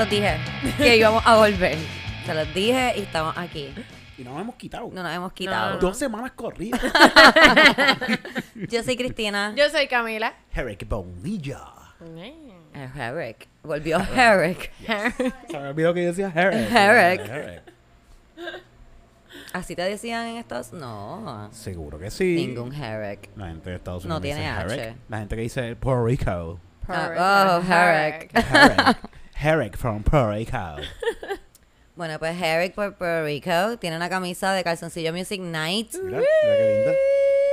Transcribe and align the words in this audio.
los 0.00 0.08
dije 0.08 0.38
que 0.78 0.96
íbamos 0.96 1.22
a 1.26 1.36
volver. 1.36 1.76
Se 2.24 2.32
los 2.34 2.54
dije 2.54 2.94
y 2.96 3.00
estamos 3.02 3.36
aquí. 3.36 3.74
Y 4.16 4.24
no 4.24 4.32
nos 4.32 4.40
hemos 4.40 4.54
quitado. 4.54 4.88
No 4.92 5.02
nos 5.02 5.14
hemos 5.14 5.32
quitado. 5.32 5.78
Dos 5.78 5.98
semanas 5.98 6.32
corridas. 6.32 6.80
Yo 8.54 8.82
soy 8.82 8.96
Cristina. 8.96 9.52
Yo 9.56 9.68
soy 9.68 9.88
Camila. 9.88 10.34
Herrick 10.52 10.88
Bonilla. 10.88 11.60
Eh, 12.16 12.88
Herrick. 12.96 13.48
Volvió 13.62 13.98
Herrick. 13.98 14.70
Se 15.50 15.58
me 15.58 15.68
olvidó 15.68 15.92
que 15.92 16.02
yo 16.02 16.08
decía 16.08 16.32
Herrick. 16.34 16.70
Herrick. 16.70 17.28
Herrick. 17.28 17.62
¿Así 19.52 19.76
te 19.76 19.82
decían 19.82 20.28
en 20.28 20.36
Estados 20.36 20.72
No. 20.72 21.50
Seguro 21.52 21.98
que 21.98 22.10
sí. 22.10 22.36
Ningún 22.36 22.72
Herrick. 22.72 23.28
La 23.36 23.48
gente 23.48 23.68
de 23.68 23.76
Estados 23.76 24.06
No 24.06 24.16
Unidos 24.16 24.22
tiene 24.22 24.40
dice 24.40 24.74
H. 24.74 24.82
Herrick. 24.82 24.96
La 25.10 25.18
gente 25.18 25.36
que 25.36 25.42
dice 25.42 25.76
Puerto 25.76 26.06
Rico. 26.06 26.60
Ah, 26.88 27.60
oh, 27.60 27.72
Herrick. 27.72 28.30
Herrick. 28.34 29.19
Herrick 29.42 29.76
from 29.76 30.02
Puerto 30.02 30.30
Rico. 30.32 30.56
Bueno, 31.96 32.18
pues 32.18 32.40
Herrick 32.40 32.74
por 32.74 32.94
Puerto 32.94 33.24
Rico 33.26 33.76
tiene 33.78 33.94
una 33.96 34.08
camisa 34.08 34.54
de 34.54 34.64
calzoncillo 34.64 35.12
Music 35.12 35.38
Night. 35.40 35.92
Mira, 36.02 36.18
mira 36.18 36.56
qué 36.56 36.74
linda. 36.76 36.92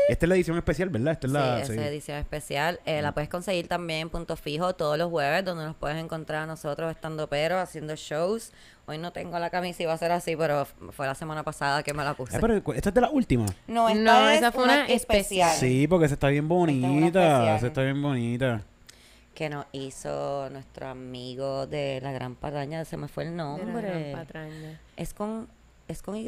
Esta 0.07 0.25
es 0.25 0.29
la 0.29 0.35
edición 0.35 0.57
especial, 0.57 0.87
¿verdad? 0.89 1.13
Esta 1.13 1.27
es 1.27 1.31
Sí, 1.33 1.37
la. 1.37 1.59
esa 1.59 1.73
sí. 1.73 1.79
edición 1.79 2.17
especial. 2.17 2.79
Eh, 2.85 3.01
La 3.01 3.11
puedes 3.11 3.27
conseguir 3.29 3.67
también 3.67 4.01
en 4.01 4.09
Punto 4.09 4.37
Fijo 4.37 4.73
todos 4.73 4.97
los 4.97 5.09
jueves, 5.09 5.43
donde 5.43 5.65
nos 5.65 5.75
puedes 5.75 5.97
encontrar 5.97 6.43
a 6.43 6.45
nosotros 6.45 6.89
estando 6.91 7.27
pero 7.27 7.59
haciendo 7.59 7.93
shows. 7.97 8.53
Hoy 8.85 8.97
no 8.99 9.11
tengo 9.11 9.37
la 9.37 9.49
camisa, 9.49 9.83
iba 9.83 9.91
a 9.91 9.97
ser 9.97 10.13
así, 10.13 10.37
pero 10.37 10.65
fue 10.91 11.07
la 11.07 11.15
semana 11.15 11.43
pasada 11.43 11.83
que 11.83 11.93
me 11.93 12.05
la 12.05 12.13
puse. 12.13 12.37
Eh, 12.37 12.39
pero 12.39 12.53
esta 12.73 12.87
es 12.89 12.95
de 12.95 13.01
la 13.01 13.09
última. 13.09 13.47
No, 13.67 13.89
esta 13.89 14.01
No, 14.01 14.29
es 14.29 14.37
esa 14.37 14.51
fue 14.53 14.63
una 14.63 14.85
especial. 14.85 15.57
Sí, 15.57 15.87
porque 15.89 16.05
esa 16.05 16.13
está 16.13 16.29
bien 16.29 16.45
Esta 16.45 16.53
es 16.55 16.59
bonita. 16.79 17.19
especial. 17.21 17.57
Esa 17.57 17.67
está 17.67 17.81
bien 17.81 18.01
bonita. 18.01 18.61
Que 19.37 19.49
nos 19.49 19.67
hizo 19.71 20.49
nuestro 20.49 20.87
amigo 20.87 21.67
de 21.67 21.99
la 22.01 22.11
Gran 22.11 22.33
Pataña, 22.33 22.83
se 22.85 22.97
me 22.97 23.07
fue 23.07 23.23
el 23.25 23.29
De 23.31 23.37
la 23.37 23.43
nombre. 23.43 23.87
gran 24.11 24.25
patraña. 24.25 24.79
Es 24.95 25.13
con, 25.13 25.47
es 25.87 26.01
con 26.01 26.15
Y. 26.15 26.27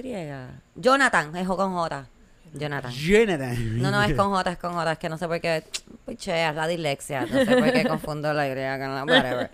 Jonathan, 0.75 1.35
es 1.35 1.47
con 1.47 1.73
J. 1.73 2.07
Jonathan. 2.53 2.91
Jonathan. 2.91 3.81
No, 3.81 3.89
no, 3.89 4.03
es 4.03 4.13
con 4.13 4.29
J, 4.29 4.51
es 4.51 4.57
con 4.59 4.73
J, 4.73 4.91
es 4.91 4.99
que 4.99 5.09
no 5.09 5.17
sé 5.17 5.27
por 5.27 5.41
qué. 5.41 5.63
Pichea, 6.05 6.51
es 6.51 6.55
la 6.55 6.67
dislexia. 6.67 7.21
No 7.21 7.45
sé 7.45 7.57
por 7.57 7.71
qué 7.73 7.83
confundo 7.87 8.31
la 8.31 8.47
Y 8.47 8.77
con 8.77 8.93
la 8.93 9.03
whatever. 9.05 9.49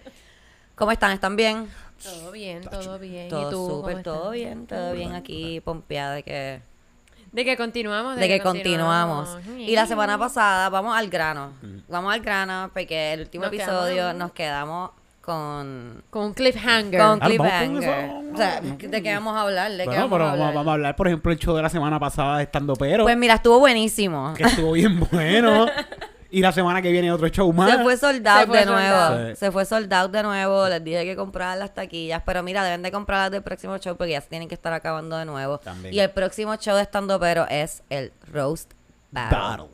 ¿Cómo 0.76 0.92
están? 0.92 1.12
¿Están 1.12 1.38
bien? 1.38 1.70
Todo 2.04 2.32
bien, 2.34 2.62
todo 2.62 3.00
bien. 3.00 3.28
¿Y 3.28 3.30
Todo 3.30 3.50
tú? 3.52 3.70
súper, 3.70 3.94
cómo 3.94 4.04
todo 4.04 4.32
bien, 4.32 4.68
todo 4.68 4.92
bien 4.92 5.14
aquí, 5.14 5.62
pompeada 5.62 6.16
de 6.16 6.24
que, 6.24 6.62
De 7.36 7.44
que 7.46 7.58
continuamos. 7.58 8.16
de 8.16 8.28
que 8.28 8.40
continuamos. 8.40 9.38
Y 9.58 9.76
la 9.76 9.86
semana 9.86 10.16
Mm. 10.18 10.20
pasada, 10.22 10.70
vamos 10.70 10.98
al 10.98 11.10
grano. 11.10 11.52
Vamos 11.90 12.14
al 12.14 12.22
grano 12.22 12.70
porque 12.74 13.14
el 13.14 13.22
último 13.22 13.44
Nos 13.46 13.54
episodio 13.54 14.14
nos 14.14 14.32
quedamos 14.32 14.92
con... 15.22 16.04
Con 16.10 16.26
un 16.28 16.34
cliffhanger. 16.34 17.02
Con 17.02 17.20
Ah, 17.22 17.26
cliffhanger. 17.26 18.10
O 18.34 18.38
sea, 18.38 18.62
¿de 18.62 19.04
qué 19.04 19.14
vamos 19.14 19.36
a 19.36 19.42
hablar? 19.42 19.72
¿De 19.72 19.80
qué 19.80 19.86
Bueno, 19.86 20.02
vamos 20.04 20.12
pero 20.12 20.24
a 20.24 20.28
vamos, 20.28 20.40
hablar? 20.40 20.54
vamos 20.56 20.68
a 20.70 20.74
hablar, 20.74 20.96
por 20.96 21.08
ejemplo, 21.08 21.32
el 21.32 21.40
show 21.40 21.56
de 21.56 21.62
la 21.64 21.70
semana 21.70 22.00
pasada 22.00 22.38
de 22.38 22.44
Estando 22.44 22.74
Pero, 22.76 23.04
Pues 23.04 23.18
mira, 23.18 23.34
estuvo 23.36 23.60
buenísimo. 23.60 24.34
que 24.38 24.44
estuvo 24.44 24.72
bien 24.72 25.00
bueno. 25.12 25.66
Y 26.38 26.42
la 26.42 26.52
semana 26.52 26.82
que 26.82 26.92
viene 26.92 27.12
otro 27.12 27.28
show 27.30 27.52
más. 27.54 27.72
Se 27.72 27.82
fue 27.84 27.98
sold 27.98 28.28
out 28.28 28.42
Se 28.42 28.48
fue 28.48 28.58
de 28.60 28.64
sold 28.66 28.76
nuevo. 28.78 28.98
out. 28.98 29.36
Se 29.36 29.52
fue 29.52 29.66
sold 29.66 29.94
out 29.94 30.12
de 30.12 30.24
nuevo. 30.24 30.68
Les 30.70 30.84
dije 30.84 31.06
que 31.06 31.16
compraran 31.16 31.60
las 31.60 31.74
taquillas. 31.74 32.22
Pero 32.26 32.44
mira, 32.44 32.64
deben 32.64 32.82
de 32.82 32.92
comprarlas 32.92 33.32
del 33.32 33.42
próximo 33.44 33.78
show 33.78 33.96
porque 33.96 34.12
ya 34.12 34.22
se 34.22 34.30
tienen 34.30 34.48
que 34.50 34.56
estar 34.56 34.74
acabando 34.74 35.18
de 35.18 35.26
nuevo. 35.26 35.58
También. 35.60 35.94
Y 35.94 36.00
el 36.00 36.10
próximo 36.12 36.56
show 36.58 36.76
de 36.76 36.82
estando 36.82 37.20
pero 37.20 37.48
es 37.50 37.84
el 37.90 38.12
Roast 38.32 38.72
Battle. 39.12 39.38
Battle. 39.38 39.66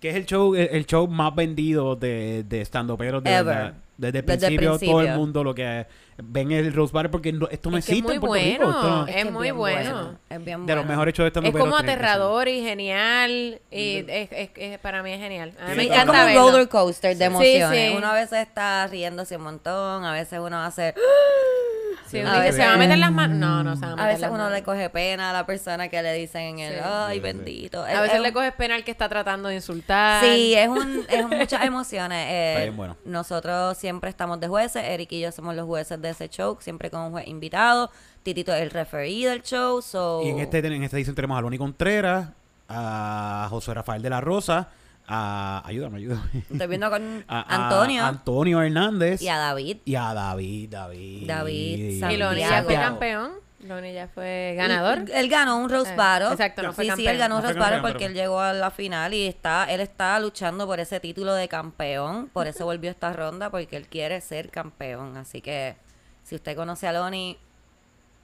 Que 0.00 0.10
es 0.10 0.16
el 0.16 0.26
show, 0.26 0.54
el, 0.54 0.68
el 0.72 0.86
show 0.86 1.06
más 1.08 1.34
vendido 1.34 1.96
de, 1.96 2.44
de 2.48 2.60
Estando 2.60 2.96
Pero. 2.96 3.20
De 3.20 3.30
Ever. 3.32 3.44
verdad. 3.44 3.74
Desde 3.96 4.18
el 4.18 4.26
Desde 4.26 4.46
el 4.48 4.56
principio, 4.56 4.68
todo 4.70 4.74
el 4.74 4.78
principio. 5.06 5.16
mundo 5.16 5.44
lo 5.44 5.54
que 5.54 5.86
ven 6.28 6.52
el 6.52 6.72
Rose 6.72 6.92
Battle 6.92 7.10
porque 7.10 7.32
no- 7.32 7.48
esto 7.48 7.70
no 7.70 7.78
Es 7.78 7.86
que 7.86 7.92
es 7.92 7.98
existe 7.98 8.18
muy 8.20 8.36
en 8.36 8.56
Puerto 8.56 8.64
Rico. 8.66 8.80
bueno. 8.82 9.06
Es 9.06 9.14
que 9.16 9.24
muy 9.30 9.42
bien 9.42 9.56
bueno. 9.56 10.18
Es 10.30 10.44
bien 10.44 10.66
de 10.66 10.74
los 10.74 10.84
bueno. 10.84 10.90
mejores 10.90 11.14
shows 11.14 11.24
de 11.24 11.28
Estando 11.28 11.48
Es 11.48 11.56
como 11.56 11.76
aterrador 11.76 12.48
y 12.48 12.62
genial. 12.62 13.60
Y 13.70 13.96
es, 14.08 14.28
es- 14.32 14.50
es- 14.56 14.78
para 14.78 15.02
mí 15.02 15.12
es 15.12 15.20
genial. 15.20 15.52
A 15.60 15.68
mí 15.70 15.76
me 15.76 15.82
Sí, 15.82 15.88
Es 15.88 15.98
como 15.98 16.12
encanta 16.12 16.26
un 16.42 16.50
roller 16.52 16.68
coaster 16.68 17.10
de 17.16 17.24
Sí, 17.26 17.32
emociones. 17.32 17.90
sí. 17.90 17.96
Uno 17.96 18.06
a 18.08 18.14
veces 18.14 18.38
está 18.40 18.86
riéndose 18.86 19.36
un 19.36 19.42
montón, 19.42 20.04
a 20.04 20.12
veces 20.12 20.38
uno 20.40 20.62
hace... 20.62 20.94
Sí, 22.08 22.18
A 22.18 22.24
uno 22.24 22.30
dice, 22.32 22.42
veces- 22.42 22.56
¿se 22.56 22.66
va 22.66 22.74
a 22.74 22.76
meter 22.76 22.98
las 22.98 23.10
manos? 23.10 23.38
No, 23.38 23.62
no 23.62 23.74
se 23.74 23.80
va 23.86 23.88
a 23.88 23.92
A 23.92 23.96
meter 23.96 24.06
veces 24.08 24.20
las 24.20 24.30
uno 24.32 24.38
manos. 24.40 24.52
le 24.52 24.62
coge 24.62 24.90
pena 24.90 25.30
a 25.30 25.32
la 25.32 25.46
persona 25.46 25.88
que 25.88 26.02
le 26.02 26.12
dicen 26.12 26.42
en 26.42 26.58
el... 26.58 26.74
Sí. 26.74 26.80
Ay, 26.84 27.08
Sí, 27.08 27.14
sí. 27.14 27.20
bendito. 27.20 27.82
A 27.84 27.90
Es- 27.90 28.00
veces 28.02 28.16
es 28.16 28.22
le 28.22 28.32
coges 28.34 28.52
pena 28.52 28.74
al 28.74 28.84
que 28.84 28.90
está 28.90 29.08
tratando 29.08 29.48
de 29.48 29.54
insultar. 29.54 30.22
Sí, 30.22 30.52
es, 30.54 30.68
un, 30.68 31.06
es 31.08 31.26
muchas 31.26 31.62
emociones. 31.64 32.26
eh, 32.28 32.72
bueno. 32.76 32.98
Nosotros 33.06 33.78
siempre 33.78 34.10
estamos 34.10 34.38
de 34.40 34.48
jueces. 34.48 34.84
Eric 34.84 35.10
y 35.12 35.20
yo 35.20 35.32
somos 35.32 35.54
los 35.56 35.64
jueces 35.64 36.02
de 36.02 36.11
ese 36.12 36.28
show, 36.28 36.56
siempre 36.60 36.90
con 36.90 37.00
un 37.02 37.10
juez 37.12 37.26
invitado. 37.28 37.90
Titito 38.22 38.54
es 38.54 38.62
el 38.62 38.70
referee 38.70 39.26
del 39.28 39.42
show. 39.42 39.82
So, 39.82 40.22
Y 40.24 40.28
en, 40.28 40.38
este, 40.38 40.58
en 40.58 40.82
esta 40.84 40.96
edición 40.96 41.14
tenemos 41.16 41.36
a 41.36 41.40
Loni 41.40 41.58
Contreras, 41.58 42.28
a 42.68 43.46
José 43.50 43.74
Rafael 43.74 44.00
de 44.02 44.10
la 44.10 44.20
Rosa, 44.20 44.68
a. 45.08 45.62
Ayúdame, 45.66 45.98
ayúdame. 45.98 46.22
Estoy 46.50 46.66
viendo 46.68 46.88
con 46.90 47.24
A- 47.28 47.40
a 47.40 47.64
Antonio 47.64 48.04
Antonio 48.04 48.62
Hernández. 48.62 49.20
y 49.20 49.28
a 49.28 49.36
David. 49.36 49.78
y 49.84 49.94
a 49.96 50.14
David, 50.14 50.68
David. 50.70 51.26
David 51.28 51.78
Y. 52.10 52.16
Loni 52.16 52.40
ya 52.40 52.62
fue 52.62 52.74
campeón. 52.74 53.32
Loni 53.64 53.92
ya 53.92 54.08
fue 54.08 54.54
ganador. 54.56 54.98
Él, 54.98 55.10
él 55.14 55.28
ganó 55.28 55.56
un 55.58 55.70
Roast 55.70 55.92
Eh, 55.92 55.96
Battle. 55.96 56.32
exacto, 56.32 56.62
no 56.62 56.72
fue 56.72 56.82
sí, 56.84 56.90
sí, 56.90 56.96
campeón. 56.96 57.12
él 57.12 57.18
ganó 57.18 57.36
un 57.36 57.42
No 57.42 57.48
Roast 57.48 57.60
Battle 57.60 57.80
porque 57.80 58.06
él 58.06 58.14
llegó 58.14 58.40
a 58.40 58.52
la 58.52 58.70
final 58.72 59.14
y 59.14 59.26
está, 59.28 59.66
él 59.72 59.80
está 59.80 60.18
luchando 60.18 60.66
por 60.66 60.80
ese 60.80 60.98
título 60.98 61.32
de 61.34 61.46
campeón. 61.46 62.28
Por 62.32 62.48
eso 62.48 62.64
volvió 62.64 62.90
a 62.90 62.92
esta 62.92 63.12
ronda, 63.12 63.50
porque 63.50 63.76
él 63.76 63.86
quiere 63.86 64.20
ser 64.20 64.50
campeón. 64.50 65.16
Así 65.16 65.40
que 65.40 65.76
si 66.24 66.34
usted 66.36 66.56
conoce 66.56 66.86
a 66.86 66.92
Loni, 66.92 67.38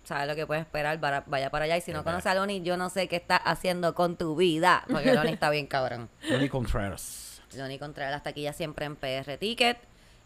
sabe 0.04 0.26
lo 0.26 0.34
que 0.34 0.46
puede 0.46 0.60
esperar, 0.60 0.98
para- 1.00 1.22
vaya 1.26 1.50
para 1.50 1.64
allá. 1.66 1.76
Y 1.76 1.80
si 1.80 1.92
no 1.92 2.04
conoce 2.04 2.28
a 2.28 2.34
Loni, 2.34 2.62
yo 2.62 2.76
no 2.76 2.88
sé 2.90 3.08
qué 3.08 3.16
está 3.16 3.36
haciendo 3.36 3.94
con 3.94 4.16
tu 4.16 4.36
vida, 4.36 4.84
porque 4.90 5.12
Loni 5.14 5.32
está 5.32 5.50
bien 5.50 5.66
cabrón. 5.66 6.08
Loni 6.30 6.48
Contreras. 6.48 7.42
Loni 7.54 7.78
Contreras, 7.78 8.12
las 8.12 8.22
taquillas 8.22 8.56
siempre 8.56 8.86
en 8.86 8.96
PR 8.96 9.36
Ticket. 9.38 9.78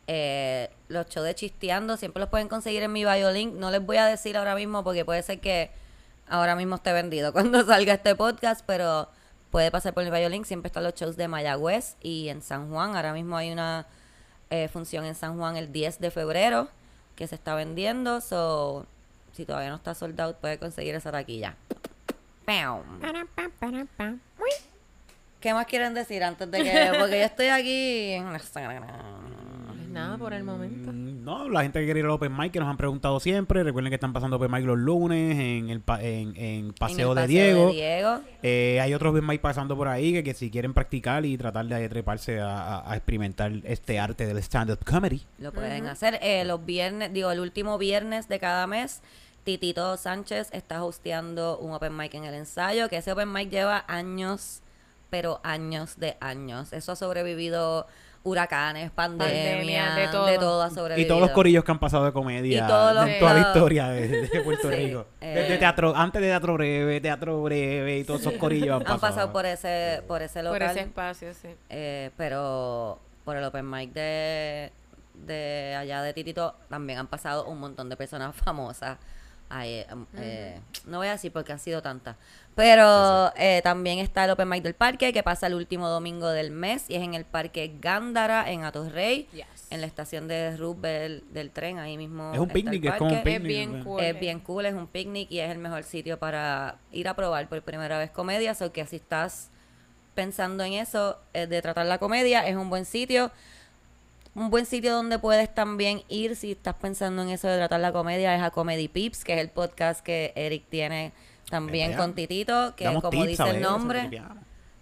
Eh, 0.08 0.68
los 0.88 1.06
shows 1.08 1.24
de 1.26 1.34
Chisteando 1.34 1.96
siempre 1.96 2.20
los 2.20 2.28
pueden 2.28 2.48
conseguir 2.48 2.82
en 2.82 2.92
mi 2.92 3.04
Biolink. 3.04 3.54
No 3.54 3.70
les 3.70 3.84
voy 3.84 3.96
a 3.98 4.06
decir 4.06 4.36
ahora 4.36 4.54
mismo 4.54 4.82
porque 4.84 5.04
puede 5.04 5.22
ser 5.22 5.40
que 5.40 5.70
ahora 6.28 6.56
mismo 6.56 6.74
esté 6.76 6.92
vendido 6.92 7.32
cuando 7.34 7.64
salga 7.64 7.94
este 7.94 8.14
podcast, 8.16 8.62
pero 8.66 9.08
puede 9.50 9.70
pasar 9.70 9.94
por 9.94 10.04
mi 10.04 10.10
Biolink. 10.10 10.44
Siempre 10.44 10.66
están 10.68 10.82
los 10.84 10.94
shows 10.94 11.16
de 11.16 11.28
Mayagüez 11.28 11.96
y 12.02 12.28
en 12.28 12.42
San 12.42 12.68
Juan. 12.70 12.96
Ahora 12.96 13.12
mismo 13.12 13.36
hay 13.36 13.52
una 13.52 13.86
eh, 14.50 14.68
función 14.68 15.04
en 15.04 15.14
San 15.14 15.36
Juan 15.38 15.56
el 15.56 15.70
10 15.72 16.00
de 16.00 16.10
febrero 16.10 16.68
que 17.22 17.28
se 17.28 17.36
está 17.36 17.54
vendiendo. 17.54 18.20
So, 18.20 18.84
si 19.32 19.46
todavía 19.46 19.70
no 19.70 19.76
está 19.76 19.94
sold 19.94 20.20
out, 20.20 20.38
puede 20.38 20.58
conseguir 20.58 20.96
esa 20.96 21.12
taquilla. 21.12 21.54
¿Qué 25.38 25.54
más 25.54 25.66
quieren 25.66 25.94
decir 25.94 26.24
antes 26.24 26.50
de 26.50 26.64
que.? 26.64 26.90
Porque 26.98 27.20
yo 27.20 27.24
estoy 27.24 27.46
aquí. 27.46 28.16
Nada 29.92 30.16
por 30.16 30.32
el 30.32 30.42
momento. 30.42 30.90
Mm, 30.92 31.22
No, 31.24 31.48
la 31.48 31.62
gente 31.62 31.78
que 31.78 31.84
quiere 31.84 32.00
ir 32.00 32.06
al 32.06 32.12
Open 32.12 32.36
Mic 32.36 32.52
que 32.52 32.58
nos 32.60 32.68
han 32.68 32.76
preguntado 32.76 33.20
siempre. 33.20 33.62
Recuerden 33.62 33.90
que 33.90 33.94
están 33.96 34.12
pasando 34.12 34.36
Open 34.36 34.50
Mic 34.50 34.64
los 34.64 34.78
lunes 34.78 35.38
en 35.38 35.70
el 35.70 35.80
pa- 35.80 36.02
en, 36.02 36.34
en 36.36 36.72
Paseo, 36.72 37.12
en 37.12 37.18
el 37.18 37.24
de 37.26 37.28
Diego. 37.32 37.70
Diego. 37.70 38.20
Eh, 38.42 38.80
hay 38.80 38.94
otros 38.94 39.10
Open 39.12 39.26
Mic 39.26 39.40
pasando 39.40 39.76
por 39.76 39.88
ahí 39.88 40.12
que, 40.12 40.24
que 40.24 40.34
si 40.34 40.50
quieren 40.50 40.72
practicar 40.74 41.24
y 41.26 41.36
tratar 41.36 41.66
de 41.66 41.88
treparse 41.88 42.40
a, 42.40 42.78
a- 42.78 42.92
a 42.92 42.96
experimentar 42.96 43.52
este 43.64 43.98
arte 44.00 44.26
del 44.26 44.38
stand-up 44.38 44.84
comedy. 44.84 45.22
Lo 45.38 45.52
pueden 45.52 45.86
hacer. 45.86 46.18
Eh, 46.22 46.44
los 46.44 46.64
viernes, 46.64 47.12
digo, 47.12 47.30
el 47.30 47.40
último 47.40 47.78
viernes 47.78 48.28
de 48.28 48.38
cada 48.38 48.66
mes, 48.66 49.02
Titito 49.44 49.96
Sánchez 49.96 50.48
está 50.52 50.84
hosteando 50.84 51.58
un 51.58 51.72
open 51.72 51.96
mic 51.96 52.14
en 52.14 52.24
el 52.24 52.34
ensayo, 52.34 52.88
que 52.88 52.96
ese 52.96 53.12
open 53.12 53.32
mic 53.32 53.50
lleva 53.50 53.84
años, 53.88 54.60
pero 55.10 55.40
años 55.44 55.96
de 55.98 56.16
años. 56.20 56.72
Eso 56.72 56.92
ha 56.92 56.96
sobrevivido 56.96 57.86
huracanes, 58.24 58.90
pandemia, 58.92 59.34
Pandemia, 59.34 59.94
de 59.96 60.08
todo. 60.08 60.26
de 60.26 60.38
todo 60.38 60.62
ha 60.62 60.98
Y 60.98 61.06
todos 61.06 61.20
los 61.20 61.30
corillos 61.30 61.64
que 61.64 61.72
han 61.72 61.80
pasado 61.80 62.04
de 62.04 62.12
comedia 62.12 62.64
Y 62.64 62.68
todos 62.68 62.94
los- 62.94 63.06
en 63.08 63.18
toda 63.18 63.34
la 63.34 63.40
historia 63.40 63.88
de, 63.88 64.08
de 64.28 64.40
Puerto 64.44 64.68
Sí, 64.70 64.74
Rico. 64.76 65.06
eh. 65.20 65.34
Desde 65.34 65.58
teatro, 65.58 65.92
antes 65.96 66.22
de 66.22 66.28
teatro 66.28 66.54
breve, 66.54 67.00
teatro 67.00 67.42
breve 67.42 67.98
y 67.98 68.04
todos 68.04 68.20
esos 68.20 68.32
corillos 68.38 68.68
han 68.68 68.74
Han 68.82 68.82
pasado. 68.84 69.00
pasado 69.00 69.32
por 69.32 69.46
ese, 69.46 70.02
por 70.06 70.22
ese 70.22 70.40
Por 70.42 70.52
local. 70.52 70.70
ese 70.70 70.80
espacio, 70.80 71.34
sí. 71.34 71.48
Eh, 71.68 72.10
pero 72.16 72.98
por 73.24 73.36
el 73.36 73.44
open 73.44 73.68
mic 73.68 73.92
de, 73.92 74.70
de 75.14 75.74
allá 75.78 76.02
de 76.02 76.12
Titito 76.12 76.54
también 76.68 76.98
han 77.00 77.06
pasado 77.08 77.46
un 77.46 77.58
montón 77.58 77.88
de 77.88 77.96
personas 77.96 78.34
famosas. 78.36 78.98
Ahí, 79.54 79.84
em, 79.90 80.06
eh, 80.16 80.58
no 80.86 80.96
voy 80.96 81.08
a 81.08 81.12
decir 81.12 81.30
porque 81.30 81.52
han 81.52 81.58
sido 81.58 81.82
tantas. 81.82 82.16
Pero 82.54 83.32
eh, 83.36 83.60
también 83.62 83.98
está 83.98 84.24
el 84.24 84.30
open 84.30 84.48
mic 84.48 84.62
del 84.62 84.74
parque 84.74 85.12
que 85.12 85.22
pasa 85.22 85.46
el 85.46 85.54
último 85.54 85.88
domingo 85.88 86.28
del 86.28 86.50
mes 86.50 86.88
y 86.88 86.94
es 86.94 87.02
en 87.02 87.12
el 87.12 87.26
parque 87.26 87.74
Gándara 87.80 88.50
en 88.50 88.64
Atorrey, 88.64 89.28
Yes. 89.32 89.44
en 89.70 89.82
la 89.82 89.86
estación 89.86 90.26
de 90.26 90.56
Roosevelt 90.56 91.24
del 91.32 91.50
tren, 91.50 91.78
ahí 91.78 91.98
mismo. 91.98 92.32
Es 92.32 92.38
un 92.38 92.48
está 92.48 92.58
el 92.58 92.64
picnic, 92.64 92.84
es 92.92 92.98
como 92.98 93.10
un 93.14 93.22
picnic. 93.22 93.40
Es 93.40 93.42
bien 93.46 93.84
cool. 93.84 94.00
Es 94.02 94.20
bien 94.20 94.40
cool, 94.40 94.66
es 94.66 94.74
un 94.74 94.86
picnic 94.86 95.30
y 95.30 95.40
es 95.40 95.50
el 95.50 95.58
mejor 95.58 95.84
sitio 95.84 96.18
para 96.18 96.76
ir 96.90 97.08
a 97.08 97.14
probar 97.14 97.46
por 97.48 97.60
primera 97.62 97.98
vez 97.98 98.10
comedia. 98.10 98.56
O 98.58 98.72
que 98.72 98.86
si 98.86 98.96
estás 98.96 99.50
pensando 100.14 100.64
en 100.64 100.74
eso, 100.74 101.18
eh, 101.34 101.46
de 101.46 101.60
tratar 101.60 101.86
la 101.86 101.98
comedia, 101.98 102.46
es 102.46 102.56
un 102.56 102.70
buen 102.70 102.84
sitio. 102.86 103.30
Un 104.34 104.50
buen 104.50 104.66
sitio 104.66 104.94
donde 104.94 105.18
puedes 105.18 105.54
también 105.54 106.02
ir 106.08 106.36
si 106.36 106.52
estás 106.52 106.74
pensando 106.74 107.22
en 107.22 107.28
eso 107.30 107.48
de 107.48 107.58
tratar 107.58 107.80
la 107.80 107.92
comedia 107.92 108.34
es 108.34 108.42
a 108.42 108.50
Comedy 108.50 108.88
Pips, 108.88 109.24
que 109.24 109.34
es 109.34 109.40
el 109.40 109.50
podcast 109.50 110.00
que 110.00 110.32
Eric 110.36 110.64
tiene 110.68 111.12
también 111.50 111.94
con 111.94 112.14
Titito, 112.14 112.74
que 112.76 112.84
Damos 112.84 113.02
como 113.02 113.24
dice 113.26 113.50
el 113.50 113.60
nombre, 113.60 114.10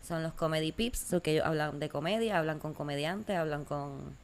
son 0.02 0.23
los 0.23 0.32
Comedy 0.35 0.73
Pips, 0.73 1.17
que 1.23 1.32
ellos 1.32 1.47
hablan 1.47 1.81
de 1.81 1.88
comedia, 1.88 2.38
hablan 2.38 2.61
con 2.61 2.75
comediantes, 2.75 3.37
hablan 3.37 3.64
con 3.64 4.17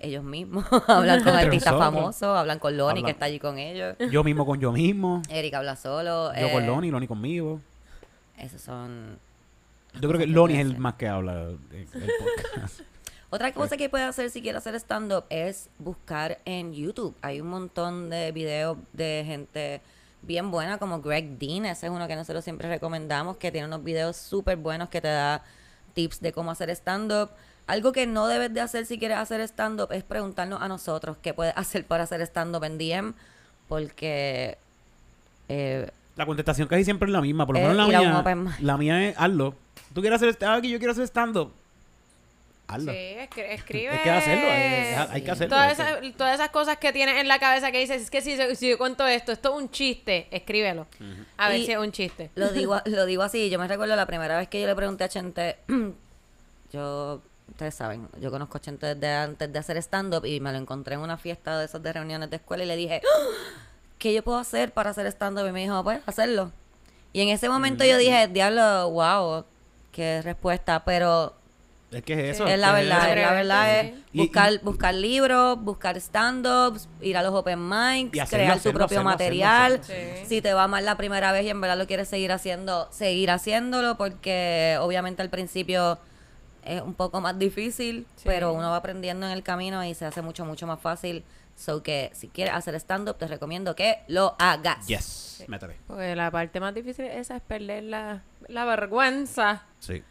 ellos 0.00 0.22
mismos, 0.22 0.64
hablan 0.86 1.24
con 1.24 1.34
artistas 1.34 1.72
nosotros. 1.72 1.94
famosos, 1.94 2.38
hablan 2.38 2.60
con 2.60 2.76
Lonnie 2.76 3.02
que 3.02 3.10
está 3.10 3.24
allí 3.24 3.40
con 3.40 3.58
ellos. 3.58 3.96
Yo 4.10 4.22
mismo 4.22 4.46
con 4.46 4.60
yo 4.60 4.70
mismo. 4.70 5.22
Eric 5.28 5.54
habla 5.54 5.74
solo. 5.74 6.32
Yo 6.34 6.52
con 6.52 6.62
eh, 6.62 6.66
Lonnie, 6.66 6.90
Lonnie 6.92 7.08
conmigo. 7.08 7.60
Esos 8.38 8.60
son 8.60 9.18
Yo 10.00 10.08
creo 10.08 10.20
que 10.20 10.26
Lonnie 10.28 10.60
es 10.60 10.66
el 10.66 10.78
más 10.78 10.94
que 10.94 11.08
habla 11.08 11.48
el 11.72 11.86
podcast. 11.86 12.80
Otra 13.30 13.52
cosa 13.52 13.76
que 13.76 13.88
puede 13.90 14.04
hacer 14.04 14.30
si 14.30 14.40
quiere 14.40 14.56
hacer 14.56 14.74
stand-up 14.76 15.24
es 15.28 15.68
buscar 15.78 16.38
en 16.46 16.72
YouTube. 16.72 17.14
Hay 17.20 17.40
un 17.42 17.48
montón 17.48 18.08
de 18.08 18.32
videos 18.32 18.78
de 18.94 19.22
gente 19.26 19.82
bien 20.22 20.50
buena, 20.50 20.78
como 20.78 21.02
Greg 21.02 21.38
Dean. 21.38 21.66
Ese 21.66 21.86
es 21.86 21.92
uno 21.92 22.08
que 22.08 22.16
nosotros 22.16 22.42
siempre 22.42 22.68
recomendamos, 22.68 23.36
que 23.36 23.52
tiene 23.52 23.66
unos 23.66 23.84
videos 23.84 24.16
súper 24.16 24.56
buenos 24.56 24.88
que 24.88 25.02
te 25.02 25.08
da 25.08 25.42
tips 25.92 26.20
de 26.20 26.32
cómo 26.32 26.50
hacer 26.50 26.70
stand-up. 26.70 27.30
Algo 27.66 27.92
que 27.92 28.06
no 28.06 28.28
debes 28.28 28.54
de 28.54 28.62
hacer 28.62 28.86
si 28.86 28.98
quieres 28.98 29.18
hacer 29.18 29.42
stand-up 29.42 29.92
es 29.92 30.02
preguntarnos 30.04 30.62
a 30.62 30.68
nosotros 30.68 31.18
qué 31.20 31.34
puedes 31.34 31.54
hacer 31.54 31.84
para 31.84 32.04
hacer 32.04 32.22
stand-up 32.22 32.64
en 32.64 32.78
DM, 32.78 33.12
porque 33.68 34.56
eh, 35.50 35.90
La 36.16 36.24
contestación 36.24 36.66
casi 36.66 36.84
siempre 36.84 37.08
es 37.08 37.12
la 37.12 37.20
misma. 37.20 37.44
Por 37.44 37.56
lo 37.56 37.60
Eh, 37.60 37.68
menos 37.68 37.76
la 37.76 37.98
mía. 38.00 38.56
La 38.60 38.76
mía 38.78 39.08
es 39.08 39.14
hazlo. 39.18 39.54
¿Tú 39.92 40.00
quieres 40.00 40.22
hacer 40.22 40.38
ah, 40.46 40.60
que 40.62 40.70
yo 40.70 40.78
quiero 40.78 40.92
hacer 40.92 41.04
stand-up? 41.06 41.52
Hazlo. 42.68 42.92
Sí, 42.92 42.98
escri- 42.98 43.46
escribe. 43.48 43.94
Es 43.94 44.00
que 44.02 44.10
hacerlo, 44.10 44.46
hay 45.10 45.22
que 45.22 45.30
hacerlo. 45.30 45.56
Todas 45.56 45.72
esas, 45.72 46.16
todas 46.16 46.34
esas 46.34 46.50
cosas 46.50 46.76
que 46.76 46.92
tienes 46.92 47.16
en 47.16 47.26
la 47.26 47.38
cabeza 47.38 47.72
que 47.72 47.78
dices, 47.80 48.02
es 48.02 48.10
que 48.10 48.20
si, 48.20 48.36
si 48.56 48.68
yo 48.68 48.76
cuento 48.78 49.06
esto, 49.06 49.32
esto 49.32 49.56
es 49.56 49.62
un 49.62 49.70
chiste, 49.70 50.28
escríbelo. 50.30 50.86
A 51.38 51.48
ver 51.48 51.60
Y- 51.60 51.66
si 51.66 51.72
es 51.72 51.78
un 51.78 51.90
chiste. 51.92 52.30
Lo 52.34 52.48
digo, 52.52 52.80
lo 52.84 53.06
digo 53.06 53.22
así, 53.22 53.48
yo 53.50 53.58
me 53.58 53.66
recuerdo 53.66 53.96
la 53.96 54.06
primera 54.06 54.36
vez 54.36 54.48
que 54.48 54.60
yo 54.60 54.66
le 54.66 54.74
pregunté 54.76 55.04
a 55.04 55.08
Chente, 55.08 55.56
yo, 56.72 57.22
ustedes 57.48 57.74
saben, 57.74 58.08
yo 58.20 58.30
conozco 58.30 58.58
a 58.58 58.60
Chente 58.60 58.94
desde 58.94 59.12
antes 59.14 59.52
de 59.52 59.58
hacer 59.58 59.76
stand-up 59.78 60.24
y 60.26 60.40
me 60.40 60.52
lo 60.52 60.58
encontré 60.58 60.94
en 60.94 61.00
una 61.00 61.16
fiesta 61.16 61.58
de 61.58 61.64
esas 61.64 61.82
de 61.82 61.92
reuniones 61.92 62.28
de 62.30 62.36
escuela 62.36 62.64
y 62.64 62.66
le 62.66 62.76
dije, 62.76 63.00
"¡Ah! 63.04 63.32
¿qué 63.98 64.12
yo 64.14 64.22
puedo 64.22 64.38
hacer 64.38 64.72
para 64.72 64.90
hacer 64.90 65.06
stand-up? 65.06 65.46
Y 65.48 65.52
me 65.52 65.60
dijo, 65.60 65.82
pues, 65.82 66.00
hacerlo. 66.06 66.52
Y 67.12 67.22
en 67.22 67.30
ese 67.30 67.48
momento 67.48 67.84
yo 67.84 67.96
dije, 67.96 68.28
diablo, 68.28 68.90
wow, 68.90 69.44
qué 69.90 70.20
respuesta, 70.22 70.84
pero 70.84 71.34
Es 71.90 72.02
que 72.02 72.12
es 72.30 72.34
eso. 72.36 72.46
es 72.46 72.58
la 72.58 72.72
verdad, 72.72 73.10
es 73.10 73.16
la 73.24 73.32
verdad 73.32 73.80
es 73.80 73.94
Sí. 74.12 74.18
Buscar, 74.18 74.52
y- 74.52 74.58
buscar 74.58 74.94
libros, 74.94 75.58
buscar 75.62 75.96
stand-ups, 75.96 76.88
ir 77.00 77.16
a 77.16 77.22
los 77.22 77.32
open 77.34 77.66
mics, 77.68 78.14
Y 78.14 78.20
hacerlo, 78.20 78.44
crear 78.44 78.52
tu 78.54 78.58
hacerlo, 78.60 78.78
propio 78.80 78.98
hacerlo, 78.98 79.10
material. 79.10 79.72
hacerlo, 79.80 79.82
hacerlo. 80.02 80.20
Sí. 80.20 80.26
Si 80.36 80.42
te 80.42 80.52
va 80.54 80.68
mal 80.68 80.84
la 80.84 80.96
primera 80.96 81.32
vez 81.32 81.44
y 81.44 81.50
en 81.50 81.60
verdad 81.60 81.78
lo 81.78 81.86
quieres 81.86 82.08
seguir 82.08 82.30
haciendo, 82.32 82.88
seguir 82.90 83.30
haciéndolo 83.30 83.96
porque 83.96 84.76
obviamente 84.80 85.22
al 85.22 85.30
principio 85.30 85.98
es 86.64 86.82
un 86.82 86.92
poco 86.94 87.20
más 87.22 87.38
difícil, 87.38 88.06
Sí. 88.16 88.24
pero 88.26 88.52
uno 88.52 88.70
va 88.70 88.76
aprendiendo 88.76 89.24
en 89.26 89.32
el 89.32 89.42
camino 89.42 89.82
y 89.84 89.94
se 89.94 90.04
hace 90.04 90.20
mucho, 90.20 90.44
mucho 90.44 90.66
más 90.66 90.80
fácil. 90.80 91.24
So 91.56 91.82
que 91.82 92.10
si 92.12 92.28
quieres 92.28 92.54
hacer 92.54 92.74
stand-up, 92.76 93.16
te 93.16 93.26
recomiendo 93.26 93.74
que 93.74 94.00
lo 94.08 94.36
hagas. 94.38 94.86
Yes. 94.86 95.44
Métale. 95.48 95.76
Porque 95.86 96.14
la 96.14 96.30
parte 96.30 96.60
más 96.60 96.74
difícil 96.74 97.06
esa 97.06 97.36
es 97.36 97.42
perder 97.42 97.84
la, 97.84 98.22
la 98.48 98.64
vergüenza. 98.64 99.62
Sí. 99.78 100.02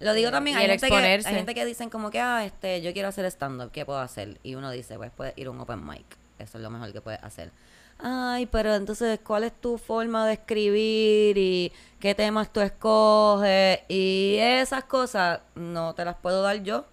Lo 0.00 0.14
digo 0.14 0.30
también, 0.30 0.56
hay 0.56 0.66
gente, 0.66 0.88
que, 0.88 0.94
hay 0.94 1.22
gente 1.22 1.54
que 1.54 1.64
dicen 1.64 1.90
como 1.90 2.10
que, 2.10 2.20
ah, 2.20 2.44
este, 2.44 2.80
yo 2.80 2.92
quiero 2.92 3.08
hacer 3.08 3.24
stand-up, 3.26 3.70
¿qué 3.70 3.84
puedo 3.84 3.98
hacer? 3.98 4.38
Y 4.42 4.54
uno 4.54 4.70
dice, 4.70 4.96
pues 4.96 5.10
puedes 5.10 5.36
ir 5.36 5.48
a 5.48 5.50
un 5.50 5.60
open 5.60 5.86
mic, 5.86 6.06
eso 6.38 6.58
es 6.58 6.62
lo 6.62 6.70
mejor 6.70 6.92
que 6.92 7.00
puedes 7.00 7.22
hacer. 7.22 7.50
Ay, 7.98 8.46
pero 8.46 8.74
entonces, 8.74 9.18
¿cuál 9.24 9.44
es 9.44 9.52
tu 9.52 9.76
forma 9.76 10.26
de 10.26 10.34
escribir? 10.34 11.36
¿Y 11.36 11.72
qué 11.98 12.14
temas 12.14 12.52
tú 12.52 12.60
escoges? 12.60 13.80
Y 13.88 14.36
esas 14.38 14.84
cosas 14.84 15.40
no 15.56 15.94
te 15.94 16.04
las 16.04 16.16
puedo 16.16 16.42
dar 16.42 16.62
yo, 16.62 16.86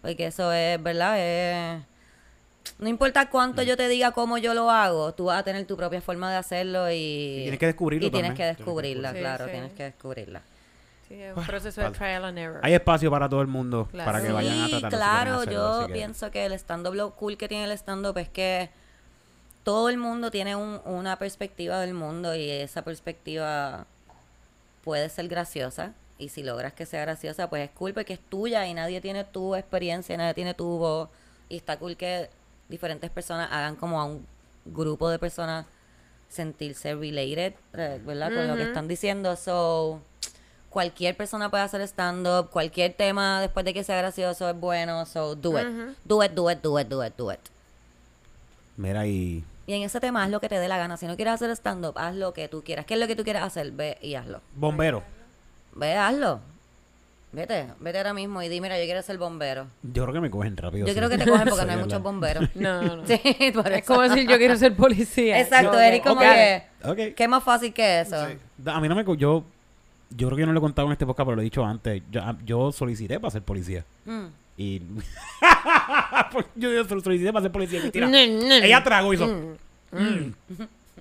porque 0.00 0.26
eso 0.26 0.52
es, 0.52 0.82
¿verdad? 0.82 1.16
Es... 1.18 1.82
No 2.78 2.88
importa 2.88 3.30
cuánto 3.30 3.62
yo 3.62 3.76
te 3.76 3.86
diga 3.86 4.10
cómo 4.12 4.38
yo 4.38 4.52
lo 4.54 4.70
hago, 4.70 5.14
tú 5.14 5.26
vas 5.26 5.40
a 5.40 5.42
tener 5.44 5.66
tu 5.66 5.76
propia 5.76 6.00
forma 6.00 6.30
de 6.30 6.36
hacerlo 6.38 6.90
y... 6.90 6.94
Y 6.94 7.42
tienes 7.42 7.60
que 7.60 7.66
descubrirlo 7.66 8.06
Y 8.06 8.10
tienes 8.10 8.30
también. 8.30 8.54
que 8.54 8.56
descubrirla, 8.56 9.12
claro, 9.12 9.44
sí. 9.44 9.50
tienes 9.52 9.72
que 9.72 9.82
descubrirla. 9.84 10.42
Sí, 11.08 11.14
es 11.22 11.36
un 11.36 11.44
proceso 11.46 11.80
de 11.80 11.90
trial 11.90 12.24
and 12.24 12.38
error. 12.38 12.60
Hay 12.62 12.74
espacio 12.74 13.10
para 13.10 13.28
todo 13.28 13.40
el 13.40 13.46
mundo 13.46 13.86
Claro. 13.90 14.10
para 14.10 14.22
que 14.24 14.32
vayan 14.32 14.58
a 14.62 14.64
Sí, 14.66 14.70
tratar 14.72 14.90
claro, 14.90 15.44
yo 15.44 15.86
pienso 15.92 16.30
que 16.32 16.44
el 16.46 16.52
stand-up, 16.54 16.94
lo 16.94 17.10
cool 17.14 17.36
que 17.36 17.46
tiene 17.48 17.64
el 17.64 17.72
stand-up 17.72 18.18
es 18.18 18.28
que 18.28 18.70
todo 19.62 19.88
el 19.88 19.98
mundo 19.98 20.30
tiene 20.30 20.56
un- 20.56 20.80
una 20.84 21.16
perspectiva 21.18 21.80
del 21.80 21.94
mundo 21.94 22.34
y 22.34 22.50
esa 22.50 22.82
perspectiva 22.82 23.86
puede 24.84 25.08
ser 25.08 25.28
graciosa. 25.28 25.92
Y 26.18 26.30
si 26.30 26.42
logras 26.42 26.72
que 26.72 26.86
sea 26.86 27.02
graciosa, 27.02 27.48
pues 27.50 27.64
es 27.68 27.70
cool 27.76 27.92
porque 27.92 28.14
es 28.14 28.20
tuya 28.20 28.66
y 28.66 28.74
nadie 28.74 29.00
tiene 29.00 29.24
tu 29.24 29.54
experiencia, 29.54 30.16
nadie 30.16 30.34
tiene 30.34 30.54
tu 30.54 30.66
voz. 30.78 31.08
Y 31.48 31.56
está 31.56 31.76
cool 31.78 31.96
que 31.96 32.30
diferentes 32.68 33.10
personas 33.10 33.48
hagan 33.52 33.76
como 33.76 34.00
a 34.00 34.04
un 34.04 34.26
grupo 34.64 35.08
de 35.10 35.18
personas 35.18 35.66
sentirse 36.28 36.94
related, 36.94 37.54
eh, 37.74 38.00
¿verdad? 38.04 38.32
Con 38.34 38.48
lo 38.48 38.56
que 38.56 38.62
están 38.64 38.88
diciendo. 38.88 39.36
So, 39.36 40.00
cualquier 40.76 41.16
persona 41.16 41.48
puede 41.50 41.62
hacer 41.62 41.80
stand-up, 41.80 42.50
cualquier 42.50 42.92
tema 42.92 43.40
después 43.40 43.64
de 43.64 43.72
que 43.72 43.82
sea 43.82 43.96
gracioso 43.96 44.50
es 44.50 44.60
bueno, 44.60 45.06
so 45.06 45.34
do 45.34 45.58
it. 45.58 45.66
Do 46.04 46.22
it, 46.22 46.32
do 46.32 46.50
it, 46.50 46.58
do 46.60 46.78
it, 46.78 46.86
do 46.86 47.02
it, 47.02 47.14
do 47.16 47.32
it. 47.32 47.40
Mira, 48.76 49.06
y 49.06 49.42
Y 49.66 49.72
en 49.72 49.84
ese 49.84 50.00
tema 50.00 50.22
haz 50.22 50.28
lo 50.28 50.38
que 50.38 50.50
te 50.50 50.58
dé 50.58 50.68
la 50.68 50.76
gana. 50.76 50.98
Si 50.98 51.06
no 51.06 51.16
quieres 51.16 51.32
hacer 51.32 51.50
stand-up, 51.52 51.94
haz 51.96 52.14
lo 52.14 52.34
que 52.34 52.48
tú 52.48 52.62
quieras. 52.62 52.84
¿Qué 52.84 52.92
es 52.92 53.00
lo 53.00 53.06
que 53.06 53.16
tú 53.16 53.24
quieras 53.24 53.44
hacer? 53.44 53.70
Ve 53.70 53.96
y 54.02 54.16
hazlo. 54.16 54.42
bombero. 54.54 55.02
Ve, 55.74 55.94
hazlo. 55.94 56.40
Vete, 57.32 57.68
vete 57.80 57.96
ahora 57.96 58.12
mismo 58.12 58.42
y 58.42 58.50
di, 58.50 58.60
mira, 58.60 58.78
yo 58.78 58.84
quiero 58.84 59.00
ser 59.00 59.16
bombero. 59.16 59.68
Yo 59.82 60.02
creo 60.02 60.12
que 60.12 60.20
me 60.20 60.30
cogen 60.30 60.58
rápido. 60.58 60.86
Yo 60.86 60.92
sí. 60.92 60.98
creo 60.98 61.08
que 61.08 61.16
te 61.16 61.26
cogen 61.26 61.48
porque 61.48 61.64
no 61.64 61.72
hay 61.72 61.78
muchos 61.78 62.02
bomberos. 62.02 62.50
No, 62.54 62.82
no, 62.82 62.96
no. 63.02 63.06
Sí, 63.06 63.18
por 63.54 63.72
Es 63.72 63.78
eso. 63.78 63.86
como 63.94 64.02
decir 64.02 64.28
yo 64.28 64.36
quiero 64.36 64.56
ser 64.56 64.76
policía. 64.76 65.40
Exacto, 65.40 65.72
Yo, 65.72 65.80
Eric, 65.80 66.02
como 66.04 66.20
ok. 66.20 66.26
que. 66.96 67.14
¿qué 67.14 67.24
es 67.24 67.30
más 67.30 67.42
fácil 67.42 67.72
que 67.72 68.00
eso? 68.00 68.26
Sí. 68.26 68.36
A 68.66 68.78
mí 68.78 68.88
no 68.90 68.94
me... 68.94 69.16
Yo, 69.16 69.42
yo 70.10 70.28
creo 70.28 70.36
que 70.36 70.40
yo 70.40 70.46
no 70.46 70.52
lo 70.52 70.58
he 70.58 70.62
contado 70.62 70.86
en 70.88 70.92
este 70.92 71.06
podcast, 71.06 71.26
pero 71.26 71.36
lo 71.36 71.42
he 71.42 71.44
dicho 71.44 71.64
antes. 71.64 72.02
Yo, 72.10 72.20
yo 72.44 72.72
solicité 72.72 73.18
para 73.20 73.30
ser 73.30 73.42
policía. 73.42 73.84
Mm. 74.04 74.26
Y... 74.58 74.82
yo, 76.56 76.84
solicité 76.84 77.32
para 77.32 77.42
ser 77.42 77.52
policía. 77.52 77.80
Mm, 77.82 78.46
mm. 78.46 78.52
Ella 78.62 78.82
tragó 78.82 79.12
y 79.12 79.16
hizo... 79.16 79.56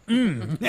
Mm. 0.08 0.42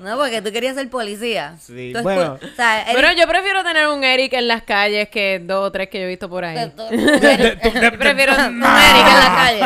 No, 0.00 0.16
porque 0.16 0.40
tú 0.40 0.50
querías 0.50 0.74
ser 0.76 0.88
policía. 0.88 1.56
Sí, 1.60 1.92
Tú 1.94 2.00
bueno. 2.02 2.38
O 2.42 2.56
sea, 2.56 2.84
Eric- 2.84 2.94
Pero 2.94 3.12
yo 3.12 3.28
prefiero 3.28 3.62
tener 3.62 3.86
un 3.88 4.02
Eric 4.02 4.32
en 4.32 4.48
las 4.48 4.62
calles 4.62 5.10
que 5.10 5.40
dos 5.44 5.66
o 5.68 5.70
tres 5.70 5.88
que 5.90 5.98
yo 5.98 6.04
he 6.04 6.08
visto 6.08 6.26
por 6.30 6.42
ahí. 6.42 6.56
Yo 6.78 7.98
prefiero 7.98 8.32
un 8.32 8.62
Eric 8.64 9.06
en 9.06 9.18
la 9.18 9.30
calle. 9.36 9.60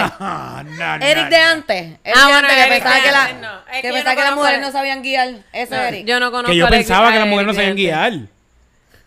No, 0.75 0.99
no, 0.99 1.05
Eric 1.07 1.29
de 1.29 1.37
antes. 1.37 1.83
Eric 2.03 2.17
Ah, 2.17 2.29
bueno, 2.31 2.49
que 2.49 2.69
pensaba 2.69 3.01
que, 3.01 3.13
la- 3.13 3.33
no. 3.35 3.81
Que 3.81 3.93
pensaba 3.93 4.17
que 4.17 4.23
las 4.23 4.35
mujeres 4.35 4.59
a- 4.59 4.63
no 4.63 4.73
sabían 4.73 5.03
guiar. 5.03 5.29
Ese 5.53 5.77
No, 5.77 5.83
Eric. 5.83 6.05
Yo 6.05 6.19
no 6.19 6.33
conozco 6.33 6.51
Que 6.51 6.57
yo 6.59 6.69
pensaba 6.69 7.11
a 7.11 7.13
que 7.13 7.19
las 7.21 7.29
mujeres 7.29 7.47
no 7.47 7.55
sabían 7.55 7.77
guiar. 7.77 8.13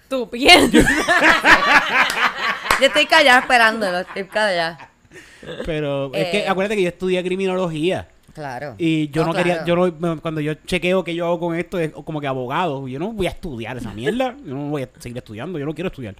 Tú 0.10 0.30
piensas. 0.30 0.72
Yo 2.80 2.86
estoy 2.88 3.06
callada 3.06 3.40
esperándolo. 3.42 4.00
Estoy 4.00 4.24
callada. 4.28 4.90
Pero 5.66 6.10
es 6.14 6.28
que 6.30 6.40
Eh. 6.40 6.48
acuérdate 6.48 6.78
que 6.78 6.84
yo 6.84 6.90
estudié 6.90 7.22
criminología. 7.22 8.08
Claro. 8.38 8.76
Y 8.78 9.10
yo 9.10 9.26
no, 9.26 9.34
quería, 9.34 9.66
yo 9.66 9.76
no, 9.76 10.22
cuando 10.22 10.42
yo 10.42 10.54
chequeo 10.54 11.04
que 11.04 11.16
yo 11.16 11.26
hago 11.26 11.40
con 11.40 11.56
esto 11.56 11.80
es 11.80 11.92
como 11.92 12.22
que 12.22 12.28
abogado. 12.28 12.88
Yo 12.88 13.00
no 13.00 13.12
voy 13.12 13.26
a 13.26 13.32
estudiar 13.32 13.76
esa 13.78 13.92
mierda. 13.96 14.36
Yo 14.46 14.54
no 14.54 14.70
voy 14.70 14.84
a 14.84 14.90
seguir 15.00 15.18
estudiando. 15.18 15.58
Yo 15.58 15.66
no 15.66 15.74
quiero 15.74 15.88
estudiar. 15.90 16.16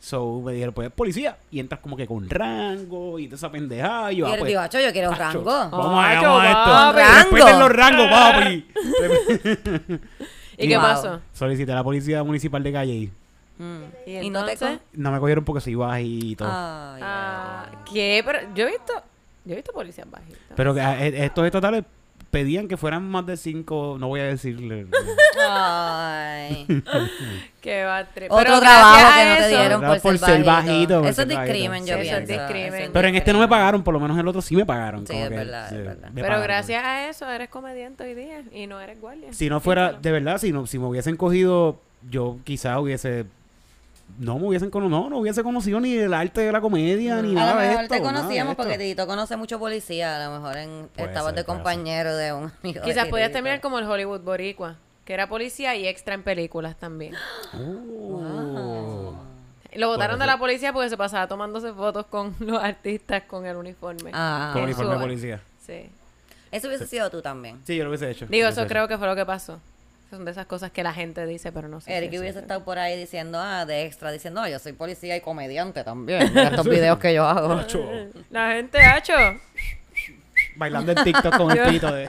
So 0.00 0.40
me 0.40 0.54
dijeron, 0.54 0.72
pues 0.72 0.90
policía. 0.90 1.36
Y 1.50 1.60
entras 1.60 1.80
como 1.82 1.94
que 1.94 2.06
con 2.06 2.30
rango 2.30 3.18
y 3.18 3.26
toda 3.26 3.36
esa 3.36 3.50
pendejada. 3.52 4.10
Y 4.12 4.16
yo, 4.16 4.28
Y 4.28 4.32
ah, 4.32 4.36
pues, 4.38 4.56
"Acho, 4.56 4.80
yo 4.80 4.90
quiero 4.92 5.10
Acho, 5.10 5.20
rango. 5.20 5.44
Vamos 5.44 6.04
a, 6.04 6.10
Acho, 6.18 6.22
vamos 6.22 6.96
a 6.96 7.20
esto. 7.20 7.32
Respeten 7.36 7.58
los 7.58 7.70
rangos, 7.70 8.06
papi. 8.08 8.66
¿Y 10.58 10.68
qué 10.68 10.76
Wow. 10.76 10.86
pasó? 10.86 11.20
Solicité 11.34 11.72
a 11.72 11.74
la 11.74 11.84
policía 11.84 12.24
municipal 12.24 12.62
de 12.62 12.72
Calle 12.72 12.92
y 12.94 13.10
Mm. 13.60 13.82
¿Y 14.06 14.16
Y 14.18 14.30
no 14.30 14.44
te 14.44 14.56
no 14.92 15.10
me 15.10 15.18
cogieron 15.18 15.44
porque 15.44 15.60
soy 15.60 15.74
baja 15.74 16.00
y 16.00 16.36
todo. 16.36 16.48
Ay, 16.48 17.00
Ah. 17.04 17.66
¿Qué? 17.92 18.22
Pero 18.24 18.38
yo 18.54 18.66
he 18.68 18.70
visto, 18.70 18.92
yo 19.48 19.54
he 19.54 19.56
visto 19.56 19.72
policías 19.72 20.08
bajitos. 20.10 20.38
Pero 20.54 20.74
que, 20.74 20.80
ah, 20.80 21.04
eh, 21.04 21.24
estos 21.24 21.44
estatales 21.46 21.84
pedían 22.30 22.68
que 22.68 22.76
fueran 22.76 23.08
más 23.08 23.24
de 23.26 23.36
cinco, 23.38 23.96
no 23.98 24.08
voy 24.08 24.20
a 24.20 24.24
decirle. 24.24 24.86
Ay. 25.50 26.66
Qué 27.60 27.84
va 27.84 28.02
tre- 28.02 28.26
Otro 28.28 28.36
Pero 28.44 28.60
trabajo 28.60 29.14
que 29.14 29.20
a 29.22 29.28
no 29.30 29.36
te 29.36 29.48
eso- 29.48 29.58
dieron 29.60 29.80
Por 29.80 30.00
por, 30.00 30.18
ser 30.18 30.34
ser 30.34 30.44
bajito, 30.44 30.68
bajito. 30.70 31.00
por 31.00 31.08
Eso 31.08 31.22
ser 31.22 31.30
es 31.30 31.36
bajito. 31.36 31.52
discrimen, 31.52 31.86
yo 31.86 31.94
Sí, 31.94 32.00
eso 32.08 32.16
es 32.16 32.26
pienso. 32.26 32.44
discrimen. 32.46 32.90
Pero 32.92 33.08
en 33.08 33.14
este 33.14 33.32
no 33.32 33.38
me 33.40 33.48
pagaron, 33.48 33.82
por 33.82 33.94
lo 33.94 34.00
menos 34.00 34.16
en 34.16 34.20
el 34.20 34.28
otro 34.28 34.42
sí 34.42 34.56
me 34.56 34.66
pagaron. 34.66 35.06
Sí, 35.06 35.12
como 35.12 35.24
es 35.24 35.30
que, 35.30 35.36
verdad, 35.36 35.68
sí, 35.68 35.74
es 35.76 35.84
verdad. 35.84 36.08
me 36.08 36.14
Pero 36.14 36.26
pagaron. 36.26 36.42
gracias 36.44 36.84
a 36.84 37.08
eso 37.08 37.28
eres 37.30 37.48
comediante 37.48 38.04
hoy 38.04 38.14
día 38.14 38.42
y 38.52 38.66
no 38.66 38.80
eres 38.80 39.00
guardia. 39.00 39.32
Si 39.32 39.48
no 39.48 39.60
fuera, 39.60 39.92
de 39.94 40.12
verdad, 40.12 40.38
si, 40.38 40.52
no, 40.52 40.66
si 40.66 40.78
me 40.78 40.86
hubiesen 40.86 41.16
cogido, 41.16 41.80
yo 42.08 42.38
quizás 42.44 42.78
hubiese 42.78 43.24
no 44.18 44.38
me 44.38 44.46
hubiesen 44.46 44.70
conocido, 44.70 45.00
no, 45.00 45.10
no 45.10 45.18
hubiese 45.18 45.42
conocido 45.42 45.80
ni 45.80 45.94
el 45.96 46.12
arte 46.14 46.40
de 46.40 46.50
la 46.52 46.60
comedia, 46.60 47.22
ni 47.22 47.32
A 47.32 47.34
nada 47.34 47.54
lo 47.54 47.60
de 47.60 47.68
mejor 47.68 47.82
esto. 47.84 47.94
te 47.94 48.00
nada 48.00 48.10
de 48.12 48.16
conocíamos 48.20 48.56
porque 48.56 48.78
Tito 48.78 49.06
conoce 49.06 49.36
mucho 49.36 49.58
policía. 49.58 50.16
A 50.16 50.28
lo 50.28 50.38
mejor 50.40 50.56
en, 50.56 50.88
Puede 50.94 51.08
estabas 51.08 51.30
ser, 51.34 51.40
de 51.40 51.44
compañero 51.44 52.16
de 52.16 52.32
un 52.32 52.52
amigo. 52.62 52.80
de 52.80 52.86
Quizás 52.86 53.08
podías 53.08 53.30
terminar 53.32 53.60
como 53.60 53.78
el 53.78 53.84
Hollywood 53.84 54.20
Boricua, 54.20 54.76
que 55.04 55.14
era 55.14 55.28
policía 55.28 55.76
y 55.76 55.86
extra 55.86 56.14
en 56.14 56.22
películas 56.22 56.76
también. 56.76 57.14
Oh. 57.54 59.14
Lo 59.74 59.88
votaron 59.88 60.18
de 60.18 60.26
la 60.26 60.38
policía 60.38 60.72
porque 60.72 60.88
se 60.88 60.96
pasaba 60.96 61.26
tomándose 61.28 61.72
fotos 61.72 62.06
con 62.06 62.34
los 62.40 62.62
artistas 62.62 63.22
con 63.24 63.46
el 63.46 63.56
uniforme. 63.56 64.10
Ah. 64.14 64.50
Con 64.52 64.62
En 64.62 64.64
uniforme 64.68 64.94
de 64.94 65.00
policía. 65.00 65.40
Sí. 65.64 65.90
Eso 66.50 66.68
hubiese 66.68 66.86
sido 66.86 67.10
tú 67.10 67.20
también. 67.20 67.60
Sí, 67.64 67.76
yo 67.76 67.84
lo 67.84 67.90
hubiese 67.90 68.10
hecho. 68.10 68.26
Digo, 68.26 68.44
Lo 68.46 68.50
eso 68.52 68.66
creo 68.66 68.88
que 68.88 68.96
fue 68.96 69.06
lo 69.06 69.14
que 69.14 69.26
pasó. 69.26 69.60
Son 70.10 70.24
de 70.24 70.30
esas 70.30 70.46
cosas 70.46 70.70
que 70.70 70.82
la 70.82 70.94
gente 70.94 71.26
dice, 71.26 71.52
pero 71.52 71.68
no 71.68 71.80
sé. 71.82 71.94
Eric 71.94 72.14
es 72.14 72.20
hubiese 72.20 72.38
estado 72.38 72.64
por 72.64 72.78
ahí 72.78 72.96
diciendo, 72.98 73.38
ah, 73.38 73.66
de 73.66 73.84
extra, 73.84 74.10
diciendo, 74.10 74.40
ah, 74.40 74.48
yo 74.48 74.58
soy 74.58 74.72
policía 74.72 75.14
y 75.16 75.20
comediante 75.20 75.84
también. 75.84 76.36
Estos 76.36 76.66
videos 76.66 76.98
que 76.98 77.12
yo 77.12 77.26
hago. 77.26 77.60
La 78.30 78.52
gente, 78.52 78.78
hacho. 78.80 79.12
Bailando 80.56 80.92
en 80.92 81.04
TikTok 81.04 81.36
con 81.36 81.50
el 81.56 81.68
pito 81.68 81.92
de... 81.92 82.06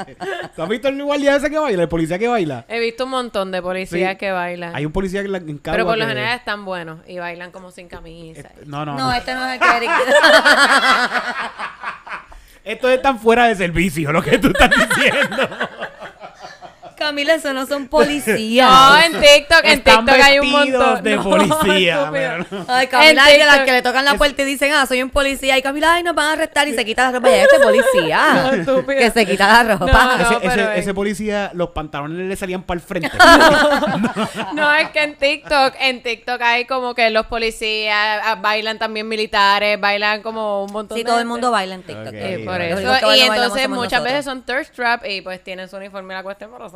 ¿Tú 0.55 0.63
has 0.63 0.69
visto 0.69 0.87
el 0.87 1.03
guardia 1.03 1.35
ese 1.35 1.49
que 1.51 1.59
baila? 1.59 1.83
El 1.83 1.89
policía 1.89 2.17
que 2.17 2.27
baila. 2.27 2.65
He 2.67 2.79
visto 2.79 3.03
un 3.03 3.11
montón 3.11 3.51
de 3.51 3.61
policías 3.61 4.11
Sí. 4.13 4.17
que 4.17 4.31
bailan. 4.31 4.75
Hay 4.75 4.85
un 4.85 4.91
policía 4.91 5.21
que 5.21 5.27
la- 5.27 5.39
pero 5.63 5.85
por 5.85 5.97
lo 5.97 6.05
que- 6.05 6.09
general 6.09 6.37
están 6.37 6.65
buenos 6.65 6.99
y 7.07 7.19
bailan 7.19 7.51
como 7.51 7.69
sin 7.69 7.87
camisa. 7.89 8.39
Este- 8.41 8.65
no, 8.65 8.85
no, 8.85 8.93
No, 8.97 9.07
no. 9.09 9.13
este 9.13 9.33
no 9.35 9.45
es 9.45 9.53
el 9.53 9.59
que 9.59 9.77
Eric. 9.77 9.91
Esto 12.63 12.89
es 12.89 13.01
tan 13.01 13.19
fuera 13.19 13.45
de 13.47 13.55
servicio 13.55 14.11
lo 14.11 14.21
que 14.21 14.37
tú 14.39 14.47
estás 14.47 14.69
diciendo. 14.71 15.49
Camila, 16.99 17.33
eso 17.33 17.53
no 17.53 17.65
son 17.65 17.87
policías. 17.87 18.69
No, 18.79 18.97
en 18.97 19.13
TikTok, 19.13 19.59
en 19.63 19.79
Están 19.79 20.05
TikTok 20.05 20.21
hay 20.23 20.39
un 20.39 20.51
montón. 20.51 21.03
de 21.03 21.15
No, 21.15 21.23
policía, 21.23 22.09
pero 22.11 22.45
no. 22.51 22.65
Ay, 22.67 22.87
Camila, 22.87 23.25
de 23.25 23.37
las 23.39 23.59
que 23.59 23.71
le 23.71 23.81
tocan 23.81 24.05
la 24.05 24.13
puerta 24.15 24.41
y 24.41 24.45
dicen, 24.45 24.71
ah, 24.73 24.85
soy 24.85 25.01
un 25.01 25.09
policía. 25.09 25.57
Y 25.57 25.61
Camila, 25.61 25.93
ay, 25.93 26.03
nos 26.03 26.13
van 26.13 26.27
a 26.27 26.31
arrestar 26.33 26.67
y 26.67 26.75
se 26.75 26.85
quita 26.85 27.05
la 27.05 27.17
ropa. 27.17 27.29
Y 27.29 27.33
este 27.33 27.59
policía. 27.59 28.51
No, 28.69 28.85
que 28.85 29.09
se 29.11 29.25
quita 29.25 29.47
la 29.63 29.75
ropa. 29.75 30.17
No, 30.17 30.39
ese, 30.73 30.93
policía, 30.93 31.51
los 31.53 31.69
pantalones 31.69 32.27
le 32.27 32.35
salían 32.35 32.63
para 32.63 32.79
el 32.79 32.85
frente. 32.85 33.09
No, 34.53 34.73
es 34.73 34.89
que 34.89 35.03
en 35.03 35.15
TikTok, 35.15 35.73
en 35.79 36.03
TikTok 36.03 36.41
hay 36.41 36.65
como 36.65 36.93
que 36.93 37.09
los 37.09 37.25
policías 37.27 38.21
ah, 38.23 38.35
bailan 38.35 38.77
también 38.77 39.07
militares, 39.07 39.79
bailan 39.79 40.21
como 40.21 40.63
un 40.65 40.71
montón 40.71 40.97
Sí, 40.97 41.03
de 41.03 41.09
todo 41.09 41.19
el 41.19 41.25
mundo 41.25 41.51
baila 41.51 41.75
en 41.75 41.83
TikTok. 41.83 42.07
Ok. 42.07 42.13
Sí, 42.37 42.43
por 42.45 42.61
eso. 42.61 42.77
Que 42.99 43.17
Y 43.17 43.21
entonces 43.21 43.69
muchas 43.69 43.91
nosotros. 43.91 44.03
veces 44.03 44.25
son 44.25 44.41
thirst 44.43 44.75
trap 44.75 45.05
y 45.05 45.21
pues 45.21 45.43
tienen 45.43 45.69
su 45.69 45.77
uniforme 45.77 46.13
y 46.13 46.17
la 46.17 46.23
cuestión 46.23 46.51
para 46.51 46.69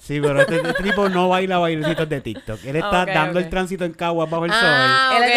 Sí, 0.00 0.20
pero 0.20 0.40
este, 0.40 0.56
este 0.56 0.82
tipo 0.82 1.08
no 1.08 1.28
baila 1.28 1.58
bailecitos 1.58 2.08
de 2.08 2.20
TikTok. 2.20 2.64
Él 2.64 2.76
está 2.76 3.06
dando 3.06 3.38
el 3.38 3.48
tránsito 3.50 3.84
en 3.84 3.92
Caguas 3.92 4.28
bajo 4.30 4.44
el 4.46 4.50
Ah, 4.54 5.16
Él 5.16 5.22
es 5.24 5.30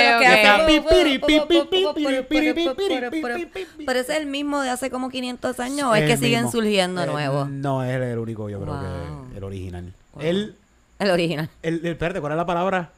Pero- 3.85 3.99
es 3.99 4.09
el 4.09 4.25
mismo 4.25 4.61
de 4.61 4.69
hace 4.69 4.89
como 4.89 5.09
500 5.09 5.59
años 5.59 5.79
sol. 5.81 5.89
o 5.91 5.95
es 5.95 6.05
que 6.05 6.17
siguen 6.17 6.51
surgiendo 6.51 7.03
Eh, 7.03 7.07
nuevos. 7.07 7.49
No, 7.49 7.83
es 7.83 7.95
el 7.99 8.17
único, 8.17 8.49
yo 8.49 8.59
creo 8.61 8.79
que 8.79 9.37
el 9.37 9.43
original. 9.43 9.93
Él, 10.19 10.55
El 10.99 11.09
original. 11.11 11.49
el, 11.61 11.79
el, 11.83 11.91
espérate, 11.91 12.21
¿cuál 12.21 12.33
es 12.33 12.37
la 12.37 12.45
palabra? 12.45 12.89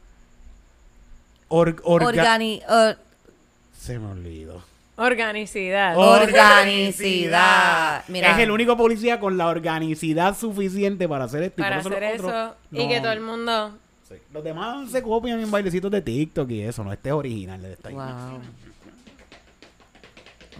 Or- 1.49 1.81
orga- 1.83 2.05
Organi 2.07 2.61
or- 2.69 2.97
Se 3.79 3.97
me 3.99 4.11
olvidó. 4.11 4.61
Organicidad. 4.97 5.95
Oh. 5.95 6.19
Organicidad. 6.21 8.03
Mira. 8.07 8.31
Es 8.31 8.39
el 8.39 8.49
único 8.51 8.75
policía 8.75 9.19
con 9.19 9.37
la 9.37 9.47
organicidad 9.47 10.35
suficiente 10.35 11.07
para 11.07 11.25
hacer 11.25 11.43
esto. 11.43 11.61
para 11.61 11.77
hacer 11.77 12.03
eso 12.03 12.27
otros 12.27 12.51
y 12.71 12.83
no. 12.83 12.89
que 12.89 12.99
todo 12.99 13.11
el 13.11 13.21
mundo... 13.21 13.77
Sí. 14.09 14.15
Los 14.33 14.43
demás 14.43 14.89
se 14.89 15.03
copian 15.03 15.39
en 15.39 15.51
bailecitos 15.51 15.91
de 15.91 16.01
TikTok 16.01 16.49
y 16.49 16.61
eso, 16.61 16.83
no 16.83 16.93
este 16.93 17.09
es 17.09 17.13
original 17.13 17.61
de 17.61 17.73
esta 17.73 17.89
Wow. 17.89 18.05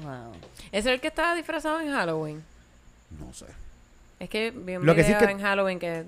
Wow. 0.03 0.34
¿Ese 0.72 0.89
es 0.89 0.96
el 0.96 1.00
que 1.00 1.08
estaba 1.08 1.34
disfrazado 1.34 1.79
en 1.79 1.91
Halloween? 1.91 2.44
No 3.20 3.34
sé. 3.34 3.46
Es 4.20 4.29
que 4.29 4.51
vi 4.51 4.75
un 4.75 4.86
Lo 4.86 4.94
que 4.94 5.03
sí 5.03 5.13
es 5.13 5.17
que- 5.17 5.25
en 5.25 5.39
Halloween 5.39 5.79
que 5.79 6.03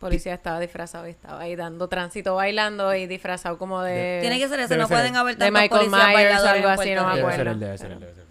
policía 0.00 0.34
estaba 0.34 0.58
disfrazado 0.58 1.06
y 1.06 1.10
estaba 1.10 1.40
ahí 1.40 1.54
dando 1.54 1.86
tránsito 1.88 2.34
bailando 2.34 2.92
y 2.94 3.06
disfrazado 3.06 3.58
como 3.58 3.82
de... 3.82 4.18
Tiene 4.22 4.38
que 4.40 4.48
ser 4.48 4.58
eso, 4.60 4.70
Debe 4.70 4.82
no 4.82 4.88
ser 4.88 4.96
pueden 4.96 5.16
haber 5.16 5.36
De 5.36 5.44
tantos 5.44 5.60
Michael 5.60 5.80
policías 5.90 6.06
Myers, 6.08 6.14
bailadores 6.14 6.52
algo 6.64 6.68
así, 6.80 6.94
no 6.94 7.02
me 7.06 7.14
Debe 7.14 7.16
Rico. 7.22 7.30
ser 7.30 7.40
acuerdo. 7.48 7.60
debe 7.66 7.78
ser 7.78 7.88
debe 8.00 8.14
ser. 8.14 8.30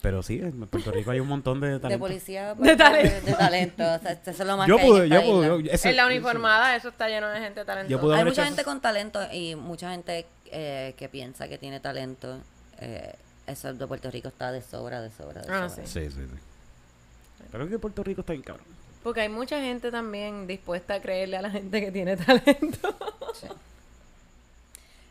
Pero 0.00 0.22
sí, 0.22 0.38
en 0.40 0.66
Puerto 0.68 0.90
Rico 0.92 1.10
hay 1.10 1.18
un 1.20 1.26
montón 1.28 1.60
de 1.60 1.70
De 1.70 1.80
talento. 1.80 2.04
policía 2.04 2.54
De 2.54 2.76
talento. 2.76 3.14
de, 3.14 3.20
de 3.20 3.32
talento. 3.34 3.82
O 3.82 3.98
sea, 3.98 4.12
eso 4.12 4.30
es 4.30 4.38
lo 4.38 4.56
más 4.56 4.68
Yo 4.68 4.76
que 4.76 4.82
hay 4.82 4.88
en 4.88 4.92
pude, 4.94 5.04
esta 5.06 5.16
yo 5.20 5.32
pude. 5.32 5.46
yo- 5.64 5.70
ese- 5.72 5.90
en 5.90 5.96
la 5.96 6.06
uniformada, 6.06 6.76
eso 6.76 6.88
está 6.88 7.08
lleno 7.08 7.28
de 7.28 7.40
gente 7.40 7.64
talentosa. 7.64 8.16
Hay 8.16 8.24
mucha 8.24 8.44
gente 8.44 8.60
eso. 8.62 8.70
con 8.70 8.80
talento 8.80 9.20
y 9.32 9.56
mucha 9.56 9.90
gente 9.90 10.24
eh, 10.52 10.94
que 10.96 11.08
piensa 11.08 11.48
que 11.48 11.58
tiene 11.58 11.80
talento. 11.80 12.38
Eh, 12.80 13.12
eso 13.48 13.74
de 13.74 13.86
Puerto 13.88 14.08
Rico 14.10 14.28
está 14.28 14.52
de 14.52 14.62
sobra, 14.62 15.00
de 15.02 15.10
sobra, 15.10 15.42
de 15.42 15.52
Ah, 15.52 15.68
sobra. 15.68 15.84
sí. 15.86 15.92
Sí, 16.00 16.10
sí, 16.10 16.22
sí. 16.30 17.44
Pero 17.50 17.64
es 17.64 17.70
que 17.70 17.78
Puerto 17.80 18.02
Rico 18.04 18.20
está 18.20 18.32
bien 18.34 18.42
cabrón. 18.42 18.66
Porque 19.08 19.22
hay 19.22 19.30
mucha 19.30 19.58
gente 19.58 19.90
también 19.90 20.46
dispuesta 20.46 20.92
a 20.92 21.00
creerle 21.00 21.38
a 21.38 21.40
la 21.42 21.48
gente 21.50 21.80
que 21.80 21.90
tiene 21.90 22.14
talento. 22.26 22.94
Sí. 23.32 23.46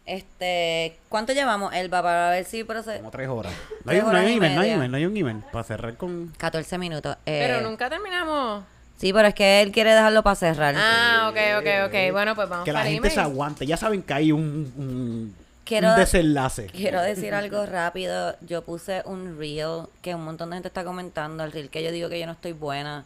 Este, 0.06 0.96
¿cuánto 1.10 1.34
llevamos, 1.34 1.74
Elba, 1.74 2.04
para 2.04 2.30
ver 2.30 2.46
si 2.46 2.64
procede? 2.64 3.00
Como 3.00 3.10
tres 3.10 3.28
horas. 3.28 3.52
No 3.84 3.92
Tres 3.92 3.96
hay, 3.96 4.02
no 4.04 4.08
horas 4.10 4.22
hay 4.22 4.28
un 4.28 4.38
email, 4.38 4.56
no 4.56 4.62
hay 4.62 4.70
email, 4.70 4.92
no 4.92 4.98
hay 4.98 5.06
un 5.08 5.18
email. 5.18 5.38
Para 5.52 5.64
cerrar 5.64 5.96
con... 5.98 6.32
14 6.38 6.78
minutos. 6.78 7.18
Eh, 7.26 7.44
Pero 7.48 7.68
nunca 7.68 7.90
terminamos. 7.90 8.64
Sí, 8.98 9.12
pero 9.12 9.28
es 9.30 9.34
que 9.34 9.62
él 9.64 9.72
quiere 9.72 9.96
dejarlo 9.96 10.22
para 10.22 10.36
cerrar. 10.36 10.76
Ah, 10.78 11.30
ok, 11.32 11.38
ok, 11.60 11.88
ok. 11.88 12.12
Bueno, 12.12 12.36
pues 12.36 12.48
vamos 12.50 12.66
Que 12.66 12.72
la 12.72 12.82
para 12.82 12.92
gente 12.92 13.10
se 13.10 13.20
aguante. 13.20 13.66
Ya 13.66 13.78
saben 13.78 14.04
que 14.04 14.14
hay 14.14 14.32
un, 14.32 14.72
un, 14.78 15.36
Quiero- 15.66 15.90
un 15.90 15.96
desenlace. 15.96 16.68
Quiero 16.68 17.02
decir 17.02 17.34
algo 17.34 17.66
rápido. 17.66 18.36
Yo 18.42 18.62
puse 18.64 19.02
un 19.06 19.40
reel 19.40 19.88
que 20.04 20.14
un 20.14 20.24
montón 20.24 20.52
de 20.52 20.58
gente 20.58 20.68
está 20.68 20.84
comentando. 20.84 21.44
El 21.44 21.52
reel 21.52 21.70
que 21.72 21.84
yo 21.84 21.92
digo 21.92 22.10
que 22.10 22.20
yo 22.20 22.28
no 22.28 22.34
estoy 22.34 22.54
buena. 22.54 23.04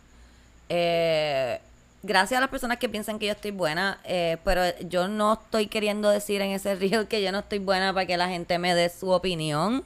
Eh, 0.73 1.59
gracias 2.01 2.37
a 2.37 2.41
las 2.41 2.49
personas 2.49 2.77
que 2.77 2.87
piensan 2.87 3.19
que 3.19 3.25
yo 3.25 3.33
estoy 3.33 3.51
buena. 3.51 3.99
eh, 4.05 4.37
pero 4.45 4.61
yo 4.87 5.07
no 5.09 5.33
estoy 5.33 5.67
queriendo 5.67 6.09
decir 6.09 6.41
en 6.41 6.51
ese 6.51 6.75
reel 6.81 7.07
que 7.07 7.21
yo 7.21 7.31
no 7.33 7.39
estoy 7.39 7.59
buena 7.59 7.93
para 7.93 8.05
que 8.05 8.15
la 8.15 8.29
gente 8.29 8.57
me 8.57 8.73
dé 8.73 8.89
su 8.89 9.09
opinión. 9.09 9.83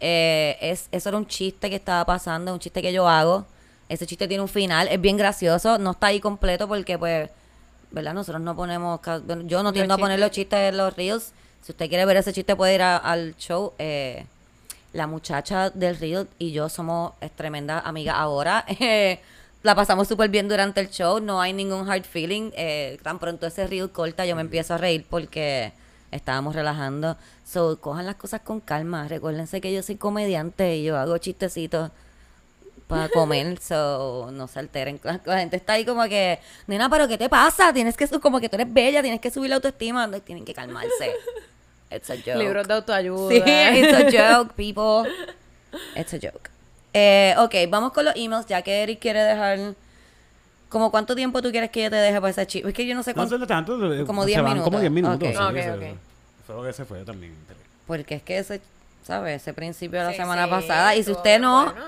Eh, 0.00 0.58
es, 0.60 0.88
eso 0.92 1.08
era 1.08 1.18
un 1.18 1.26
chiste 1.26 1.70
que 1.70 1.76
estaba 1.76 2.04
pasando, 2.04 2.52
un 2.52 2.58
chiste 2.58 2.82
que 2.82 2.92
yo 2.92 3.08
hago. 3.08 3.46
Ese 3.88 4.06
chiste 4.06 4.28
tiene 4.28 4.42
un 4.42 4.48
final, 4.48 4.88
es 4.88 5.00
bien 5.00 5.16
gracioso, 5.16 5.78
no 5.78 5.92
está 5.92 6.08
ahí 6.08 6.20
completo 6.20 6.66
porque 6.68 6.98
pues, 6.98 7.30
¿verdad? 7.90 8.12
Nosotros 8.14 8.42
no 8.42 8.54
ponemos, 8.56 9.00
yo 9.46 9.62
no 9.62 9.72
tiendo 9.72 9.94
a 9.94 9.98
poner 9.98 10.18
los 10.18 10.30
chistes 10.30 10.58
en 10.58 10.76
los 10.76 10.94
reels. 10.96 11.32
Si 11.62 11.72
usted 11.72 11.88
quiere 11.88 12.04
ver 12.04 12.16
ese 12.18 12.32
chiste 12.32 12.54
puede 12.56 12.74
ir 12.74 12.82
a- 12.82 12.96
al 12.98 13.34
show. 13.36 13.72
Eh, 13.78 14.26
la 14.92 15.06
muchacha 15.06 15.70
del 15.70 15.96
reel 15.98 16.28
y 16.38 16.52
yo 16.52 16.68
somos 16.68 17.12
es 17.22 17.30
tremenda 17.32 17.78
amiga 17.80 18.12
ahora. 18.14 18.64
La 19.62 19.76
pasamos 19.76 20.08
súper 20.08 20.28
bien 20.28 20.48
durante 20.48 20.80
el 20.80 20.90
show, 20.90 21.20
no 21.20 21.40
hay 21.40 21.52
ningún 21.52 21.88
hard 21.88 22.04
feeling. 22.04 22.50
Eh, 22.54 22.98
tan 23.02 23.18
pronto 23.20 23.46
ese 23.46 23.66
reel 23.66 23.90
corta 23.90 24.26
yo 24.26 24.34
me 24.34 24.42
empiezo 24.42 24.74
a 24.74 24.78
reír 24.78 25.06
porque 25.08 25.72
estábamos 26.10 26.56
relajando. 26.56 27.16
So, 27.44 27.78
cojan 27.80 28.06
las 28.06 28.16
cosas 28.16 28.40
con 28.40 28.60
calma. 28.60 29.06
Recuérdense 29.06 29.60
que 29.60 29.72
yo 29.72 29.82
soy 29.82 29.96
comediante 29.96 30.76
y 30.76 30.84
yo 30.84 30.96
hago 30.96 31.16
chistecitos 31.18 31.90
para 32.88 33.08
comer, 33.08 33.58
so 33.62 34.30
no 34.32 34.48
se 34.48 34.58
alteren. 34.58 35.00
La, 35.04 35.20
la 35.24 35.38
gente 35.38 35.56
está 35.56 35.74
ahí 35.74 35.84
como 35.84 36.02
que, 36.04 36.40
nena, 36.66 36.90
pero 36.90 37.06
¿qué 37.06 37.16
te 37.16 37.28
pasa? 37.28 37.72
Tienes 37.72 37.96
que, 37.96 38.08
como 38.20 38.40
que 38.40 38.48
tú 38.48 38.56
eres 38.56 38.72
bella, 38.72 39.00
tienes 39.00 39.20
que 39.20 39.30
subir 39.30 39.50
la 39.50 39.56
autoestima. 39.56 40.08
No, 40.08 40.20
tienen 40.20 40.44
que 40.44 40.54
calmarse. 40.54 41.12
It's 41.88 42.10
a 42.10 42.16
joke. 42.16 42.36
Libros 42.36 42.66
de 42.66 42.74
autoayuda. 42.74 43.28
Sí, 43.28 43.42
it's 43.46 44.16
a 44.16 44.38
joke, 44.38 44.54
people. 44.54 45.08
It's 45.96 46.12
a 46.12 46.18
joke. 46.18 46.51
Eh, 46.94 47.34
ok, 47.38 47.54
vamos 47.68 47.92
con 47.92 48.04
los 48.04 48.14
emails, 48.16 48.46
ya 48.46 48.62
que 48.62 48.82
Eric 48.82 49.00
quiere 49.00 49.20
dejar... 49.22 49.58
¿Como 50.68 50.90
cuánto 50.90 51.14
tiempo 51.14 51.42
tú 51.42 51.50
quieres 51.50 51.70
que 51.70 51.82
yo 51.82 51.90
te 51.90 51.96
deje 51.96 52.18
para 52.18 52.30
ese 52.30 52.46
chip? 52.46 52.66
Es 52.66 52.72
que 52.74 52.86
yo 52.86 52.94
no 52.94 53.02
sé 53.02 53.10
No 53.10 53.16
cuánto... 53.16 53.38
sé 53.38 53.46
tanto. 53.46 53.92
eh, 53.92 54.04
Como 54.06 54.22
se 54.22 54.28
10 54.28 54.42
van 54.42 54.62
Como 54.62 54.78
minutos. 54.78 54.80
10 54.80 54.92
minutos. 54.92 55.28
Ok. 55.28 55.34
sí, 55.34 55.42
Ok, 55.42 55.56
eso- 55.56 55.74
ok. 55.74 55.96
Fue 56.46 56.56
lo 56.56 56.62
que 56.64 56.72
se 56.72 56.84
fue 56.86 57.04
también. 57.04 57.34
Porque 57.86 58.14
es 58.16 58.22
que 58.22 58.38
ese, 58.38 58.60
¿sabes? 59.06 59.42
Ese 59.42 59.52
principio 59.52 59.98
de 59.98 60.06
la 60.06 60.10
Sí, 60.12 60.16
semana 60.16 60.44
sí, 60.46 60.50
pasada. 60.50 60.96
Y 60.96 61.02
si 61.04 61.12
usted 61.12 61.38
no... 61.40 61.64
bueno. 61.66 61.80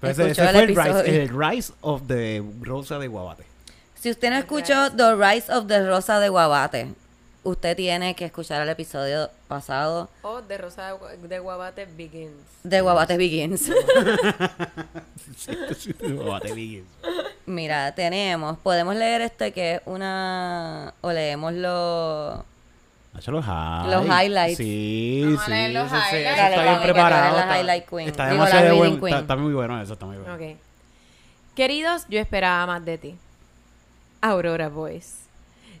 Pero 0.00 0.12
ese, 0.12 0.22
Escuchó 0.30 0.42
ese 0.42 0.50
el 0.50 0.54
fue 0.54 0.60
el 0.62 0.68
rise, 0.68 0.90
episodio. 1.00 1.22
el 1.22 1.50
rise 1.50 1.72
of 1.80 2.02
the 2.06 2.42
Rosa 2.60 2.98
de 2.98 3.08
Guabate. 3.08 3.44
Si 3.98 4.10
usted 4.10 4.28
no 4.30 4.36
escuchó 4.36 4.90
The 4.92 5.14
Rise 5.14 5.50
of 5.50 5.66
the 5.66 5.86
Rosa 5.86 6.20
de 6.20 6.28
Guabate, 6.28 6.92
usted 7.44 7.76
tiene 7.76 8.14
que 8.16 8.24
escuchar 8.24 8.60
el 8.62 8.68
episodio 8.68 9.30
pasado 9.48 10.08
O 10.22 10.42
de 10.42 10.58
Rosa 10.58 10.88
de 10.88 10.94
Gu- 10.98 11.16
de 11.28 11.38
Guabate 11.38 11.86
Begins. 11.86 12.32
de 12.64 12.80
Guabate 12.80 13.16
Begins. 13.16 13.70
Guabate 16.00 16.52
Begins. 16.54 16.86
Mira, 17.46 17.94
tenemos, 17.94 18.58
podemos 18.58 18.94
leer 18.96 19.20
este 19.22 19.52
que 19.52 19.74
es 19.76 19.80
una, 19.86 20.94
o 21.00 21.12
leemos 21.12 21.52
los... 21.52 22.40
Los 23.26 23.44
highlights. 23.46 23.90
Los 23.92 24.06
highlights. 24.06 24.56
Sí, 24.56 25.20
Vamos 25.24 25.40
a 25.42 25.44
sí. 25.44 25.50
leer 25.52 25.70
los 25.72 25.86
highlights. 25.86 26.12
eso 26.14 26.36
Dale, 26.36 26.54
está 26.56 26.62
bien 26.70 26.82
preparado. 26.82 27.38
está- 27.38 27.60
highlight 27.60 27.88
queen. 27.88 28.08
Está 28.08 28.26
demasiado 28.26 28.76
bueno. 28.76 28.94
queen. 29.00 29.06
Está, 29.14 29.20
está 29.20 29.36
muy 29.36 29.52
bueno 29.54 29.80
eso, 29.80 29.92
está 29.92 30.06
muy 30.06 30.16
bueno. 30.16 30.34
Ok. 30.34 30.56
Queridos, 31.54 32.06
yo 32.08 32.18
esperaba 32.18 32.66
más 32.66 32.84
de 32.84 32.98
ti. 32.98 33.14
Aurora 34.20 34.68
Voice. 34.68 35.23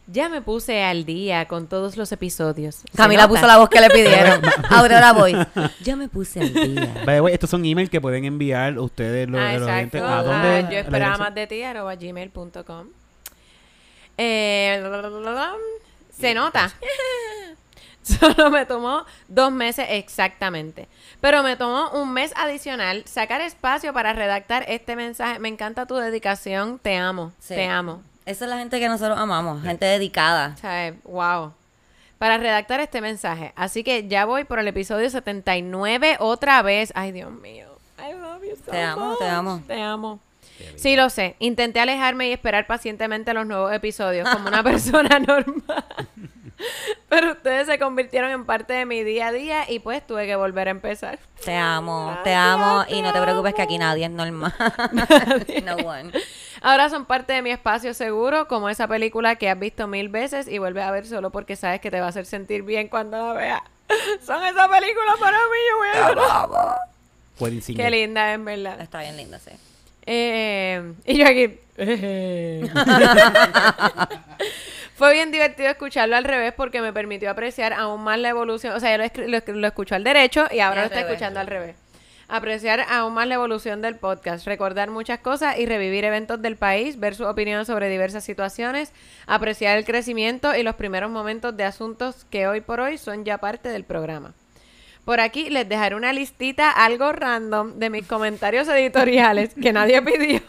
Ya 0.06 0.28
me 0.28 0.42
puse 0.42 0.82
al 0.82 1.06
día 1.06 1.46
con 1.48 1.66
todos 1.66 1.96
los 1.96 2.12
episodios. 2.12 2.74
¿Se 2.76 2.96
Camila 2.96 3.26
puso 3.26 3.46
la 3.46 3.56
voz 3.56 3.70
que 3.70 3.80
le 3.80 3.88
pidieron. 3.88 4.42
Aurora 4.70 5.12
Voice. 5.12 5.46
Ya 5.82 5.96
me 5.96 6.08
puse 6.08 6.40
al 6.40 6.52
día. 6.52 6.92
Estos 7.30 7.48
son 7.48 7.64
emails 7.64 7.88
que 7.88 8.00
pueden 8.00 8.24
enviar 8.26 8.78
ustedes 8.78 9.28
los, 9.28 9.40
Ah, 9.40 9.54
los 9.54 9.62
oyentes. 9.68 10.00
exacto. 10.02 10.06
¿A 10.06 10.22
dónde? 10.22 10.48
Ah, 10.48 10.66
¿A 10.66 10.70
yo 10.70 10.78
esperaba 10.78 11.16
más 11.16 11.34
de 11.34 11.46
ti, 11.46 11.62
arroba 11.62 11.94
gmail.com. 11.94 12.88
Eh, 14.18 14.82
se 16.16 16.34
nota. 16.34 16.70
Solo 18.02 18.50
me 18.50 18.66
tomó 18.66 19.06
dos 19.28 19.50
meses 19.50 19.86
exactamente. 19.88 20.88
Pero 21.22 21.42
me 21.42 21.56
tomó 21.56 21.90
un 21.92 22.12
mes 22.12 22.34
adicional 22.36 23.02
sacar 23.06 23.40
espacio 23.40 23.94
para 23.94 24.12
redactar 24.12 24.66
este 24.68 24.94
mensaje. 24.94 25.38
Me 25.38 25.48
encanta 25.48 25.86
tu 25.86 25.96
dedicación. 25.96 26.78
Te 26.78 26.96
amo. 26.96 27.32
Sí. 27.40 27.54
Te 27.54 27.64
amo. 27.66 28.02
Esa 28.26 28.44
es 28.44 28.50
la 28.50 28.58
gente 28.58 28.80
que 28.80 28.88
nosotros 28.88 29.18
amamos. 29.18 29.62
Gente 29.62 29.84
dedicada. 29.84 30.52
O 30.54 30.60
sea, 30.60 30.94
wow. 31.04 31.52
Para 32.18 32.38
redactar 32.38 32.80
este 32.80 33.00
mensaje. 33.00 33.52
Así 33.56 33.84
que 33.84 34.08
ya 34.08 34.24
voy 34.24 34.44
por 34.44 34.58
el 34.58 34.68
episodio 34.68 35.10
79 35.10 36.16
otra 36.20 36.62
vez. 36.62 36.92
Ay, 36.94 37.12
Dios 37.12 37.30
mío. 37.32 37.66
I 37.98 38.12
love 38.12 38.42
you 38.42 38.56
so 38.56 38.70
Te 38.70 38.80
amo, 38.80 39.16
te 39.16 39.26
amo. 39.26 39.62
Te 39.66 39.80
amo. 39.80 40.20
Sí, 40.76 40.96
lo 40.96 41.10
sé. 41.10 41.36
Intenté 41.38 41.80
alejarme 41.80 42.28
y 42.28 42.32
esperar 42.32 42.66
pacientemente 42.66 43.34
los 43.34 43.46
nuevos 43.46 43.72
episodios 43.72 44.28
como 44.28 44.48
una 44.48 44.62
persona 44.64 45.18
normal. 45.18 45.84
Pero 47.08 47.32
ustedes 47.32 47.66
se 47.66 47.78
convirtieron 47.78 48.30
en 48.30 48.44
parte 48.44 48.72
de 48.72 48.86
mi 48.86 49.02
día 49.02 49.28
a 49.28 49.32
día 49.32 49.70
y 49.70 49.80
pues 49.80 50.06
tuve 50.06 50.26
que 50.26 50.36
volver 50.36 50.68
a 50.68 50.70
empezar. 50.70 51.18
Te 51.44 51.54
amo, 51.56 52.16
te 52.24 52.32
amo. 52.34 52.84
te 52.84 52.94
Y 52.94 53.02
no 53.02 53.12
te 53.12 53.20
preocupes 53.20 53.54
que 53.54 53.62
aquí 53.62 53.78
nadie 53.78 54.06
es 54.06 54.10
normal. 54.10 54.54
no 55.64 55.74
one. 55.76 56.12
Ahora 56.66 56.88
son 56.88 57.04
parte 57.04 57.34
de 57.34 57.42
mi 57.42 57.50
espacio 57.50 57.92
seguro, 57.92 58.48
como 58.48 58.70
esa 58.70 58.88
película 58.88 59.36
que 59.36 59.50
has 59.50 59.58
visto 59.58 59.86
mil 59.86 60.08
veces 60.08 60.48
y 60.48 60.56
vuelves 60.58 60.82
a 60.84 60.90
ver 60.90 61.06
solo 61.06 61.28
porque 61.28 61.56
sabes 61.56 61.80
que 61.82 61.90
te 61.90 62.00
va 62.00 62.06
a 62.06 62.08
hacer 62.08 62.24
sentir 62.24 62.62
bien 62.62 62.88
cuando 62.88 63.18
la 63.18 63.32
veas. 63.34 63.60
Son 64.24 64.42
esas 64.42 64.66
películas 64.68 65.16
para 65.20 65.36
mí, 65.36 65.58
yo 65.70 65.76
voy 65.76 65.88
a 65.88 66.08
llorar. 66.08 66.48
Qué 67.76 67.90
linda, 67.90 68.32
en 68.32 68.46
verdad. 68.46 68.80
Está 68.80 69.00
bien 69.00 69.14
linda, 69.18 69.38
sí. 69.38 69.50
Eh, 70.06 70.94
y 71.04 71.18
yo 71.18 71.26
aquí. 71.28 71.60
Fue 74.96 75.12
bien 75.12 75.30
divertido 75.32 75.68
escucharlo 75.68 76.16
al 76.16 76.24
revés 76.24 76.54
porque 76.56 76.80
me 76.80 76.92
permitió 76.94 77.30
apreciar 77.30 77.72
aún 77.74 78.02
más 78.04 78.18
la 78.18 78.30
evolución. 78.30 78.74
O 78.74 78.80
sea, 78.80 78.96
yo 78.96 79.02
lo, 79.26 79.28
lo, 79.28 79.60
lo 79.60 79.66
escucho 79.66 79.94
al 79.96 80.04
derecho 80.04 80.46
y 80.50 80.60
ahora 80.60 80.80
Y 80.80 80.84
lo 80.84 80.86
está 80.86 80.96
revés. 81.00 81.12
escuchando 81.12 81.40
al 81.40 81.46
revés. 81.46 81.76
Apreciar 82.28 82.80
aún 82.90 83.14
más 83.14 83.26
la 83.26 83.34
evolución 83.34 83.82
del 83.82 83.96
podcast, 83.96 84.46
recordar 84.46 84.90
muchas 84.90 85.18
cosas 85.20 85.58
y 85.58 85.66
revivir 85.66 86.04
eventos 86.04 86.40
del 86.40 86.56
país, 86.56 86.98
ver 86.98 87.14
sus 87.14 87.26
opiniones 87.26 87.66
sobre 87.66 87.88
diversas 87.90 88.24
situaciones, 88.24 88.92
apreciar 89.26 89.76
el 89.76 89.84
crecimiento 89.84 90.54
y 90.56 90.62
los 90.62 90.74
primeros 90.74 91.10
momentos 91.10 91.56
de 91.56 91.64
asuntos 91.64 92.24
que 92.30 92.46
hoy 92.46 92.60
por 92.62 92.80
hoy 92.80 92.96
son 92.98 93.24
ya 93.24 93.38
parte 93.38 93.68
del 93.68 93.84
programa. 93.84 94.32
Por 95.04 95.20
aquí 95.20 95.50
les 95.50 95.68
dejaré 95.68 95.96
una 95.96 96.14
listita 96.14 96.70
algo 96.70 97.12
random 97.12 97.74
de 97.78 97.90
mis 97.90 98.06
comentarios 98.06 98.66
editoriales 98.68 99.52
que 99.52 99.70
nadie 99.70 100.00
pidió 100.02 100.40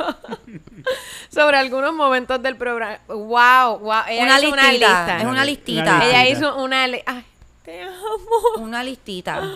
sobre 1.30 1.58
algunos 1.58 1.94
momentos 1.94 2.42
del 2.42 2.56
programa. 2.56 3.00
Wow, 3.10 3.80
wow. 3.80 3.94
Ella 4.08 4.24
Una 4.24 4.40
hizo 4.40 4.56
listita. 4.56 4.62
una 4.62 4.72
lista. 4.72 5.18
Es 5.18 5.26
una 5.26 5.46
listita. 5.46 6.06
Ella 6.08 6.30
hizo 6.30 6.56
una 6.64 6.88
li- 6.88 7.04
Ay, 7.06 7.26
te 7.66 7.82
amo. 7.82 7.96
Una 8.60 8.82
listita. 8.82 9.42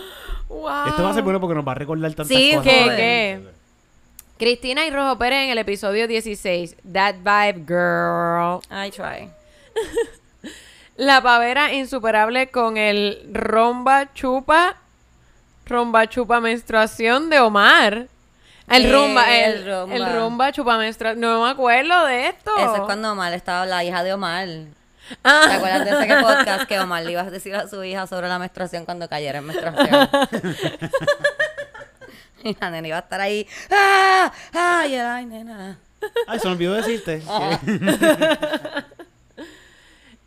Wow. 0.50 0.88
Esto 0.88 1.02
va 1.04 1.10
a 1.10 1.14
ser 1.14 1.22
bueno 1.22 1.40
porque 1.40 1.54
nos 1.54 1.66
va 1.66 1.72
a 1.72 1.76
recordar 1.76 2.10
tantas 2.12 2.28
Sí, 2.28 2.50
cosas. 2.54 2.64
¿Qué, 2.72 2.82
Joder. 2.82 2.96
qué? 2.96 3.40
Cristina 4.38 4.84
y 4.86 4.90
Rojo 4.90 5.16
Pérez 5.16 5.44
en 5.44 5.50
el 5.50 5.58
episodio 5.58 6.06
16. 6.08 6.76
That 6.92 7.16
vibe 7.22 7.64
girl. 7.66 8.60
I 8.70 8.90
try. 8.90 9.30
La 10.96 11.22
pavera 11.22 11.72
insuperable 11.72 12.50
con 12.50 12.76
el 12.76 13.30
romba 13.32 14.12
chupa. 14.12 14.76
Romba 15.66 16.08
chupa 16.08 16.40
menstruación 16.40 17.30
de 17.30 17.38
Omar. 17.40 18.08
El 18.68 18.84
Eh, 18.86 18.92
rumba, 18.92 19.34
el, 19.36 19.52
el 19.52 19.66
rumba. 19.66 19.94
el 19.96 20.12
rumba 20.14 20.52
chupa 20.52 20.78
menstruación. 20.78 21.20
No 21.20 21.42
me 21.44 21.50
acuerdo 21.50 22.04
de 22.06 22.28
esto. 22.28 22.50
Ese 22.58 22.74
es 22.76 22.80
cuando 22.82 23.12
Omar 23.12 23.32
estaba, 23.32 23.64
la 23.66 23.82
hija 23.84 24.02
de 24.02 24.12
Omar. 24.12 24.48
Ah. 25.24 25.44
¿Te 25.48 25.54
acuerdas 25.54 25.84
de 25.84 25.90
ese 25.90 26.06
que 26.06 26.16
podcast 26.22 26.64
que 26.66 26.78
Omar 26.80 27.04
le 27.04 27.12
iba 27.12 27.22
a 27.22 27.30
decir 27.30 27.54
a 27.54 27.68
su 27.68 27.82
hija 27.84 28.06
sobre 28.06 28.28
la 28.28 28.38
menstruación 28.38 28.84
cuando 28.84 29.08
cayera 29.08 29.38
en 29.38 29.46
menstruación? 29.46 30.08
y 32.44 32.56
la 32.60 32.70
nena 32.70 32.88
iba 32.88 32.96
a 32.96 33.00
estar 33.00 33.20
ahí. 33.20 33.46
¡Ah! 33.70 34.32
¡Ay, 34.52 34.96
ay, 34.96 35.26
nena! 35.26 35.78
Ay, 36.26 36.38
se 36.38 36.46
me 36.46 36.54
olvidó 36.54 36.74
decirte. 36.74 37.22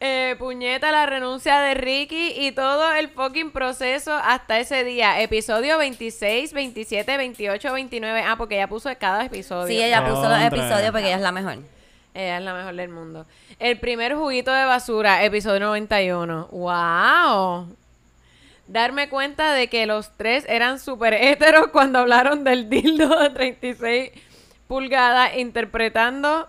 Eh, 0.06 0.36
puñeta, 0.38 0.92
la 0.92 1.06
renuncia 1.06 1.62
de 1.62 1.76
Ricky 1.76 2.34
y 2.36 2.52
todo 2.52 2.92
el 2.92 3.08
fucking 3.08 3.54
proceso 3.54 4.14
hasta 4.14 4.60
ese 4.60 4.84
día. 4.84 5.22
Episodio 5.22 5.78
26, 5.78 6.52
27, 6.52 7.16
28, 7.16 7.72
29. 7.72 8.22
Ah, 8.28 8.36
porque 8.38 8.56
ella 8.56 8.68
puso 8.68 8.90
cada 9.00 9.24
episodio. 9.24 9.66
Sí, 9.66 9.82
ella 9.82 10.06
puso 10.06 10.28
los 10.28 10.42
episodios 10.42 10.92
porque 10.92 11.08
ella 11.08 11.16
es 11.16 11.22
la 11.22 11.32
mejor. 11.32 11.60
Ella 12.14 12.38
es 12.38 12.44
la 12.44 12.54
mejor 12.54 12.76
del 12.76 12.90
mundo. 12.90 13.26
El 13.60 13.80
primer 13.80 14.16
juguito 14.16 14.52
de 14.52 14.66
basura, 14.66 15.24
episodio 15.24 15.60
91. 15.62 16.48
¡Wow! 16.52 17.76
Darme 18.68 19.10
cuenta 19.10 19.54
de 19.54 19.68
que 19.68 19.86
los 19.86 20.12
tres 20.16 20.46
eran 20.48 20.80
súper 20.80 21.14
héteros 21.14 21.68
cuando 21.68 22.00
hablaron 22.00 22.44
del 22.44 22.70
dildo 22.70 23.20
de 23.20 23.30
36 23.32 24.12
pulgadas, 24.68 25.38
interpretando 25.38 26.48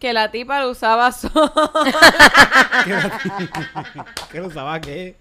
que 0.00 0.12
la 0.12 0.30
tipa 0.30 0.60
lo 0.60 0.70
usaba 0.70 1.12
sola. 1.12 1.70
¿Qué 4.32 4.40
lo 4.40 4.48
usaba 4.48 4.80
qué? 4.80 5.16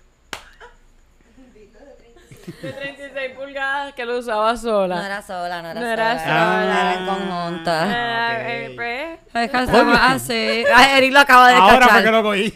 De 2.61 2.71
36 2.73 3.31
pulgadas 3.37 3.93
que 3.93 4.05
lo 4.05 4.17
usaba 4.17 4.57
sola. 4.57 4.95
No 4.95 5.05
era 5.05 5.21
sola, 5.21 5.61
no 5.61 5.69
era 5.71 5.79
No 5.79 5.81
sola. 5.81 5.93
era 5.93 6.11
Era, 6.13 6.23
sola. 6.23 6.93
en 6.97 7.05
conjunto. 7.05 7.71
Ah, 7.71 8.31
ok. 8.35 8.41
eh, 8.47 8.71
pues, 8.75 9.19
estamos 9.53 9.97
así. 10.01 10.65
Ay, 10.73 10.97
Eric 10.97 11.13
lo 11.13 11.19
acaba 11.19 11.49
de 11.49 11.55
Ahora 11.55 11.87
fue 11.87 11.99
que 11.99 12.05
cachar. 12.05 12.13
lo 12.13 12.23
cogí. 12.23 12.53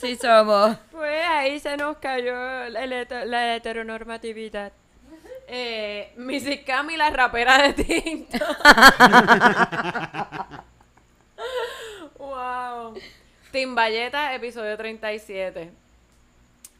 Sí 0.00 0.16
somos. 0.16 0.76
Pues 0.90 1.24
ahí 1.26 1.58
se 1.60 1.76
nos 1.76 1.96
cayó 1.98 2.34
heter- 2.66 3.24
la 3.26 3.56
heteronormatividad. 3.56 4.72
Eh, 5.46 6.12
Missy 6.16 6.58
Cami, 6.62 6.96
la 6.96 7.10
rapera 7.10 7.58
de 7.62 7.72
tinto. 7.72 8.38
wow. 12.18 12.94
Timballeta, 13.50 14.34
episodio 14.34 14.76
37. 14.76 15.72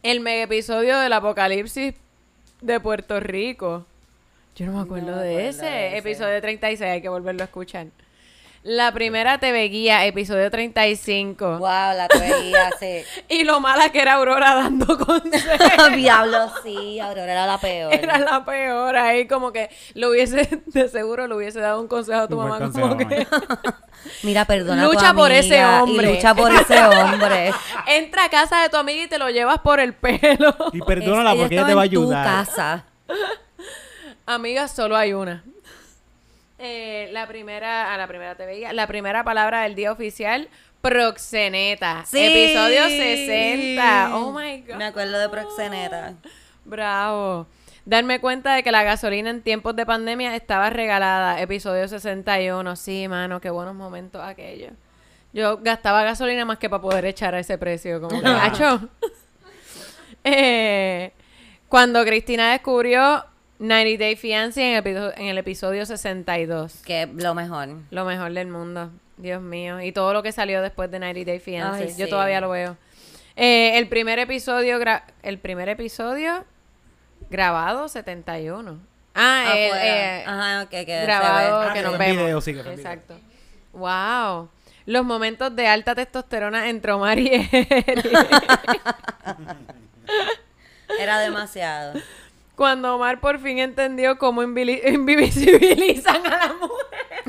El 0.03 0.21
mega 0.21 0.45
episodio 0.45 0.99
del 0.99 1.13
apocalipsis 1.13 1.95
de 2.61 2.81
Puerto 2.81 3.21
Rico. 3.21 3.85
Yo 4.57 4.67
no 4.67 4.73
me 4.73 4.81
acuerdo, 4.83 5.11
No 5.11 5.17
me 5.17 5.23
de, 5.23 5.49
ese. 5.49 5.65
de 5.65 5.87
ese. 5.89 5.99
Episodio 5.99 6.41
36, 6.41 6.81
hay 6.91 7.03
que 7.03 7.09
volverlo 7.09 7.43
a 7.43 7.47
escuchar. 7.47 7.87
La 8.71 8.93
primera 8.93 9.39
TV 9.39 9.71
Guía, 9.71 10.05
episodio 10.05 10.51
35. 10.51 11.57
Wow, 11.57 11.61
la 11.61 12.07
veía, 12.21 12.71
sí. 12.79 13.03
Y 13.31 13.45
lo 13.45 13.61
mala 13.61 13.89
que 13.89 14.03
era 14.03 14.15
Aurora 14.17 14.55
dando 14.57 14.99
consejos. 15.07 15.93
Diablo, 15.97 16.53
sí. 16.63 17.01
Aurora 17.01 17.33
era 17.33 17.47
la 17.47 17.57
peor. 17.57 17.95
Era 17.95 18.19
la 18.19 18.45
peor 18.45 18.95
ahí, 18.99 19.27
como 19.27 19.53
que 19.53 19.71
lo 19.95 20.11
hubiese, 20.11 20.61
de 20.67 20.89
seguro 20.91 21.27
le 21.27 21.35
hubiese 21.37 21.61
dado 21.61 21.81
un 21.81 21.89
consejo 21.89 22.21
a 22.21 22.29
tu 22.29 22.37
mamá. 22.37 22.59
consejo, 22.59 22.91
Como 22.91 23.09
que, 23.09 23.27
Mira, 24.23 24.45
perdona 24.45 24.83
a 24.83 24.87
tu 24.87 24.93
Lucha 24.93 25.15
por 25.15 25.33
ese 25.33 25.57
y 25.61 25.63
hombre. 25.63 26.15
lucha 26.15 26.35
por 26.35 26.53
ese 26.53 26.79
hombre. 26.85 27.53
entra 27.87 28.25
a 28.25 28.29
casa 28.29 28.61
de 28.61 28.69
tu 28.69 28.77
amiga 28.77 29.05
y 29.05 29.09
te 29.09 29.17
lo 29.17 29.31
llevas 29.31 29.61
por 29.61 29.81
el 29.81 29.95
pelo. 29.95 30.55
Y 30.75 30.81
perdónala 30.83 31.33
Es- 31.33 31.39
porque 31.39 31.55
ella 31.55 31.63
estaba 31.63 31.69
te 31.69 31.75
va 31.75 31.83
a 31.83 31.85
en 31.87 31.91
tu 31.93 32.01
ayudar. 32.03 32.27
casa. 32.27 32.85
Amiga, 34.27 34.69
solo 34.69 34.95
hay 34.95 35.15
una. 35.15 35.43
Eh, 36.59 37.09
la 37.13 37.29
primera, 37.29 37.95
a 37.95 37.97
la 37.97 38.09
primera 38.09 38.35
te 38.35 38.45
veía, 38.45 38.73
la 38.73 38.89
primera 38.89 39.23
palabra 39.23 39.63
del 39.63 39.77
día 39.77 39.93
oficial, 39.93 40.49
proxeneta. 40.81 42.05
Sí. 42.07 42.19
Episodio 42.19 42.89
60. 42.89 44.17
Oh 44.17 44.33
my 44.33 44.63
god. 44.63 44.77
Me 44.77 44.85
acuerdo 44.87 45.19
de 45.19 45.29
Proxeneta. 45.29 46.15
Bravo. 46.65 47.47
Darme 47.85 48.21
cuenta 48.21 48.55
de 48.55 48.63
que 48.63 48.73
la 48.73 48.83
gasolina 48.83 49.31
en 49.31 49.43
tiempos 49.43 49.75
de 49.77 49.87
pandemia 49.87 50.35
estaba 50.35 50.69
regalada. 50.69 51.41
Episodio 51.41 51.87
61. 51.89 52.77
Sí, 52.77 53.09
mano, 53.09 53.41
qué 53.41 53.51
buenos 53.51 53.75
momentos 53.75 54.21
aquellos. 54.23 54.73
Yo 55.33 55.59
gastaba 55.59 56.03
gasolina 56.03 56.45
más 56.45 56.59
que 56.59 56.69
para 56.69 56.83
poder 56.83 57.05
echar 57.07 57.35
a 57.35 57.39
ese 57.39 57.57
precio. 57.57 58.01
Como 58.01 58.21
que. 58.21 58.29
Eh, 60.25 61.13
cuando 61.69 62.05
Cristina 62.05 62.51
descubrió 62.51 63.25
90 63.59 64.03
Day 64.05 64.17
Fiancé 64.17 64.77
en 64.77 64.87
el, 64.87 65.13
en 65.17 65.27
el 65.27 65.39
episodio 65.39 65.85
62. 65.87 66.83
Que 66.85 67.07
lo 67.13 67.35
mejor. 67.35 67.69
Lo 67.91 68.05
mejor 68.05 68.33
del 68.33 68.49
mundo. 68.49 68.91
Dios 69.17 69.43
mío. 69.43 69.81
Y 69.81 69.91
todo 69.93 70.13
lo 70.13 70.23
que 70.23 70.31
salió 70.33 70.63
después 70.63 70.91
de 70.91 70.99
90 71.01 71.31
Day 71.31 71.41
Fiancé. 71.41 71.85
Ay, 71.85 71.95
Yo 71.97 72.05
sí. 72.05 72.11
todavía 72.11 72.41
lo 72.41 72.51
veo. 72.51 72.77
Eh, 73.37 73.79
el 73.79 73.89
primer 73.89 74.19
episodio, 74.19 74.79
gra- 74.81 75.03
el 75.23 75.39
primer 75.39 75.69
episodio 75.69 76.45
grabado 77.31 77.89
71. 77.89 78.79
Ah, 79.15 79.53
el, 79.57 79.67
Afuera. 79.73 80.19
eh, 80.21 80.25
Ajá, 80.27 80.67
que, 80.69 80.87
que 80.87 81.03
grabado 81.03 81.61
ve. 81.61 81.67
Ah, 81.67 81.73
que 81.73 81.79
que 81.81 81.85
nos 81.85 81.99
vemos. 81.99 82.17
video, 82.17 82.41
sí, 82.41 82.55
que. 82.55 82.61
Exacto. 82.61 83.19
Wow. 83.73 84.49
Los 84.87 85.05
momentos 85.05 85.55
de 85.55 85.67
alta 85.67 85.95
testosterona 85.97 86.69
entre 86.69 86.93
Omar 86.93 87.19
y. 87.19 87.29
Era 90.99 91.19
demasiado. 91.21 92.01
Cuando 92.59 92.97
Omar 92.97 93.21
por 93.21 93.39
fin 93.39 93.61
entendió 93.61 94.19
cómo 94.19 94.43
invisibilizan 94.43 96.27
a 96.27 96.47
la 96.49 96.55
mujer. 96.55 97.23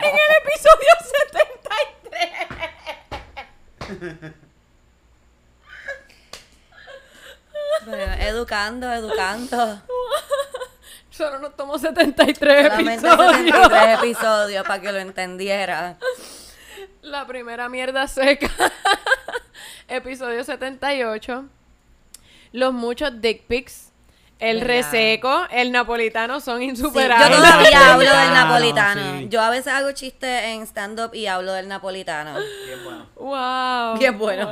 en 0.00 0.14
el 0.16 0.30
episodio 0.40 0.88
73. 3.76 4.32
Pero 7.84 8.12
educando, 8.22 8.90
educando. 8.90 9.82
Solo 11.10 11.38
nos 11.38 11.54
tomó 11.54 11.78
73 11.78 12.68
Solamente 12.68 12.92
episodios. 12.94 13.36
73 13.36 13.98
episodios 13.98 14.66
para 14.66 14.80
que 14.80 14.92
lo 14.92 14.98
entendiera. 14.98 15.98
La 17.02 17.26
primera 17.26 17.68
mierda 17.68 18.08
seca. 18.08 18.48
Episodio 19.88 20.42
78. 20.42 21.57
Los 22.52 22.72
muchos 22.72 23.20
dick 23.20 23.42
pics. 23.46 23.84
El 24.40 24.60
reseco, 24.60 25.42
el 25.50 25.72
napolitano 25.72 26.38
son 26.38 26.60
Sí, 26.60 26.66
yo 26.66 26.70
insuperables. 26.70 27.36
todavía 27.38 27.92
hablo 27.94 28.08
del 28.16 28.32
napolitano, 28.34 29.18
sí. 29.18 29.26
Yo 29.30 29.40
a 29.40 29.50
veces 29.50 29.72
hago 29.72 29.90
chistes 29.90 30.44
en 30.44 30.62
stand-up 30.62 31.12
y 31.12 31.26
hablo 31.26 31.52
del 31.54 31.66
napolitano. 31.66 32.38
Wow. 33.16 33.96
Bien 33.98 34.16
bueno. 34.16 34.48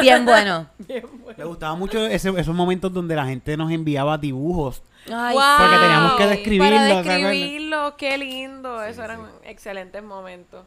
Bien 0.00 0.24
bueno. 0.24 0.66
Bien 0.80 1.04
bueno. 1.22 1.34
Me 1.36 1.44
gustaba 1.44 1.74
mucho 1.74 2.06
ese- 2.06 2.30
esos 2.40 2.54
momentos 2.54 2.94
donde 2.94 3.14
la 3.14 3.26
gente 3.26 3.58
nos 3.58 3.70
enviaba 3.70 4.16
dibujos. 4.16 4.82
Ay, 5.12 5.34
Wow. 5.34 5.42
Porque 5.58 5.76
teníamos 5.76 6.12
que 6.16 6.26
describirlo, 6.26 6.80
describirlo, 6.80 7.96
qué 7.98 8.16
lindo. 8.16 8.82
Eso 8.84 9.02
eran 9.04 9.20
excelentes 9.44 10.02
momentos. 10.02 10.64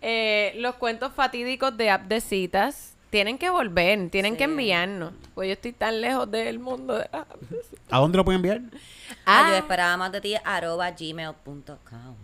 Eh, 0.00 0.52
los 0.58 0.76
cuentos 0.76 1.12
fatídicos 1.12 1.76
de 1.76 1.90
app 1.90 2.02
de 2.02 2.20
citas 2.20 2.93
tienen 3.14 3.38
que 3.38 3.48
volver, 3.48 4.10
tienen 4.10 4.36
que 4.36 4.42
enviarnos. 4.42 5.12
Pues 5.36 5.46
yo 5.46 5.52
estoy 5.52 5.72
tan 5.72 6.00
lejos 6.00 6.28
del 6.28 6.58
mundo 6.58 6.98
de. 6.98 7.08
¿A 7.88 7.98
dónde 8.00 8.16
lo 8.18 8.24
pueden 8.24 8.38
enviar? 8.38 8.60
Ah, 9.24 9.46
yo 9.50 9.54
Ah. 9.54 9.58
esperaba 9.58 9.96
más 9.96 10.10
de 10.10 10.20
ti, 10.20 10.34
arroba 10.44 10.90
gmail.com. 10.90 12.16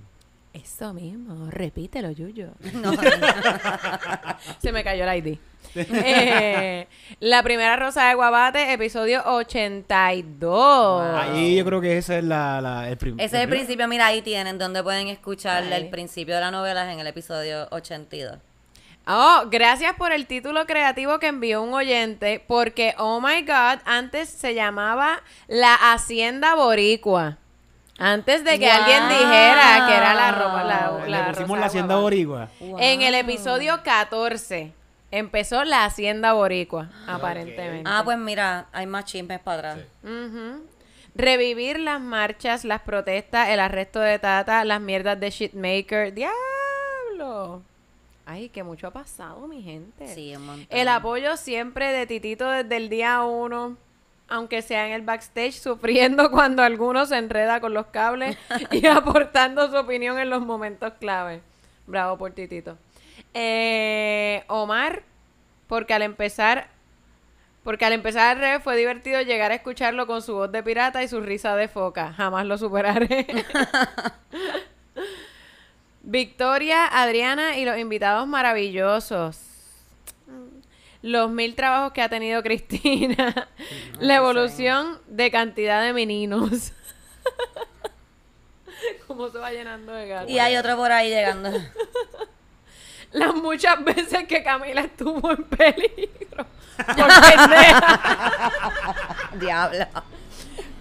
Eso 0.52 0.92
mismo, 0.92 1.48
repítelo, 1.48 2.10
Yuyo. 2.10 2.48
No, 2.74 2.90
Se 4.58 4.72
me 4.72 4.82
cayó 4.82 5.08
el 5.08 5.16
ID. 5.24 5.38
Eh, 5.76 6.88
la 7.20 7.44
primera 7.44 7.76
rosa 7.76 8.08
de 8.08 8.14
Guabate, 8.16 8.72
episodio 8.72 9.22
82. 9.26 11.02
Ahí 11.14 11.56
yo 11.56 11.64
creo 11.64 11.80
que 11.80 11.98
ese 11.98 12.18
es 12.18 12.24
la, 12.24 12.60
la- 12.60 12.88
el 12.88 12.94
ese 13.00 13.24
es 13.24 13.32
el 13.34 13.48
principio, 13.48 13.86
mira, 13.86 14.06
ahí 14.06 14.22
tienen 14.22 14.58
donde 14.58 14.82
pueden 14.82 15.06
escuchar 15.06 15.62
el 15.72 15.88
principio 15.88 16.34
de 16.34 16.40
la 16.40 16.50
novela 16.50 16.92
en 16.92 16.98
el 16.98 17.06
episodio 17.06 17.68
82. 17.70 18.38
Oh, 19.06 19.44
gracias 19.50 19.94
por 19.96 20.12
el 20.12 20.26
título 20.26 20.66
creativo 20.66 21.18
que 21.18 21.26
envió 21.28 21.62
un 21.62 21.74
oyente, 21.74 22.44
porque, 22.46 22.94
oh 22.98 23.20
my 23.20 23.42
God, 23.42 23.80
antes 23.84 24.28
se 24.28 24.54
llamaba 24.54 25.22
La 25.48 25.74
Hacienda 25.92 26.54
Boricua. 26.54 27.38
Antes 27.98 28.44
de 28.44 28.58
que 28.58 28.66
Wow. 28.66 28.74
alguien 28.76 29.08
dijera 29.08 29.84
que 29.88 29.94
era 29.94 30.14
la 30.14 30.32
ropa, 30.32 30.64
la, 30.64 30.92
Le 31.04 31.10
la 31.10 31.26
pusimos 31.28 31.48
Rosa 31.50 31.60
la 31.60 31.66
hacienda 31.66 31.96
boricua. 31.96 32.48
En 32.78 33.02
el 33.02 33.14
episodio 33.14 33.82
14 33.82 34.72
empezó 35.10 35.64
La 35.64 35.84
Hacienda 35.84 36.32
Boricua, 36.32 36.88
aparentemente. 37.06 37.82
Ah, 37.92 38.00
pues 38.04 38.16
mira, 38.16 38.68
hay 38.72 38.86
más 38.86 39.04
chismes 39.04 39.38
para 39.40 39.72
atrás. 39.72 39.86
Revivir 41.14 41.78
las 41.80 42.00
marchas, 42.00 42.64
las 42.64 42.80
protestas, 42.82 43.48
el 43.50 43.60
arresto 43.60 44.00
de 44.00 44.18
Tata, 44.18 44.64
las 44.64 44.80
mierdas 44.80 45.18
de 45.20 45.28
Shitmaker. 45.30 46.14
¡Diablo! 46.14 47.62
Ay, 48.30 48.48
que 48.48 48.62
mucho 48.62 48.86
ha 48.86 48.92
pasado, 48.92 49.48
mi 49.48 49.60
gente. 49.60 50.06
Sí, 50.14 50.36
un 50.36 50.46
montón. 50.46 50.66
El 50.70 50.86
apoyo 50.86 51.36
siempre 51.36 51.90
de 51.90 52.06
Titito 52.06 52.48
desde 52.48 52.76
el 52.76 52.88
día 52.88 53.24
uno, 53.24 53.76
aunque 54.28 54.62
sea 54.62 54.86
en 54.86 54.92
el 54.92 55.02
backstage, 55.02 55.54
sufriendo 55.60 56.30
cuando 56.30 56.62
alguno 56.62 57.06
se 57.06 57.16
enreda 57.16 57.60
con 57.60 57.74
los 57.74 57.86
cables 57.86 58.38
y 58.70 58.86
aportando 58.86 59.68
su 59.68 59.76
opinión 59.76 60.16
en 60.20 60.30
los 60.30 60.42
momentos 60.42 60.92
clave. 61.00 61.40
Bravo 61.88 62.18
por 62.18 62.30
Titito. 62.30 62.78
Eh, 63.34 64.44
Omar, 64.46 65.02
porque 65.66 65.92
al 65.92 66.02
empezar, 66.02 66.68
porque 67.64 67.84
al 67.84 67.94
empezar 67.94 68.62
fue 68.62 68.76
divertido 68.76 69.20
llegar 69.22 69.50
a 69.50 69.56
escucharlo 69.56 70.06
con 70.06 70.22
su 70.22 70.34
voz 70.34 70.52
de 70.52 70.62
pirata 70.62 71.02
y 71.02 71.08
su 71.08 71.20
risa 71.20 71.56
de 71.56 71.66
foca. 71.66 72.12
Jamás 72.12 72.46
lo 72.46 72.56
superaré. 72.58 73.26
Victoria, 76.02 76.86
Adriana 76.86 77.58
y 77.58 77.64
los 77.64 77.78
invitados 77.78 78.26
maravillosos. 78.26 79.38
Los 81.02 81.30
mil 81.30 81.54
trabajos 81.54 81.92
que 81.92 82.02
ha 82.02 82.08
tenido 82.08 82.42
Cristina. 82.42 83.48
La 83.98 84.16
evolución 84.16 84.98
de 85.06 85.30
cantidad 85.30 85.82
de 85.82 85.92
meninos. 85.92 86.72
Cómo 89.06 89.28
se 89.28 89.38
va 89.38 89.52
llenando 89.52 89.92
de 89.92 90.08
gatos. 90.08 90.30
Y 90.30 90.38
hay 90.38 90.56
otro 90.56 90.76
por 90.76 90.90
ahí 90.90 91.10
llegando. 91.10 91.50
Las 93.12 93.34
muchas 93.34 93.82
veces 93.84 94.26
que 94.28 94.42
Camila 94.42 94.82
estuvo 94.82 95.32
en 95.32 95.44
peligro. 95.44 96.46
Por 96.76 96.96
pendeja. 96.96 98.00
Diablo. 99.34 99.86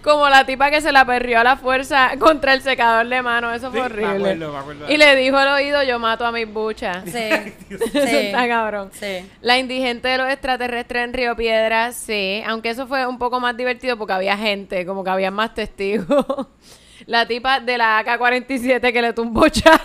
Como 0.02 0.28
la 0.30 0.46
tipa 0.46 0.70
que 0.70 0.80
se 0.80 0.92
la 0.92 1.04
perrió 1.04 1.40
a 1.40 1.44
la 1.44 1.56
fuerza 1.56 2.12
contra 2.18 2.54
el 2.54 2.62
secador 2.62 3.06
de 3.06 3.20
mano. 3.20 3.52
Eso 3.52 3.70
fue 3.70 3.80
Sí, 3.80 3.94
me 3.96 4.04
horrible. 4.06 4.30
acuerdo, 4.32 4.52
me 4.52 4.58
acuerdo. 4.58 4.90
Y 4.90 4.96
le 4.96 5.14
dijo 5.16 5.36
al 5.36 5.48
oído, 5.48 5.82
yo 5.82 5.98
mato 5.98 6.24
a 6.24 6.32
mis 6.32 6.50
buchas. 6.50 7.04
Sí. 7.04 7.18
Eso 7.70 7.86
sí. 7.92 8.16
está 8.16 8.48
cabrón. 8.48 8.90
Sí. 8.92 9.28
La 9.42 9.58
indigente 9.58 10.08
de 10.08 10.16
los 10.18 10.30
extraterrestres 10.30 11.04
en 11.04 11.12
Río 11.12 11.36
Piedra, 11.36 11.92
sí. 11.92 12.42
Aunque 12.46 12.70
eso 12.70 12.86
fue 12.86 13.06
un 13.06 13.18
poco 13.18 13.40
más 13.40 13.56
divertido 13.56 13.98
porque 13.98 14.14
había 14.14 14.36
gente, 14.38 14.86
como 14.86 15.04
que 15.04 15.10
había 15.10 15.30
más 15.30 15.52
testigos. 15.54 16.24
La 17.06 17.26
tipa 17.26 17.60
de 17.60 17.76
la 17.78 17.98
AK-47 18.04 18.92
que 18.92 19.02
le 19.02 19.12
tumbó 19.12 19.48
chavo. 19.50 19.78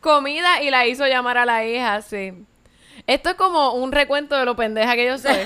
Comida 0.00 0.62
y 0.62 0.70
la 0.70 0.86
hizo 0.86 1.06
llamar 1.06 1.38
a 1.38 1.44
la 1.46 1.64
hija, 1.66 2.02
sí. 2.02 2.32
Esto 3.06 3.30
es 3.30 3.34
como 3.36 3.74
un 3.74 3.92
recuento 3.92 4.34
de 4.34 4.44
lo 4.46 4.56
pendeja 4.56 4.94
que 4.94 5.06
yo 5.06 5.18
soy. 5.18 5.36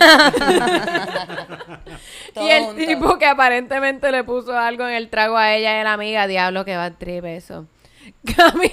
Y 2.37 2.51
el 2.51 2.77
tipo 2.77 3.19
que 3.19 3.27
aparentemente 3.27 4.13
le 4.13 4.23
puso 4.23 4.57
algo 4.57 4.87
en 4.87 4.95
el 4.95 5.09
trago 5.09 5.37
a 5.37 5.55
ella 5.55 5.77
y 5.77 5.81
a 5.81 5.85
la 5.85 5.95
amiga, 5.95 6.29
diablo 6.29 6.65
que 6.65 6.77
va 6.77 6.85
a 6.85 6.97
trip 6.97 7.25
eso. 7.25 7.67
Cami, 8.37 8.71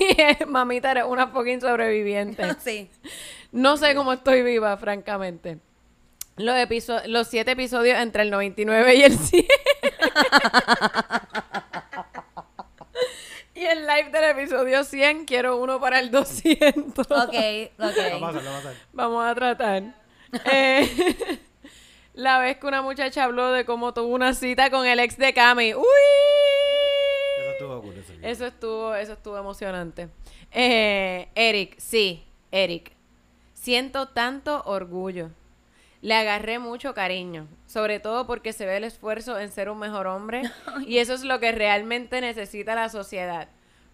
mamita, 0.47 0.91
eres 0.91 1.05
una 1.07 1.27
fucking 1.27 1.61
sobreviviente. 1.61 2.43
Sí. 2.63 2.89
No 3.51 3.77
sé 3.77 3.95
cómo 3.95 4.13
estoy 4.13 4.41
viva, 4.41 4.75
francamente. 4.77 5.59
Los, 6.35 6.55
los 7.07 7.27
siete 7.27 7.51
episodios 7.51 7.97
entre 7.99 8.23
el 8.23 8.29
99 8.29 8.95
y 8.95 9.03
el 9.03 9.17
100. 9.17 9.45
El 13.65 13.87
live 13.87 14.09
del 14.11 14.37
episodio 14.37 14.83
100, 14.83 15.25
quiero 15.25 15.57
uno 15.57 15.79
para 15.79 15.99
el 15.99 16.11
200. 16.11 17.05
Ok, 17.09 17.09
ok. 17.09 17.35
Lo 17.77 17.85
a 17.85 18.31
lo 18.31 18.49
a. 18.51 18.73
Vamos 18.93 19.25
a 19.25 19.35
tratar. 19.35 19.83
Eh, 20.51 21.39
la 22.13 22.39
vez 22.39 22.57
que 22.57 22.67
una 22.67 22.81
muchacha 22.81 23.23
habló 23.23 23.51
de 23.51 23.65
cómo 23.65 23.93
tuvo 23.93 24.13
una 24.13 24.33
cita 24.33 24.69
con 24.69 24.85
el 24.85 24.99
ex 24.99 25.17
de 25.17 25.33
Cami. 25.33 25.73
¡Uy! 25.73 25.83
Eso 27.39 27.51
estuvo 27.51 27.81
cool, 27.81 27.97
eso. 27.97 28.13
Eso 28.21 28.45
estuvo, 28.45 28.95
eso 28.95 29.13
estuvo 29.13 29.37
emocionante. 29.37 30.09
Eh, 30.51 31.27
Eric, 31.35 31.75
sí, 31.77 32.23
Eric. 32.51 32.91
Siento 33.53 34.09
tanto 34.09 34.61
orgullo. 34.65 35.31
Le 36.05 36.13
agarré 36.13 36.59
mucho 36.59 36.93
cariño, 36.93 37.47
sobre 37.65 37.99
todo 37.99 38.27
porque 38.27 38.53
se 38.53 38.67
ve 38.67 38.77
el 38.77 38.83
esfuerzo 38.83 39.39
en 39.39 39.51
ser 39.51 39.71
un 39.71 39.79
mejor 39.79 40.05
hombre 40.05 40.43
y 40.85 40.99
eso 40.99 41.15
es 41.15 41.23
lo 41.23 41.39
que 41.39 41.51
realmente 41.51 42.21
necesita 42.21 42.75
la 42.75 42.89
sociedad. 42.89 43.47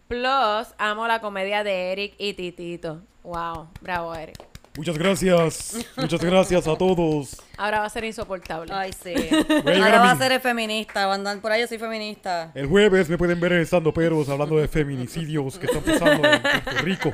Plus, 0.10 0.76
amo 0.78 1.08
la 1.08 1.22
comedia 1.22 1.64
de 1.64 1.94
Eric 1.94 2.16
y 2.18 2.34
Titito. 2.34 3.00
Wow, 3.24 3.70
bravo 3.80 4.14
Eric. 4.14 4.36
Muchas 4.76 4.98
gracias. 4.98 5.78
Muchas 5.96 6.22
gracias 6.22 6.68
a 6.68 6.78
todos. 6.78 7.42
Ahora 7.56 7.80
va 7.80 7.86
a 7.86 7.90
ser 7.90 8.04
insoportable. 8.04 8.74
Ay, 8.74 8.92
sí. 8.92 9.14
Ahora 9.66 10.02
a 10.02 10.06
va 10.06 10.12
a 10.12 10.18
ser 10.18 10.34
el 10.34 10.42
feminista. 10.42 11.08
Va 11.08 11.16
a 11.16 11.36
por 11.38 11.54
ahí, 11.54 11.62
yo 11.62 11.68
soy 11.68 11.78
feminista. 11.78 12.52
El 12.54 12.68
jueves 12.68 13.08
me 13.08 13.18
pueden 13.18 13.40
ver 13.40 13.54
estando 13.54 13.94
peros 13.94 14.28
hablando 14.28 14.58
de 14.58 14.68
feminicidios 14.68 15.58
que 15.58 15.66
están 15.66 15.82
pasando 15.82 16.28
en 16.28 16.42
Puerto 16.42 16.82
Rico. 16.82 17.14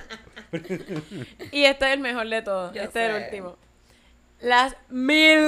Y 1.52 1.66
este 1.66 1.86
es 1.86 1.94
el 1.94 2.00
mejor 2.00 2.28
de 2.28 2.42
todos. 2.42 2.74
Yo 2.74 2.82
este 2.82 3.06
es 3.06 3.16
el 3.16 3.24
último. 3.24 3.67
Las 4.40 4.76
mil 4.90 5.40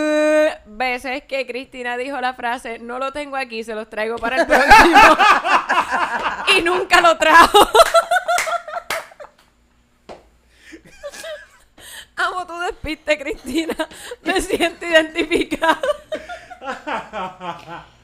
veces 0.65 1.23
que 1.25 1.45
Cristina 1.45 1.95
dijo 1.95 2.19
la 2.19 2.33
frase, 2.33 2.79
no 2.79 2.97
lo 2.97 3.11
tengo 3.11 3.37
aquí, 3.37 3.63
se 3.63 3.75
los 3.75 3.87
traigo 3.89 4.17
para 4.17 4.37
el 4.37 4.47
próximo. 4.47 4.97
y 6.57 6.61
nunca 6.61 6.99
lo 6.99 7.15
trajo. 7.17 7.59
Amo 12.15 12.47
tu 12.47 12.59
despiste, 12.59 13.17
Cristina. 13.19 13.75
Me 14.23 14.41
siento 14.41 14.85
identificada. 14.85 15.79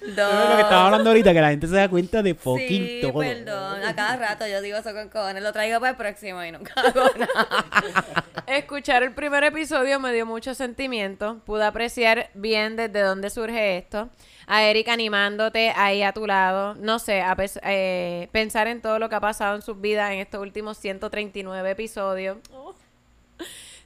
perdón. 0.00 0.50
lo 0.50 0.56
que 0.56 0.62
estaba 0.62 0.86
hablando 0.86 1.10
ahorita, 1.10 1.32
que 1.32 1.40
la 1.40 1.50
gente 1.50 1.66
se 1.66 1.74
da 1.76 1.88
cuenta 1.88 2.22
de 2.22 2.34
fucking 2.34 2.68
Sí, 2.68 2.98
todo. 3.02 3.20
perdón. 3.20 3.84
A 3.84 3.94
cada 3.94 4.16
rato 4.16 4.46
yo 4.46 4.60
digo 4.62 4.78
eso 4.78 4.92
con 4.92 5.08
cojones. 5.08 5.42
Lo 5.42 5.52
traigo 5.52 5.78
para 5.80 5.90
el 5.90 5.96
próximo 5.96 6.42
y 6.44 6.52
nunca 6.52 6.72
hago 6.80 7.04
nada. 7.18 7.64
Escuchar 8.46 9.02
el 9.02 9.12
primer 9.12 9.44
episodio 9.44 10.00
me 10.00 10.12
dio 10.12 10.24
mucho 10.26 10.54
sentimiento. 10.54 11.40
Pude 11.44 11.64
apreciar 11.64 12.30
bien 12.34 12.76
desde 12.76 13.00
dónde 13.02 13.28
surge 13.30 13.76
esto. 13.78 14.08
A 14.46 14.62
Eric 14.64 14.88
animándote 14.88 15.72
ahí 15.76 16.02
a 16.02 16.12
tu 16.12 16.26
lado. 16.26 16.74
No 16.76 16.98
sé, 16.98 17.20
a 17.20 17.36
pes- 17.36 17.60
eh, 17.62 18.28
pensar 18.32 18.66
en 18.66 18.80
todo 18.80 18.98
lo 18.98 19.10
que 19.10 19.16
ha 19.16 19.20
pasado 19.20 19.54
en 19.56 19.60
sus 19.62 19.78
vidas 19.78 20.10
en 20.12 20.20
estos 20.20 20.40
últimos 20.40 20.78
139 20.78 21.70
episodios. 21.70 22.38
Oh. 22.54 22.74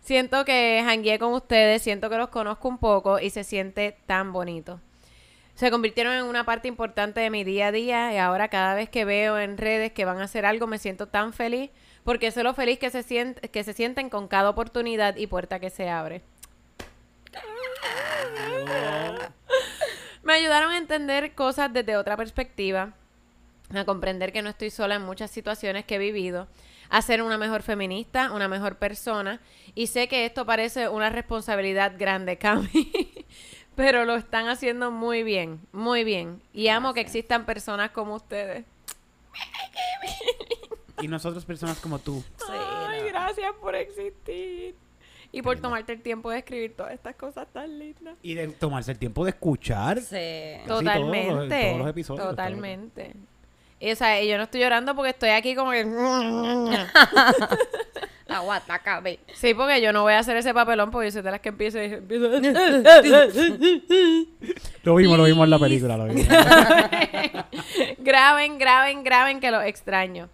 Siento 0.01 0.45
que 0.45 0.83
jangueé 0.85 1.19
con 1.19 1.33
ustedes, 1.33 1.83
siento 1.83 2.11
que 2.11 2.17
los 2.17 2.29
conozco 2.29 2.69
un 2.69 2.79
poco 2.79 3.19
y 3.19 3.31
se 3.31 3.43
siente 3.45 3.97
tan 4.07 4.33
bonito. 4.33 4.81
Se 5.55 5.71
convirtieron 5.71 6.15
en 6.15 6.25
una 6.25 6.45
parte 6.45 6.69
importante 6.69 7.21
de 7.21 7.31
mi 7.31 7.45
día 7.45 7.69
a 7.69 7.73
día 7.73 8.13
y 8.13 8.17
ahora 8.19 8.49
cada 8.49 8.75
vez 8.75 8.89
que 8.89 9.05
veo 9.05 9.39
en 9.39 9.59
redes 9.59 9.93
que 9.93 10.05
van 10.05 10.19
a 10.19 10.25
hacer 10.25 10.47
algo 10.47 10.67
me 10.67 10.79
siento 10.79 11.07
tan 11.09 11.33
feliz 11.33 11.71
porque 12.05 12.31
sé 12.31 12.43
lo 12.43 12.55
feliz 12.55 12.79
que 12.79 12.91
se, 12.91 13.35
que 13.35 13.65
se 13.65 13.73
sienten 13.73 14.11
con 14.11 14.29
cada 14.29 14.51
oportunidad 14.51 15.17
y 15.17 15.27
puerta 15.27 15.61
que 15.61 15.71
se 15.71 15.89
abre. 15.89 16.23
Me 20.23 20.35
ayudaron 20.35 20.73
a 20.73 20.79
entender 20.79 21.35
cosas 21.35 21.73
desde 21.73 21.97
otra 21.97 22.17
perspectiva, 22.17 22.95
a 23.75 23.85
comprender 23.85 24.33
que 24.33 24.43
no 24.43 24.51
estoy 24.51 24.71
sola 24.71 24.97
en 24.97 25.03
muchas 25.03 25.31
situaciones 25.31 25.85
que 25.85 25.97
he 25.97 25.99
vivido, 25.99 26.49
a 26.91 27.03
ser 27.03 27.23
una 27.23 27.39
mejor 27.39 27.63
feminista, 27.63 28.33
una 28.33 28.49
mejor 28.49 28.77
persona, 28.77 29.41
y 29.75 29.87
sé 29.89 30.09
que 30.09 30.27
esto 30.27 30.45
parece 30.45 30.89
una 30.89 31.11
responsabilidad 31.11 31.95
grande, 31.99 32.39
Cami, 32.39 33.12
pero 33.75 34.05
lo 34.05 34.17
están 34.17 34.49
haciendo 34.49 34.91
muy 34.91 35.23
bien, 35.23 35.61
muy 35.73 36.05
bien, 36.05 36.41
y 36.53 36.69
amo 36.69 36.93
que 36.95 37.01
existan 37.01 37.47
personas 37.47 37.91
como 37.91 38.15
ustedes. 38.17 38.65
Y 41.01 41.09
nosotros, 41.09 41.45
personas 41.45 41.79
como 41.81 41.99
tú. 41.99 42.23
Ay, 42.49 43.03
gracias 43.09 43.53
por 43.61 43.75
existir. 43.75 44.75
Y 45.33 45.43
por 45.43 45.59
tomarte 45.59 45.95
el 45.95 46.03
tiempo 46.03 46.31
de 46.31 46.39
escribir 46.39 46.77
todas 46.77 46.93
estas 46.93 47.17
cosas 47.17 47.49
tan 47.53 47.79
lindas. 47.79 48.17
Y 48.23 48.35
de 48.35 48.49
tomarse 48.49 48.93
el 48.93 48.99
tiempo 48.99 49.25
de 49.25 49.31
escuchar. 49.31 50.01
Sí. 50.01 50.61
Todos 50.67 50.85
los- 50.85 50.93
Totalmente. 50.93 51.63
todos 51.65 51.79
los 51.79 51.89
episodios, 51.89 52.29
Totalmente. 52.29 53.15
Y, 53.81 53.91
o 53.91 53.97
sea, 53.97 54.23
y 54.23 54.29
yo 54.29 54.37
no 54.37 54.45
estoy 54.45 54.61
llorando 54.61 54.95
porque 54.95 55.11
estoy 55.11 55.31
aquí 55.31 55.57
como 55.57 55.73
que... 55.73 55.85
Aguanta, 58.37 58.79
cabe. 58.81 59.19
Sí, 59.35 59.55
porque 59.55 59.81
yo 59.81 59.93
no 59.93 60.03
voy 60.03 60.15
a 60.15 60.19
hacer 60.21 60.37
ese 60.37 60.53
papelón 60.55 60.91
porque 60.91 61.09
yo 61.09 61.13
soy 61.13 61.23
de 61.23 61.31
las 61.31 61.41
que 61.41 61.49
empiezo 61.51 61.83
y 61.83 61.87
empiezo... 61.87 62.31
Lo 64.83 64.97
vimos, 64.97 65.17
lo 65.17 65.25
vimos 65.25 65.45
en 65.45 65.51
la 65.51 65.59
película. 65.59 65.97
Lo 65.97 66.07
vimos. 66.07 66.27
graben, 67.99 68.59
graben, 68.59 69.05
graben 69.05 69.39
que 69.41 69.51
los 69.51 69.65
extraño. 69.65 70.29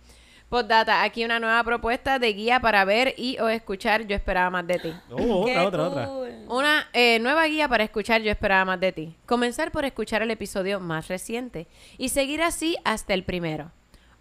Postdata, 0.49 1.03
aquí 1.03 1.25
una 1.27 1.39
nueva 1.39 1.63
propuesta 1.63 2.19
de 2.19 2.33
guía 2.33 2.59
para 2.59 2.87
ver 2.87 3.13
y 3.19 3.39
o 3.39 3.49
escuchar 3.51 4.07
Yo 4.07 4.17
esperaba 4.17 4.49
más 4.49 4.67
de 4.67 4.79
ti. 4.79 4.95
Oh, 5.11 5.45
Qué 5.45 5.59
otra, 5.59 5.83
otra, 5.85 5.89
otra. 5.89 6.07
cool. 6.07 6.31
Una 6.49 6.89
eh, 6.95 7.19
nueva 7.19 7.45
guía 7.45 7.69
para 7.69 7.85
escuchar 7.85 8.23
Yo 8.23 8.31
esperaba 8.31 8.65
más 8.65 8.81
de 8.81 8.93
ti. 8.93 9.15
Comenzar 9.27 9.71
por 9.71 9.85
escuchar 9.85 10.23
el 10.23 10.31
episodio 10.31 10.81
más 10.81 11.09
reciente 11.09 11.67
y 11.99 12.09
seguir 12.09 12.41
así 12.41 12.77
hasta 12.85 13.13
el 13.13 13.25
primero. 13.25 13.73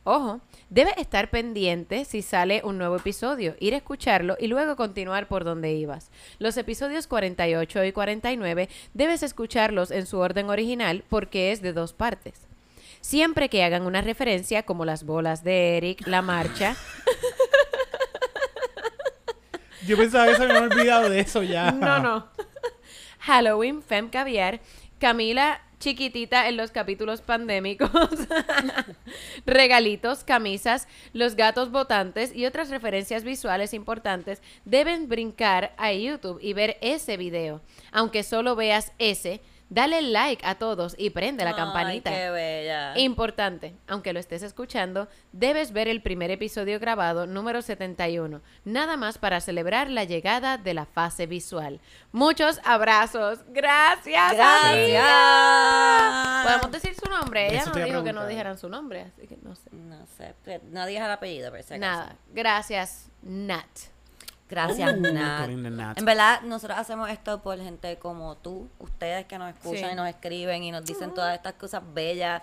Ojo, 0.09 0.39
debe 0.69 0.93
estar 1.01 1.29
pendiente 1.29 2.05
si 2.05 2.21
sale 2.21 2.61
un 2.63 2.77
nuevo 2.77 2.95
episodio, 2.95 3.57
ir 3.59 3.73
a 3.73 3.77
escucharlo 3.77 4.37
y 4.39 4.47
luego 4.47 4.77
continuar 4.77 5.27
por 5.27 5.43
donde 5.43 5.73
ibas. 5.73 6.11
Los 6.39 6.55
episodios 6.55 7.07
48 7.07 7.83
y 7.83 7.91
49 7.91 8.69
debes 8.93 9.21
escucharlos 9.21 9.91
en 9.91 10.05
su 10.05 10.19
orden 10.19 10.49
original 10.49 11.03
porque 11.09 11.51
es 11.51 11.61
de 11.61 11.73
dos 11.73 11.91
partes. 11.91 12.47
Siempre 13.01 13.49
que 13.49 13.65
hagan 13.65 13.81
una 13.81 13.99
referencia 13.99 14.63
como 14.63 14.85
las 14.85 15.03
bolas 15.03 15.43
de 15.43 15.75
Eric, 15.75 16.07
la 16.07 16.21
marcha, 16.21 16.77
Yo 19.85 19.97
pensaba 19.97 20.27
que 20.27 20.35
se 20.35 20.47
me 20.47 20.53
había 20.53 20.69
olvidado 20.69 21.09
de 21.09 21.19
eso 21.19 21.43
ya. 21.43 21.73
No, 21.73 21.99
no. 21.99 22.27
Halloween, 23.19 23.83
Fem 23.83 24.07
Caviar, 24.07 24.61
Camila 24.99 25.66
chiquitita 25.79 26.47
en 26.47 26.57
los 26.57 26.71
capítulos 26.71 27.21
pandémicos, 27.21 27.89
regalitos, 29.45 30.23
camisas, 30.23 30.87
los 31.13 31.35
gatos 31.35 31.71
votantes 31.71 32.35
y 32.35 32.45
otras 32.45 32.69
referencias 32.69 33.23
visuales 33.23 33.73
importantes 33.73 34.41
deben 34.65 35.07
brincar 35.07 35.73
a 35.77 35.93
YouTube 35.93 36.39
y 36.41 36.53
ver 36.53 36.77
ese 36.81 37.17
video. 37.17 37.61
Aunque 37.91 38.23
solo 38.23 38.55
veas 38.55 38.91
ese, 38.97 39.41
dale 39.69 40.01
like 40.01 40.45
a 40.45 40.55
todos 40.55 40.95
y 40.97 41.09
prende 41.09 41.43
la 41.43 41.51
Ay, 41.51 41.55
campanita. 41.55 42.11
qué 42.11 42.29
bella. 42.29 42.97
Importante, 42.97 43.75
aunque 43.87 44.13
lo 44.13 44.19
estés 44.19 44.43
escuchando, 44.43 45.07
debes 45.31 45.71
ver 45.71 45.87
el 45.87 46.01
primer 46.01 46.31
episodio 46.31 46.79
grabado 46.79 47.27
número 47.27 47.61
71, 47.61 48.41
nada 48.65 48.97
más 48.97 49.17
para 49.17 49.41
celebrar 49.41 49.89
la 49.89 50.03
llegada 50.03 50.57
de 50.57 50.73
la 50.73 50.85
fase 50.85 51.25
visual. 51.27 51.79
Muchos 52.11 52.59
abrazos. 52.63 53.39
Gracias. 53.49 54.33
Gracias. 54.33 54.73
amiga. 54.73 56.43
¿Podemos 56.43 56.71
decir 56.71 56.95
su 56.95 57.09
nombre? 57.09 57.47
Ella 57.47 57.61
Eso 57.61 57.71
nos 57.73 57.83
dijo 57.83 58.03
que 58.03 58.13
no 58.13 58.27
dijeran 58.27 58.57
su 58.57 58.69
nombre, 58.69 59.01
así 59.01 59.27
que 59.27 59.37
no 59.37 59.55
sé. 59.55 59.69
No 59.71 60.05
sé, 60.07 60.33
no 60.63 60.85
digas 60.85 61.05
el 61.05 61.11
apellido, 61.11 61.51
pero 61.51 61.63
si. 61.63 61.77
Nada. 61.77 62.15
Gracias, 62.33 63.09
Nat. 63.21 63.96
Gracias, 64.49 64.97
Nat. 64.97 65.49
En 65.97 66.05
verdad, 66.05 66.41
nosotros 66.43 66.77
hacemos 66.79 67.09
esto 67.09 67.41
por 67.41 67.57
gente 67.59 67.97
como 67.97 68.35
tú, 68.37 68.69
ustedes 68.79 69.25
que 69.25 69.37
nos 69.37 69.49
escuchan 69.53 69.89
Sí. 69.89 69.93
y 69.93 69.95
nos 69.95 70.07
escriben 70.07 70.63
y 70.63 70.71
nos 70.71 70.85
dicen 70.85 71.13
todas 71.13 71.35
estas 71.35 71.53
cosas 71.53 71.83
bellas. 71.93 72.41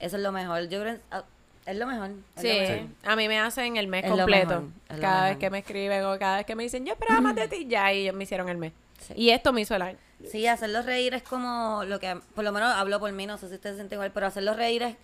Eso 0.00 0.16
es 0.16 0.22
lo 0.22 0.32
mejor. 0.32 0.68
Yo 0.68 0.80
creo 0.80 0.94
que 0.96 1.00
ah, 1.12 1.22
es 1.66 1.76
lo 1.76 1.86
mejor. 1.86 2.10
es 2.36 2.42
lo 2.42 2.42
Sí, 2.42 2.48
mejor. 2.48 2.86
a 3.04 3.16
mí 3.16 3.28
me 3.28 3.38
hacen 3.40 3.76
el 3.76 3.86
mes 3.86 4.04
Es 4.04 4.10
lo 4.10 4.16
completo. 4.16 4.48
mejor, 4.48 4.64
lo 4.96 5.00
Cada 5.00 5.20
vez 5.22 5.28
mejor. 5.30 5.40
que 5.40 5.50
me 5.50 5.58
escriben 5.58 6.04
o 6.06 6.18
cada 6.18 6.36
vez 6.38 6.46
que 6.46 6.56
me 6.56 6.62
dicen, 6.64 6.84
yo 6.84 6.92
esperaba 6.94 7.20
más 7.20 7.34
de 7.36 7.46
ti, 7.48 7.66
ya, 7.68 7.92
y 7.92 8.00
ellos 8.02 8.16
me 8.16 8.24
hicieron 8.24 8.48
el 8.48 8.56
mes. 8.58 8.72
Sí. 8.98 9.14
Y 9.16 9.30
esto 9.30 9.52
me 9.52 9.60
hizo 9.60 9.76
el 9.76 9.82
año. 9.82 9.98
Sí, 10.30 10.46
hacerlos 10.48 10.86
reír 10.86 11.14
es 11.14 11.22
como 11.22 11.82
lo 11.86 12.00
que, 12.00 12.18
por 12.34 12.42
lo 12.44 12.50
menos 12.52 12.72
hablo 12.74 12.98
por 12.98 13.12
mí, 13.12 13.26
no 13.26 13.38
sé 13.38 13.48
si 13.48 13.54
ustedes 13.54 13.74
se 13.76 13.80
sienten 13.82 13.96
igual, 13.98 14.10
pero 14.12 14.26
hacerlos 14.26 14.56
reír 14.56 14.82
es 14.82 14.96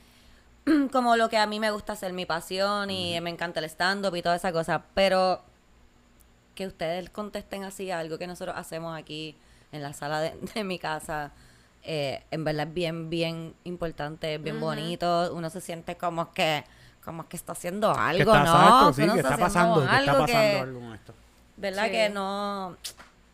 como 0.92 1.16
lo 1.16 1.28
que 1.28 1.36
a 1.38 1.46
mí 1.46 1.60
me 1.60 1.70
gusta 1.70 1.92
hacer, 1.92 2.12
mi 2.12 2.26
pasión 2.26 2.90
y 2.90 3.20
me 3.20 3.30
encanta 3.30 3.60
el 3.60 3.66
stand-up 3.66 4.14
y 4.16 4.22
toda 4.22 4.36
esa 4.36 4.52
cosa. 4.52 4.82
Pero 4.94 5.42
que 6.60 6.66
ustedes 6.66 7.08
contesten 7.08 7.64
así 7.64 7.90
a 7.90 8.00
algo 8.00 8.18
que 8.18 8.26
nosotros 8.26 8.54
hacemos 8.58 8.94
aquí 8.98 9.34
en 9.72 9.82
la 9.82 9.94
sala 9.94 10.20
de, 10.20 10.34
de 10.54 10.62
mi 10.62 10.78
casa, 10.78 11.30
eh, 11.82 12.22
en 12.30 12.44
verdad 12.44 12.68
es 12.68 12.74
bien, 12.74 13.08
bien 13.08 13.54
importante, 13.64 14.36
bien 14.36 14.60
bonito. 14.60 15.32
Uno 15.34 15.48
se 15.48 15.62
siente 15.62 15.96
como 15.96 16.32
que, 16.34 16.64
como 17.02 17.26
que 17.28 17.38
está 17.38 17.52
haciendo 17.52 17.94
Que 17.94 17.98
algo, 17.98 18.34
está, 18.34 18.44
¿no? 18.44 18.52
exacto, 18.52 18.92
sí, 18.92 19.02
que 19.02 19.06
está 19.06 19.14
está 19.16 19.28
haciendo 19.46 19.46
pasando, 19.46 19.74
que 19.80 19.84
está 19.86 19.96
algo 19.96 20.12
pasando 20.18 20.26
que- 20.26 20.58
algo 20.58 20.80
con 20.80 20.94
esto. 20.94 21.14
¿verdad? 21.56 21.84
Sí. 21.86 21.90
Que 21.92 22.08
no, 22.10 22.76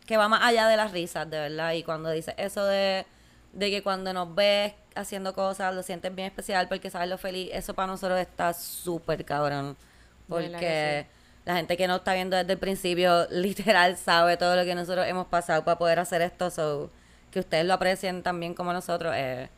que 0.05 0.15
va 0.15 0.29
más 0.29 0.41
allá 0.43 0.67
de 0.69 0.77
las 0.77 0.91
risas, 0.93 1.29
de 1.29 1.37
verdad. 1.37 1.73
Y 1.73 1.83
cuando 1.83 2.09
dices 2.11 2.33
eso 2.37 2.63
de, 2.63 3.05
de 3.51 3.69
que 3.69 3.83
cuando 3.83 4.13
nos 4.13 4.33
ves 4.33 4.73
haciendo 4.95 5.33
cosas, 5.33 5.75
lo 5.75 5.83
sientes 5.83 6.15
bien 6.15 6.27
especial 6.27 6.69
porque 6.69 6.89
sabes 6.89 7.09
lo 7.09 7.17
feliz, 7.17 7.49
eso 7.51 7.73
para 7.73 7.87
nosotros 7.87 8.17
está 8.19 8.53
súper 8.53 9.25
cabrón. 9.25 9.75
Porque 10.29 10.49
que 10.59 11.07
la 11.47 11.55
gente 11.55 11.77
que 11.77 11.87
nos 11.87 11.99
está 11.99 12.13
viendo 12.13 12.35
desde 12.35 12.51
el 12.53 12.59
principio, 12.59 13.25
literal, 13.31 13.95
sabe 13.95 14.35
todo 14.35 14.55
lo 14.57 14.65
que 14.65 14.75
nosotros 14.75 15.07
hemos 15.07 15.27
pasado 15.27 15.63
para 15.63 15.77
poder 15.79 15.97
hacer 15.97 16.21
esto. 16.21 16.51
So, 16.51 16.89
que 17.31 17.39
ustedes 17.39 17.65
lo 17.65 17.73
aprecien 17.73 18.21
también 18.21 18.53
como 18.53 18.73
nosotros 18.73 19.15
es, 19.15 19.49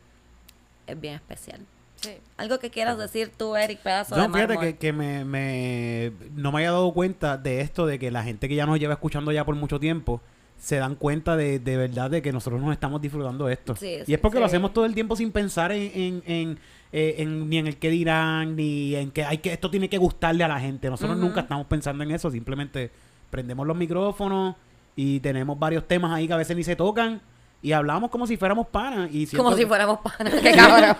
es 0.86 1.00
bien 1.00 1.14
especial. 1.16 1.60
Sí. 1.96 2.16
Algo 2.36 2.58
que 2.60 2.70
quieras 2.70 2.96
decir 2.96 3.32
tú, 3.36 3.56
Eric, 3.56 3.80
pedazo 3.80 4.14
de 4.14 4.22
No, 4.22 4.32
fíjate 4.32 4.56
que, 4.58 4.76
que 4.78 4.92
me, 4.92 5.24
me- 5.24 6.12
no 6.34 6.52
me 6.52 6.58
había 6.58 6.70
dado 6.70 6.92
cuenta 6.94 7.36
de 7.36 7.60
esto, 7.60 7.86
de 7.86 7.98
que 7.98 8.10
la 8.12 8.22
gente 8.22 8.48
que 8.48 8.54
ya 8.54 8.64
nos 8.66 8.78
lleva 8.78 8.94
escuchando 8.94 9.32
ya 9.32 9.44
por 9.44 9.56
mucho 9.56 9.78
tiempo, 9.80 10.20
se 10.58 10.76
dan 10.76 10.94
cuenta 10.94 11.36
de, 11.36 11.58
de 11.58 11.76
verdad 11.76 12.08
de 12.10 12.22
que 12.22 12.32
nosotros 12.32 12.60
nos 12.62 12.72
estamos 12.72 13.02
disfrutando 13.02 13.46
de 13.46 13.54
esto. 13.54 13.74
Sí, 13.74 13.98
y 14.02 14.04
sí, 14.06 14.14
es 14.14 14.20
porque 14.20 14.38
lo 14.38 14.46
hacemos 14.46 14.72
todo 14.72 14.84
el 14.86 14.94
tiempo 14.94 15.16
sin 15.16 15.32
pensar 15.32 15.72
en, 15.72 15.90
en, 15.94 16.22
en, 16.26 16.58
eh, 16.92 17.16
en- 17.18 17.48
ni 17.48 17.58
en 17.58 17.66
el 17.66 17.76
que 17.78 17.90
dirán, 17.90 18.56
ni 18.56 18.94
en 18.96 19.10
que 19.10 19.24
hay 19.24 19.38
que 19.38 19.52
esto 19.52 19.70
tiene 19.70 19.88
que 19.88 19.98
gustarle 19.98 20.44
a 20.44 20.48
la 20.48 20.58
gente. 20.60 20.88
Nosotros 20.90 21.16
nunca 21.16 21.40
estamos 21.40 21.66
pensando 21.66 22.02
en 22.04 22.10
eso, 22.10 22.30
simplemente 22.30 22.90
prendemos 23.30 23.66
los 23.66 23.76
micrófonos 23.76 24.56
y 24.96 25.20
tenemos 25.20 25.58
varios 25.58 25.86
temas 25.86 26.12
ahí 26.12 26.26
que 26.26 26.32
a 26.32 26.36
veces 26.36 26.56
ni 26.56 26.64
se 26.64 26.74
tocan 26.76 27.20
y 27.62 27.72
hablamos 27.72 28.10
como 28.10 28.26
si 28.26 28.36
fuéramos 28.36 28.66
panas. 28.68 29.08
Y 29.12 29.26
Como 29.36 29.54
si 29.54 29.66
fuéramos 29.66 29.98
panas, 30.00 30.34
qué 30.42 30.52
cabrón. 30.52 30.96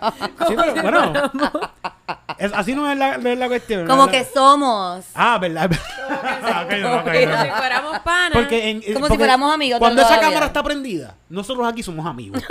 Sí, 0.47 0.55
pero 0.57 0.83
bueno, 0.83 1.13
es- 2.39 2.53
así 2.55 2.75
no 2.75 2.91
es 2.91 2.97
la, 2.99 3.17
no 3.19 3.29
es 3.31 3.39
la 3.39 3.49
cuestión. 3.49 3.87
Como 3.87 4.07
¿no? 4.07 4.13
que 4.13 4.25
somos. 4.25 5.07
Ah, 5.15 5.39
¿verdad? 5.39 5.71
Como 5.71 7.43
si 7.43 7.51
fuéramos 7.51 7.99
panas. 8.01 8.33
Porque 8.33 8.71
en- 8.71 8.95
Como 8.95 9.09
si 9.09 9.17
fuéramos 9.17 9.53
amigos 9.55 9.79
Cuando 9.81 10.03
esa 10.03 10.21
cámara 10.21 10.47
está 10.47 10.63
prendida, 10.63 11.17
nosotros 11.29 11.67
aquí 11.67 11.83
somos 11.83 12.07
amigos. 12.07 12.43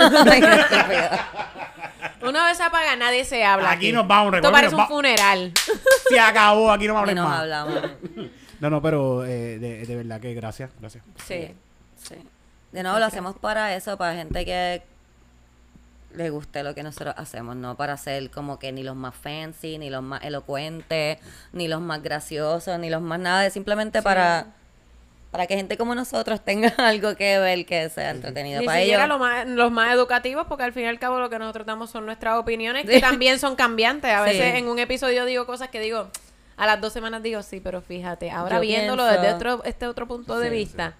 Una 2.22 2.46
vez 2.46 2.56
se 2.56 2.62
apaga, 2.62 2.96
nadie 2.96 3.24
se 3.24 3.44
habla. 3.44 3.70
Aquí 3.70 3.92
nos 3.92 4.06
vamos, 4.06 4.34
Esto 4.34 4.52
parece 4.52 4.74
un 4.74 4.80
va- 4.82 4.86
funeral. 4.88 5.52
Se 6.10 6.18
acabó, 6.20 6.70
aquí 6.70 6.86
no 6.86 6.94
me 6.94 6.98
Y 6.98 7.02
hablen 7.02 7.16
nos 7.16 7.28
más. 7.28 7.40
hablamos. 7.40 7.74
No, 8.60 8.68
no, 8.70 8.82
pero 8.82 9.24
eh, 9.24 9.58
de, 9.58 9.86
de 9.86 9.96
verdad 9.96 10.20
que 10.20 10.34
gracias, 10.34 10.70
gracias. 10.80 11.02
Sí. 11.26 11.54
Sí. 11.96 12.16
De 12.72 12.82
nuevo, 12.82 12.98
lo 12.98 13.04
hacemos 13.06 13.36
para 13.36 13.74
eso, 13.74 13.96
para 13.96 14.14
gente 14.14 14.44
que 14.44 14.82
le 16.14 16.30
guste 16.30 16.62
lo 16.64 16.74
que 16.74 16.82
nosotros 16.82 17.14
hacemos, 17.16 17.54
no 17.56 17.76
para 17.76 17.96
ser 17.96 18.30
como 18.30 18.58
que 18.58 18.72
ni 18.72 18.82
los 18.82 18.96
más 18.96 19.14
fancy, 19.14 19.78
ni 19.78 19.90
los 19.90 20.02
más 20.02 20.22
elocuentes, 20.24 21.18
ni 21.52 21.68
los 21.68 21.80
más 21.80 22.02
graciosos, 22.02 22.78
ni 22.80 22.90
los 22.90 23.00
más 23.00 23.20
nada, 23.20 23.46
es 23.46 23.52
simplemente 23.52 24.02
para 24.02 24.48
para 25.30 25.46
que 25.46 25.56
gente 25.56 25.76
como 25.76 25.94
nosotros 25.94 26.40
tenga 26.44 26.68
algo 26.78 27.14
que 27.16 27.38
ver 27.38 27.64
que 27.66 27.88
sea 27.90 28.10
entretenido 28.10 28.60
Ni 28.60 28.66
para 28.66 28.80
ellos. 28.80 29.06
lo 29.08 29.18
más- 29.18 29.46
los 29.46 29.70
más 29.70 29.92
educativos, 29.94 30.46
porque 30.48 30.64
al 30.64 30.72
fin 30.72 30.84
y 30.84 30.86
al 30.86 30.98
cabo 30.98 31.18
lo 31.20 31.30
que 31.30 31.38
nosotros 31.38 31.66
damos 31.66 31.90
son 31.90 32.04
nuestras 32.06 32.36
opiniones, 32.38 32.84
que 32.86 33.00
también 33.00 33.38
son 33.38 33.54
cambiantes. 33.56 34.10
A 34.12 34.24
Sí. 34.24 34.30
veces 34.32 34.54
en 34.56 34.68
un 34.68 34.78
episodio 34.78 35.24
digo 35.24 35.46
cosas 35.46 35.68
que 35.68 35.80
digo, 35.80 36.08
a 36.56 36.66
las 36.66 36.80
dos 36.80 36.92
semanas 36.92 37.22
digo, 37.22 37.42
sí, 37.42 37.60
pero 37.60 37.80
fíjate, 37.80 38.30
ahora 38.30 38.56
Yo 38.56 38.62
viéndolo 38.62 39.04
pienso- 39.04 39.20
desde 39.22 39.34
otro, 39.34 39.64
este 39.64 39.86
otro 39.86 40.06
punto 40.06 40.38
de 40.38 40.50
vista, 40.50 40.94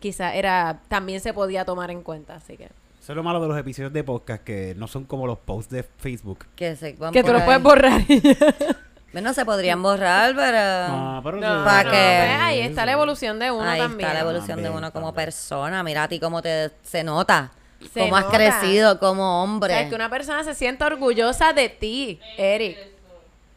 quizá 0.00 0.34
era, 0.34 0.80
también 0.88 1.20
se 1.20 1.32
podía 1.32 1.64
tomar 1.64 1.90
en 1.90 2.02
cuenta, 2.02 2.34
así 2.34 2.56
que... 2.56 2.64
Eso 2.64 3.12
es 3.12 3.16
lo 3.16 3.22
malo 3.22 3.40
de 3.40 3.46
los 3.46 3.56
episodios 3.56 3.92
de 3.92 4.02
podcast, 4.02 4.42
que 4.42 4.74
no 4.76 4.88
son 4.88 5.04
como 5.04 5.28
los 5.28 5.38
posts 5.38 5.70
de 5.72 5.84
Facebook. 5.84 6.44
Que 6.56 6.74
se 6.74 6.92
van 6.94 7.12
Que 7.12 7.22
por 7.22 7.30
tú 7.30 7.32
lo 7.34 7.38
ahí. 7.38 7.44
puedes 7.46 7.62
borrar. 7.62 8.00
Bueno, 9.16 9.32
se 9.32 9.46
podrían 9.46 9.82
borrar, 9.82 10.34
pero 10.36 10.58
Ah, 10.58 11.20
pero 11.24 11.38
No, 11.38 11.64
¿Pa' 11.64 11.84
no, 11.84 11.90
qué? 11.90 11.96
pues 12.26 12.40
ahí 12.42 12.60
está 12.60 12.84
la 12.84 12.92
evolución 12.92 13.38
de 13.38 13.50
uno 13.50 13.66
ahí 13.66 13.78
también. 13.80 14.00
está 14.10 14.12
la 14.12 14.20
evolución 14.20 14.62
de 14.62 14.68
uno 14.68 14.92
como 14.92 15.14
persona. 15.14 15.82
Mira 15.82 16.02
a 16.02 16.08
ti 16.08 16.20
cómo 16.20 16.42
te 16.42 16.70
se 16.82 17.02
nota, 17.02 17.50
Se 17.94 18.00
cómo 18.00 18.14
has 18.18 18.26
crecido 18.26 18.98
como 18.98 19.40
O 19.40 19.42
hombre. 19.44 19.72
sea, 19.72 19.88
que 19.88 19.94
una 19.94 20.10
persona 20.10 20.44
se 20.44 20.54
sienta 20.54 20.84
orgullosa 20.84 21.54
de 21.54 21.70
ti, 21.70 22.20
Eric. 22.36 22.76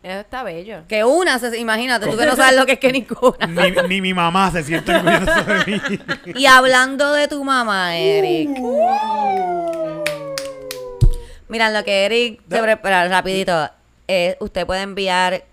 Eso 0.02 0.20
está 0.22 0.44
bello. 0.44 0.84
Que 0.88 1.04
una, 1.04 1.38
se, 1.40 1.58
imagínate, 1.60 2.08
tú 2.08 2.16
que 2.16 2.26
no 2.26 2.36
sabes 2.38 2.56
lo 2.58 2.66
que 2.66 2.72
es 2.74 2.80
que 2.80 2.94
ninguna. 2.94 3.46
ni, 3.48 3.72
ni 3.90 4.00
mi 4.02 4.14
mamá 4.14 4.50
se 4.52 4.64
siente 4.64 4.96
orgullosa 4.96 5.44
de 5.44 5.66
mí. 5.66 5.82
Y 6.40 6.46
hablando 6.46 7.12
de 7.12 7.28
tu 7.28 7.44
mamá, 7.44 7.98
Eric. 7.98 8.50
Mira, 11.50 11.70
lo 11.70 11.84
que 11.84 12.06
Eric 12.06 12.42
se 12.50 12.62
prepara 12.62 13.10
rapidito. 13.10 13.70
eh, 14.08 14.38
usted 14.40 14.66
puede 14.66 14.82
enviar 14.84 15.44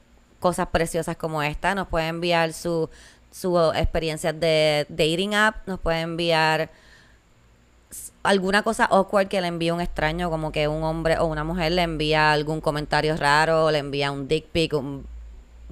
cosas 0.40 0.68
preciosas 0.68 1.16
como 1.16 1.42
esta. 1.42 1.75
Nos 1.75 1.88
puede 1.88 2.09
enviar 2.09 2.53
su, 2.53 2.88
su 3.31 3.59
experiencias 3.75 4.38
de 4.38 4.87
dating 4.88 5.35
app. 5.35 5.66
Nos 5.66 5.81
puede 5.81 6.01
enviar 6.01 6.70
alguna 8.22 8.62
cosa 8.62 8.85
awkward 8.85 9.29
que 9.29 9.40
le 9.40 9.49
envíe 9.49 9.70
un 9.70 9.81
extraño, 9.81 10.31
como 10.31 10.53
que 10.53 10.68
un 10.68 10.83
hombre 10.83 11.18
o 11.18 11.27
una 11.27 11.44
mujer 11.44 11.72
le 11.72 11.83
envía 11.83 12.33
algún 12.33 12.61
comentario 12.61 13.16
raro, 13.16 13.70
le 13.70 13.79
envía 13.79 14.11
un 14.11 14.29
dick 14.29 14.46
pic, 14.46 14.72
un 14.75 15.07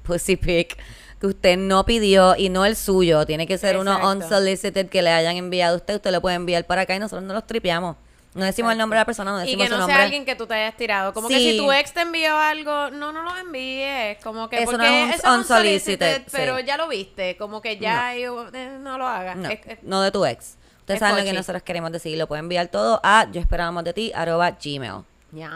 pussy 0.03 0.37
pic 0.37 0.77
que 1.19 1.27
usted 1.27 1.57
no 1.57 1.85
pidió 1.85 2.35
y 2.37 2.49
no 2.49 2.65
el 2.65 2.75
suyo. 2.75 3.25
Tiene 3.25 3.47
que 3.47 3.57
ser 3.57 3.77
uno 3.77 3.97
unsolicited 4.11 4.89
que 4.89 5.01
le 5.01 5.11
hayan 5.11 5.37
enviado 5.37 5.75
a 5.75 5.77
usted. 5.77 5.95
Usted 5.95 6.11
lo 6.11 6.21
puede 6.21 6.35
enviar 6.35 6.65
para 6.65 6.81
acá 6.81 6.95
y 6.95 6.99
nosotros 6.99 7.23
no 7.23 7.33
los 7.33 7.47
tripeamos. 7.47 7.95
No 8.35 8.45
decimos 8.45 8.73
el 8.73 8.77
nombre 8.77 8.97
de 8.97 9.01
la 9.01 9.05
persona, 9.05 9.31
no 9.31 9.37
Y 9.39 9.45
decimos 9.45 9.63
que 9.63 9.67
su 9.69 9.73
no 9.75 9.79
nombre. 9.79 9.95
sea 9.95 10.03
alguien 10.03 10.25
que 10.25 10.35
tú 10.35 10.45
te 10.45 10.53
hayas 10.53 10.75
tirado. 10.75 11.13
Como 11.13 11.27
que 11.29 11.39
si 11.39 11.57
tu 11.57 11.71
ex 11.71 11.93
te 11.93 12.01
envió 12.01 12.37
algo, 12.37 12.91
no, 12.91 13.11
no 13.13 13.23
lo 13.23 13.35
envíes. 13.37 14.17
Como 14.21 14.49
que 14.49 14.57
Eso 14.61 14.73
no 14.73 14.77
porque 14.77 15.03
es 15.03 15.05
un 15.05 15.09
eso 15.13 15.27
es 15.27 15.37
unsolicited, 15.39 16.17
sí. 16.25 16.29
pero 16.33 16.59
ya 16.59 16.75
lo 16.77 16.87
viste. 16.89 17.37
Como 17.37 17.61
que 17.61 17.77
ya 17.77 18.13
yo- 18.15 18.47
eh, 18.53 18.77
no 18.79 18.97
lo 18.97 19.07
hagas. 19.07 19.37
No, 19.37 19.49
Es- 19.49 19.59
es- 19.65 19.81
no 19.83 20.01
de 20.01 20.11
tu 20.11 20.25
ex. 20.25 20.57
Ustedes 20.81 20.97
es 20.97 20.99
saben 20.99 21.23
lo 21.25 21.31
que 21.31 21.33
nosotros 21.35 21.63
queremos 21.63 21.91
decir. 21.93 22.17
Lo 22.17 22.27
pueden 22.27 22.43
enviar 22.45 22.67
todo 22.67 22.99
a 23.03 23.25
yo 23.31 23.39
esperábamos 23.41 23.83
de 23.85 23.93
ti, 23.93 24.11
arroba 24.13 24.51
gmail. 24.51 25.03
Yes. 25.33 25.47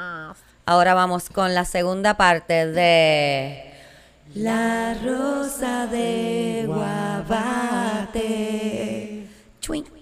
Ahora 0.65 0.93
vamos 0.93 1.29
con 1.29 1.53
la 1.53 1.65
segunda 1.65 2.15
parte 2.15 2.65
de 2.65 3.73
La 4.35 4.93
Rosa 5.03 5.85
de 5.87 6.63
Guabate. 8.09 9.27
Chuin. 9.59 9.98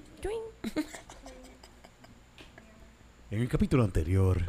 En 3.32 3.42
el 3.42 3.48
capítulo 3.50 3.84
anterior 3.84 4.42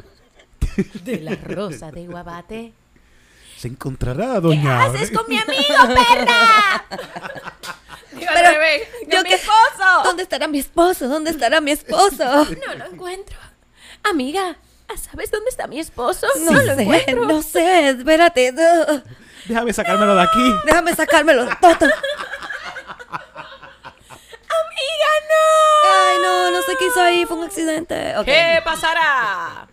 De 1.03 1.19
la 1.19 1.35
rosa 1.35 1.91
de 1.91 2.07
Guabate. 2.07 2.73
se 3.57 3.67
encontrará 3.67 4.39
doña... 4.39 4.87
con 5.13 5.25
mi 5.27 5.37
amigo, 5.37 5.75
perra? 5.87 6.85
Digo 8.13 8.31
Pero, 8.33 8.51
revés, 8.51 8.87
con 9.01 9.09
yo 9.11 9.23
mi 9.23 9.29
que- 9.29 9.35
esposo. 9.35 10.03
¿Dónde 10.03 10.23
estará 10.23 10.47
mi 10.47 10.59
esposo? 10.59 11.07
¿Dónde 11.07 11.31
estará 11.31 11.59
mi 11.61 11.71
esposo? 11.71 12.45
No 12.45 12.75
lo 12.75 12.85
encuentro. 12.85 13.37
Amiga, 14.09 14.55
¿sabes 15.11 15.29
dónde 15.31 15.49
está 15.49 15.67
mi 15.67 15.79
esposo? 15.79 16.25
No, 16.45 16.57
sé, 16.61 17.15
no 17.15 17.41
sé, 17.41 17.89
espérate. 17.89 18.51
no. 18.53 19.03
Déjame 19.45 19.73
sacármelo 19.73 20.15
de 20.15 20.21
aquí. 20.21 20.53
Déjame 20.65 20.95
sacármelo 20.95 21.45
todo. 21.59 21.73
Amiga, 21.73 21.91
no. 25.29 25.68
Ay, 26.09 26.17
no, 26.23 26.51
no 26.51 26.61
sé 26.61 26.73
qué 26.79 26.87
hizo 26.87 27.01
ahí, 27.01 27.25
fue 27.25 27.37
un 27.37 27.43
accidente. 27.45 28.17
Ok. 28.17 28.25
¿Qué 28.25 28.59
pasará? 28.63 29.67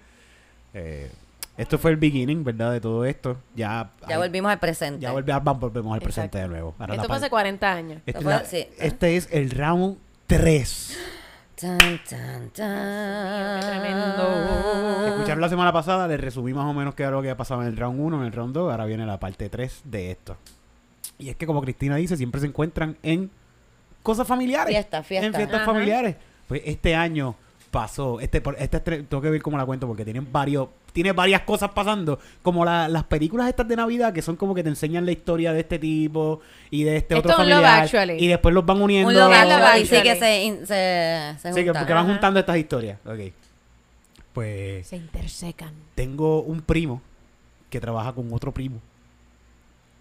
Eh, 0.75 1.11
esto 1.57 1.79
fue 1.79 1.90
el 1.92 1.96
beginning, 1.96 2.44
¿verdad? 2.44 2.72
De 2.72 2.81
todo 2.81 3.05
esto. 3.05 3.38
Ya, 3.55 3.90
Ya 4.09 4.18
volvimos 4.18 4.51
al 4.53 4.59
presente. 4.59 5.01
Ya 5.01 5.12
volvemos, 5.12 5.42
vamos, 5.44 5.61
volvemos 5.61 5.94
al 5.94 6.01
presente 6.01 6.38
Exacto. 6.38 6.38
de 6.38 6.49
nuevo. 6.49 6.75
Ahora 6.79 6.94
Esto 6.94 7.07
fue 7.07 7.16
hace 7.16 7.22
parte- 7.25 7.31
40 7.31 7.72
años. 7.72 8.03
Este, 8.07 8.25
la- 8.25 8.44
sí. 8.44 8.66
este 8.79 9.16
es 9.16 9.29
el 9.33 9.51
round 9.51 9.96
3. 10.27 10.99
Tan, 11.59 11.79
tan, 11.79 12.51
tan. 12.51 13.61
qué 13.61 13.66
tremendo. 13.66 15.07
Escucharon 15.09 15.40
la 15.40 15.49
semana 15.49 15.72
pasada, 15.72 16.07
les 16.07 16.20
resumí 16.20 16.53
más 16.53 16.66
o 16.66 16.75
menos 16.75 16.94
qué 16.94 17.03
era 17.05 17.12
lo 17.12 17.22
que 17.22 17.29
había 17.29 17.37
pasado 17.38 17.62
en 17.62 17.68
el 17.68 17.77
round 17.79 17.99
1, 17.99 18.18
en 18.20 18.27
el 18.27 18.33
round 18.33 18.53
2, 18.55 18.70
ahora 18.70 18.85
viene 18.85 19.07
la 19.07 19.18
parte 19.18 19.49
3 19.49 19.81
de 19.85 20.11
esto. 20.11 20.37
Y 21.18 21.31
es 21.31 21.37
que 21.37 21.46
como 21.46 21.62
Cristina 21.62 21.96
dice, 21.96 22.18
siempre 22.18 22.42
se 22.42 22.46
encuentran 22.49 22.99
en 23.03 23.31
cosas 24.06 24.26
familiares. 24.26 24.72
Fiesta, 24.74 25.02
fiesta. 25.02 25.26
En 25.26 25.34
fiestas 25.34 25.56
Ajá. 25.62 25.66
familiares. 25.66 26.16
Pues 26.48 26.62
este 26.64 26.94
año 26.94 27.34
pasó, 27.70 28.20
este, 28.20 28.40
por- 28.40 28.56
este 28.58 28.80
tengo 28.80 29.20
que 29.20 29.28
ver 29.30 29.42
cómo 29.42 29.58
la 29.58 29.66
cuento 29.66 29.86
porque 29.86 30.04
tienen 30.04 30.32
varios, 30.32 30.68
tiene 30.92 31.12
varias 31.12 31.42
cosas 31.42 31.70
pasando, 31.72 32.18
como 32.42 32.64
la- 32.64 32.88
las 32.88 33.04
películas 33.04 33.48
estas 33.48 33.68
de 33.68 33.76
Navidad 33.76 34.14
que 34.14 34.22
son 34.22 34.36
como 34.36 34.54
que 34.54 34.62
te 34.62 34.68
enseñan 34.70 35.04
la 35.04 35.12
historia 35.12 35.52
de 35.52 35.60
este 35.60 35.78
tipo 35.78 36.40
y 36.70 36.84
de 36.84 36.96
este 36.98 37.16
Esto 37.16 37.28
otro 37.28 37.44
Love 37.44 37.50
familiar 37.52 37.82
Actually. 37.82 38.24
y 38.24 38.28
después 38.28 38.54
los 38.54 38.64
van 38.64 38.80
uniendo. 38.80 39.08
Un 39.08 39.14
Love 39.16 39.28
Love 39.30 39.52
Actually, 39.52 39.86
sí 39.86 40.02
que 40.02 40.16
se, 40.16 40.42
in- 40.44 40.66
se, 40.66 41.34
se 41.38 41.52
Sí, 41.52 41.64
que 41.64 41.72
van 41.72 42.06
juntando 42.06 42.40
estas 42.40 42.56
historias. 42.56 42.98
Ok. 43.04 43.32
Pues 44.32 44.86
Se 44.86 44.96
intersecan. 44.96 45.72
tengo 45.94 46.42
un 46.42 46.60
primo 46.62 47.02
que 47.70 47.80
trabaja 47.80 48.12
con 48.12 48.32
otro 48.32 48.52
primo 48.52 48.80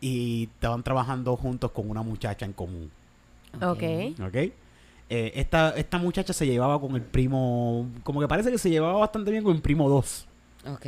y 0.01 0.43
estaban 0.53 0.83
trabajando 0.83 1.35
juntos 1.35 1.71
con 1.71 1.89
una 1.89 2.03
muchacha 2.03 2.45
en 2.45 2.53
común. 2.53 2.91
Ok. 3.61 4.19
¿Ok? 4.27 4.35
Eh, 5.07 5.31
esta, 5.35 5.69
esta 5.77 5.97
muchacha 5.99 6.33
se 6.33 6.47
llevaba 6.47 6.79
con 6.81 6.95
el 6.95 7.01
primo, 7.01 7.87
como 8.03 8.19
que 8.21 8.27
parece 8.27 8.51
que 8.51 8.57
se 8.57 8.69
llevaba 8.69 8.99
bastante 8.99 9.29
bien 9.31 9.43
con 9.43 9.55
el 9.55 9.61
primo 9.61 9.87
2. 9.89 10.27
Ok. 10.73 10.85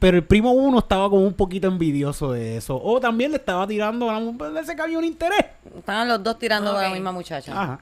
Pero 0.00 0.16
el 0.16 0.24
primo 0.24 0.50
1 0.50 0.78
estaba 0.80 1.08
como 1.08 1.22
un 1.24 1.32
poquito 1.34 1.68
envidioso 1.68 2.32
de 2.32 2.56
eso. 2.56 2.80
O 2.82 2.98
también 2.98 3.30
le 3.30 3.36
estaba 3.36 3.64
tirando, 3.68 4.10
a 4.10 4.18
la- 4.20 4.32
parece 4.32 4.74
que 4.74 4.82
había 4.82 4.98
un 4.98 5.04
interés. 5.04 5.44
Estaban 5.78 6.08
los 6.08 6.22
dos 6.24 6.36
tirando 6.38 6.76
a 6.76 6.82
la 6.82 6.90
misma 6.90 7.12
muchacha. 7.12 7.52
Ajá. 7.62 7.80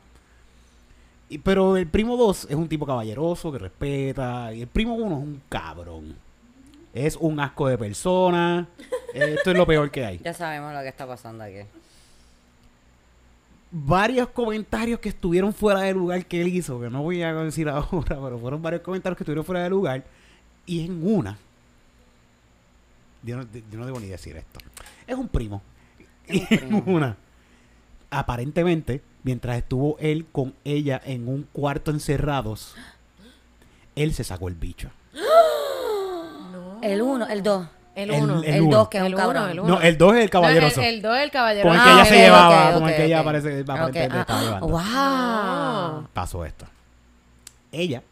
Y- 1.31 1.39
pero 1.39 1.79
el 1.79 1.87
primo 1.87 2.19
2 2.19 2.47
es 2.51 2.55
un 2.55 2.69
tipo 2.69 2.85
caballeroso 2.85 3.51
que 3.51 3.59
respeta. 3.59 4.53
Y 4.53 4.61
el 4.63 4.67
primo 4.69 4.95
1 4.95 5.17
es 5.17 5.23
un 5.23 5.43
cabrón. 5.49 6.15
Es 6.93 7.17
un 7.17 7.41
asco 7.41 7.67
de 7.69 7.79
persona. 7.79 8.69
Esto 9.15 9.51
es 9.53 9.57
lo 9.57 9.67
peor 9.67 9.91
que 9.91 10.05
hay. 10.05 10.19
Ya 10.23 10.35
sabemos 10.35 10.75
lo 10.75 10.81
que 10.83 10.89
está 10.89 11.07
pasando 11.07 11.43
aquí. 11.45 11.61
Varios 13.77 14.29
comentarios 14.29 15.01
que 15.01 15.09
estuvieron 15.09 15.53
fuera 15.53 15.81
de 15.81 15.93
lugar 15.93 16.25
que 16.27 16.41
él 16.41 16.47
hizo, 16.47 16.81
que 16.81 16.89
no 16.89 17.03
voy 17.03 17.23
a 17.23 17.35
decir 17.35 17.69
ahora, 17.71 18.21
pero 18.23 18.39
fueron 18.39 18.63
varios 18.63 18.83
comentarios 18.83 19.17
que 19.17 19.25
estuvieron 19.25 19.45
fuera 19.45 19.65
de 19.65 19.71
lugar. 19.71 20.05
Y 20.65 20.85
en 20.85 21.05
una, 21.05 21.37
yo 23.25 23.37
no, 23.37 23.43
yo 23.43 23.79
no 23.79 23.85
debo 23.85 23.99
ni 23.99 24.07
decir 24.07 24.37
esto, 24.37 24.61
es 25.09 25.17
un 25.17 25.27
primo. 25.27 25.61
Es 26.29 26.37
un 26.37 26.37
Y 26.37 26.47
en 26.55 26.61
primo. 26.61 26.85
una, 26.87 27.17
aparentemente, 28.11 29.03
mientras 29.25 29.59
estuvo 29.59 29.99
él 29.99 30.25
con 30.31 30.55
ella 30.63 31.03
en 31.05 31.27
un 31.27 31.43
cuarto 31.53 31.91
encerrados, 31.91 32.77
él 33.97 34.15
se 34.15 34.23
sacó 34.23 34.47
el 34.47 34.55
bicho. 34.55 34.91
El 36.81 37.01
uno, 37.01 37.27
el 37.27 37.43
dos. 37.43 37.67
El 37.95 38.11
El- 38.11 38.23
1. 38.23 38.43
el 38.43 38.45
El 38.55 38.63
uno. 38.63 38.77
dos, 38.79 38.89
que 38.89 38.97
es 38.99 39.03
un 39.03 39.07
El 39.09 39.15
uno, 39.15 39.23
cabrón. 39.23 39.51
el 39.51 39.61
uno. 39.61 39.75
No, 39.77 39.81
el 39.81 39.97
2 39.99 40.17
es 40.17 40.25
el 40.25 40.31
caballeroso. 40.31 40.81
el 40.83 41.01
2 41.03 41.17
el 41.19 41.31
caballero. 41.31 41.69
con 41.69 41.77
el 41.77 41.83
que 41.83 41.89
Ah, 41.89 41.95
ella 41.95 42.05
se 42.05 42.17
llevaba, 42.17 42.73
con 42.75 42.89
el 42.89 42.97
que 42.97 43.05
ella 43.05 43.17
ok. 43.21 43.23
aparece, 43.23 43.61
aparentemente 43.61 44.15
Ok, 44.17 44.21
estaba 44.21 44.41
ah, 44.41 44.43
llevando. 44.45 44.67
wow. 46.03 46.09
Pasó 46.13 46.45
esto. 46.45 46.67
Ella 47.73 48.03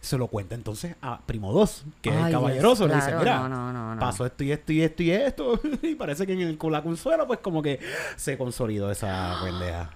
se 0.00 0.16
lo 0.18 0.28
cuenta 0.28 0.54
entonces 0.54 0.94
a 1.02 1.20
Primo 1.26 1.52
2, 1.52 1.84
que 2.00 2.10
es 2.10 2.14
el 2.16 2.26
Dios, 2.28 2.32
caballeroso. 2.40 2.86
le 2.86 2.94
dice, 2.94 3.14
mira, 3.16 3.40
no, 3.40 3.48
no, 3.48 3.72
no, 3.72 3.94
no. 3.94 4.00
pasó 4.00 4.24
esto 4.24 4.44
y 4.44 4.52
esto 4.52 4.72
y 4.72 4.82
esto 4.82 5.02
y 5.02 5.10
esto. 5.10 5.60
y 5.82 5.94
parece 5.96 6.26
que 6.26 6.32
en 6.34 6.40
el, 6.42 6.58
con 6.58 6.70
la 6.72 6.82
consuela, 6.82 7.26
pues 7.26 7.40
como 7.40 7.60
que 7.62 7.80
se 8.16 8.38
consolidó 8.38 8.90
esa 8.90 9.36
pendeja. 9.42 9.90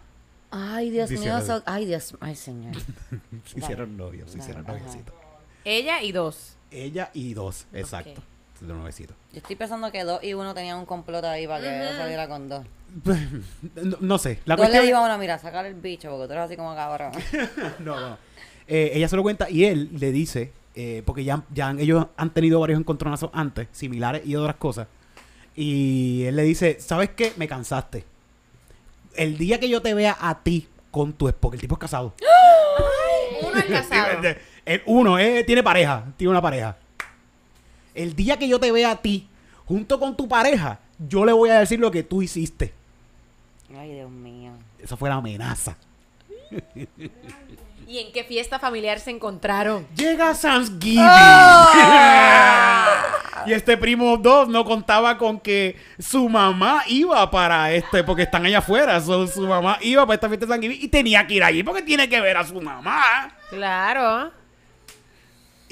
Ay, 0.50 0.90
Dios 0.90 1.10
mío. 1.12 1.40
so- 1.42 1.62
Ay, 1.64 1.86
Dios. 1.86 2.16
Ay, 2.20 2.34
señor. 2.34 2.74
Se 3.46 3.58
hicieron 3.60 3.96
novios, 3.96 4.30
se 4.32 4.38
hicieron 4.38 4.66
noviecitos. 4.66 5.14
Ella 5.64 6.02
y 6.02 6.10
dos. 6.12 6.56
Ella 6.72 7.10
y 7.14 7.34
dos, 7.34 7.66
exacto. 7.72 8.20
De 8.60 8.72
nuevecito. 8.74 9.14
Yo 9.32 9.38
estoy 9.38 9.56
pensando 9.56 9.90
que 9.90 10.04
dos 10.04 10.22
y 10.22 10.34
uno 10.34 10.52
tenían 10.54 10.78
un 10.78 10.84
complot 10.86 11.24
ahí 11.24 11.46
para 11.46 11.60
que 11.62 11.96
saliera 11.96 12.28
con 12.28 12.48
dos. 12.48 12.64
no, 13.82 13.96
no 14.00 14.18
sé. 14.18 14.40
La 14.44 14.56
dos 14.56 14.64
le 14.66 14.70
cuestión 14.70 14.84
digo 14.86 14.98
a 14.98 15.04
uno, 15.06 15.18
mira, 15.18 15.38
sacar 15.38 15.64
el 15.66 15.74
bicho 15.74 16.10
porque 16.10 16.26
tú 16.26 16.32
eres 16.32 16.44
así 16.44 16.56
como 16.56 16.74
cabrón. 16.74 17.12
no, 17.78 17.98
no. 17.98 18.18
Eh, 18.66 18.92
ella 18.94 19.08
se 19.08 19.16
lo 19.16 19.22
cuenta 19.22 19.48
y 19.50 19.64
él 19.64 19.88
le 19.98 20.12
dice 20.12 20.52
eh, 20.74 21.02
porque 21.06 21.24
ya, 21.24 21.42
ya 21.52 21.68
han- 21.68 21.80
ellos 21.80 22.06
han 22.16 22.30
tenido 22.30 22.60
varios 22.60 22.78
encontronazos 22.78 23.30
antes, 23.32 23.68
similares 23.72 24.22
y 24.26 24.36
otras 24.36 24.56
cosas. 24.56 24.86
Y 25.56 26.24
él 26.24 26.36
le 26.36 26.42
dice, 26.42 26.78
¿sabes 26.80 27.10
qué? 27.16 27.32
Me 27.36 27.48
cansaste. 27.48 28.04
El 29.16 29.36
día 29.38 29.58
que 29.58 29.68
yo 29.68 29.82
te 29.82 29.94
vea 29.94 30.16
a 30.20 30.42
ti 30.42 30.68
con 30.90 31.12
tu 31.12 31.28
esposa, 31.28 31.40
porque 31.40 31.56
el 31.56 31.60
tipo 31.62 31.74
es 31.74 31.80
casado. 31.80 32.14
Uno 33.42 33.58
es 33.58 33.64
casado. 33.88 34.22
El 34.64 34.82
uno 34.86 35.18
eh, 35.18 35.42
tiene 35.44 35.62
pareja, 35.62 36.04
tiene 36.16 36.30
una 36.30 36.42
pareja. 36.42 36.76
El 37.94 38.14
día 38.14 38.38
que 38.38 38.48
yo 38.48 38.60
te 38.60 38.72
vea 38.72 38.90
a 38.92 38.96
ti 38.96 39.28
junto 39.66 39.98
con 39.98 40.16
tu 40.16 40.28
pareja, 40.28 40.80
yo 40.98 41.24
le 41.24 41.32
voy 41.32 41.50
a 41.50 41.60
decir 41.60 41.80
lo 41.80 41.90
que 41.90 42.02
tú 42.02 42.22
hiciste. 42.22 42.72
Ay, 43.76 43.94
Dios 43.94 44.10
mío. 44.10 44.52
Esa 44.78 44.96
fue 44.96 45.08
la 45.08 45.16
amenaza. 45.16 45.76
¿Y 47.86 47.98
en 47.98 48.12
qué 48.12 48.22
fiesta 48.24 48.58
familiar 48.58 49.00
se 49.00 49.10
encontraron? 49.10 49.86
Llega 49.96 50.32
Thanksgiving. 50.32 51.00
y 53.46 53.52
este 53.52 53.76
primo 53.76 54.16
2 54.16 54.48
no 54.48 54.64
contaba 54.64 55.18
con 55.18 55.40
que 55.40 55.76
su 55.98 56.28
mamá 56.28 56.84
iba 56.86 57.28
para 57.30 57.72
este, 57.72 58.04
porque 58.04 58.22
están 58.22 58.46
allá 58.46 58.58
afuera. 58.58 59.00
So, 59.00 59.26
su 59.26 59.46
mamá 59.46 59.78
iba 59.80 60.06
para 60.06 60.14
esta 60.14 60.28
fiesta 60.28 60.46
de 60.46 60.50
Thanksgiving 60.52 60.84
y 60.84 60.88
tenía 60.88 61.26
que 61.26 61.34
ir 61.34 61.42
allí 61.42 61.64
porque 61.64 61.82
tiene 61.82 62.08
que 62.08 62.20
ver 62.20 62.36
a 62.36 62.44
su 62.44 62.60
mamá. 62.60 63.36
Claro. 63.50 64.30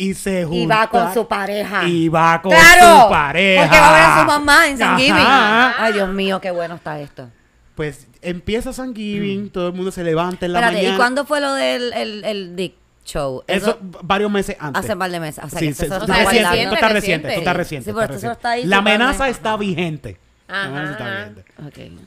Y 0.00 0.14
se 0.14 0.44
junta. 0.44 0.56
Y 0.56 0.66
va 0.66 0.88
con 0.88 1.12
su 1.12 1.26
pareja. 1.26 1.82
Y 1.88 2.08
va 2.08 2.40
con 2.40 2.52
¡Claro! 2.52 3.02
su 3.04 3.10
pareja. 3.10 3.62
Porque 3.64 3.78
va 3.80 3.88
a 3.88 3.92
ver 3.92 4.02
a 4.02 4.20
su 4.20 4.26
mamá 4.26 4.68
en 4.68 4.78
Thanksgiving. 4.78 5.24
Ay, 5.26 5.92
Dios 5.92 6.08
mío, 6.08 6.40
qué 6.40 6.52
bueno 6.52 6.76
está 6.76 7.00
esto. 7.00 7.28
Pues 7.74 8.06
empieza 8.22 8.72
Thanksgiving, 8.72 9.50
todo 9.50 9.66
el 9.68 9.74
mundo 9.74 9.90
se 9.90 10.04
levanta 10.04 10.46
en 10.46 10.52
la 10.52 10.60
Espérate, 10.60 10.76
mañana. 10.78 10.94
¿y 10.94 10.96
cuándo 10.96 11.24
fue 11.24 11.40
lo 11.40 11.52
del 11.54 11.92
el, 11.92 12.24
el 12.24 12.54
Dick 12.56 12.74
Show? 13.04 13.42
Eso, 13.48 13.76
varios 13.80 14.30
meses 14.30 14.56
antes. 14.60 14.84
hace 14.84 14.96
par 14.96 15.10
de 15.10 15.18
meses. 15.20 15.42
O 15.44 15.48
sea, 15.48 15.58
Sí, 15.58 15.66
que 15.66 15.74
sí, 15.74 15.84
eso 15.84 15.94
esto 15.94 16.04
está 16.12 16.24
reciente, 16.24 16.62
esto 16.62 16.74
está 16.74 16.88
reciente, 16.88 17.28
esto 17.28 17.38
está 17.40 17.52
reciente. 17.52 17.84
Sí, 17.84 17.90
está 17.90 18.00
porque 18.00 18.16
eso 18.16 18.26
reciente. 18.28 18.32
está 18.38 18.50
ahí 18.50 18.64
La 18.66 18.76
amenaza 18.78 19.28
está 19.28 19.56
vigente. 19.56 20.16
La 20.46 20.64
amenaza 20.64 20.90
está 20.92 21.64
vigente. 21.64 22.02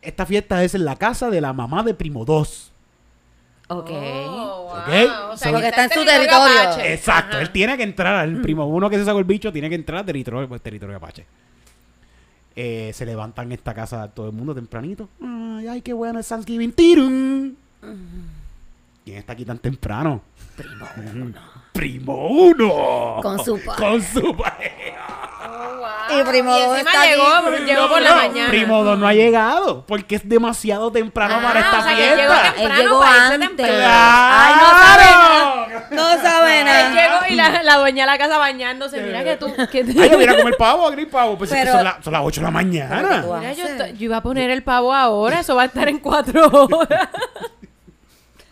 Esta 0.00 0.26
fiesta 0.26 0.64
es 0.64 0.74
en 0.74 0.84
la 0.86 0.96
casa 0.96 1.28
de 1.30 1.40
la 1.42 1.52
mamá 1.52 1.82
de 1.82 1.92
Primo 1.94 2.24
2. 2.24 2.71
Ok. 3.72 3.90
Oh, 3.90 4.62
wow. 4.62 4.66
Ok. 4.68 5.32
O 5.32 5.36
sea, 5.36 5.50
Porque 5.50 5.62
que 5.62 5.68
está 5.68 5.84
en 5.84 5.90
su 5.90 6.04
territorio. 6.04 6.60
Apache. 6.60 6.92
Exacto, 6.94 7.36
Ajá. 7.36 7.42
él 7.42 7.50
tiene 7.50 7.76
que 7.76 7.82
entrar, 7.82 8.28
el 8.28 8.40
primo 8.40 8.66
uno 8.66 8.88
que 8.90 8.98
se 8.98 9.04
sacó 9.04 9.18
el 9.18 9.24
bicho 9.24 9.52
tiene 9.52 9.68
que 9.68 9.74
entrar 9.74 10.00
al 10.00 10.06
territorio, 10.06 10.48
pues, 10.48 10.60
territorio 10.60 10.96
Apache. 10.96 11.26
Eh, 12.54 12.90
se 12.94 13.06
levantan 13.06 13.46
en 13.46 13.52
esta 13.52 13.72
casa 13.72 14.08
todo 14.08 14.26
el 14.26 14.32
mundo 14.32 14.54
tempranito. 14.54 15.08
Ay, 15.22 15.68
ay, 15.68 15.80
qué 15.82 15.92
bueno 15.92 16.18
es 16.20 16.28
Thanksgiving. 16.28 16.72
¿Quién 19.04 19.18
está 19.18 19.32
aquí 19.32 19.44
tan 19.44 19.58
temprano? 19.58 20.22
Primo. 20.56 20.86
Primo 21.72 22.26
uno. 22.28 23.18
Con 23.22 23.42
su 23.44 23.58
pa- 23.64 23.76
Con 23.76 24.02
su 24.02 24.36
pareja. 24.36 25.30
Oh, 25.44 25.76
wow. 25.78 26.20
Y 26.20 26.24
Primo 26.24 26.56
Y 26.56 26.60
Dos 26.60 26.78
encima 26.78 26.90
está 26.90 27.06
llegó, 27.06 27.26
aquí. 27.26 27.64
llegó 27.64 27.88
por 27.88 28.02
la 28.02 28.10
No, 28.10 28.16
mañana. 28.16 28.48
Primo 28.50 28.84
2 28.84 28.98
no 28.98 29.06
ha 29.08 29.14
llegado 29.14 29.86
porque 29.86 30.16
es 30.16 30.28
demasiado 30.28 30.92
temprano 30.92 31.36
Ah, 31.38 31.42
para 31.42 31.60
esta 31.60 31.78
o 31.78 31.82
sea, 31.82 31.96
fiesta. 31.96 32.16
llegó 32.16 32.34
Él 32.68 32.76
llegó 32.76 33.00
para 33.00 33.26
antes. 33.26 33.66
Ay, 33.66 34.54
no 34.54 34.68
sabe 34.68 35.04
nada. 35.04 35.88
No 35.90 36.22
sabe 36.22 36.60
Él 36.60 36.94
llegó 36.94 37.16
y 37.30 37.34
la, 37.36 37.62
la 37.62 37.78
dueña 37.78 38.04
de 38.04 38.10
la 38.12 38.18
casa 38.18 38.38
bañándose. 38.38 39.00
Mira 39.02 39.24
que 39.24 39.36
tú. 39.36 39.52
Que 39.70 39.78
Ay, 40.00 40.10
yo 40.10 40.18
mira 40.18 40.36
comer 40.38 40.56
pavo, 40.58 40.90
gris 40.90 41.06
pavo. 41.08 41.36
Pues 41.38 41.50
es 41.52 41.64
que 41.64 41.70
son, 41.72 41.84
la- 41.84 41.98
son 42.02 42.12
las 42.12 42.22
8 42.24 42.40
de 42.40 42.44
la 42.44 42.50
mañana. 42.50 43.24
Mira, 43.38 43.52
yo, 43.54 43.64
yo 43.86 44.04
iba 44.04 44.18
a 44.18 44.22
poner 44.22 44.50
el 44.50 44.62
pavo 44.62 44.92
ahora. 44.94 45.40
Eso 45.40 45.56
va 45.56 45.62
a 45.62 45.66
estar 45.66 45.88
en 45.88 45.98
cuatro 45.98 46.48
horas. 46.52 47.08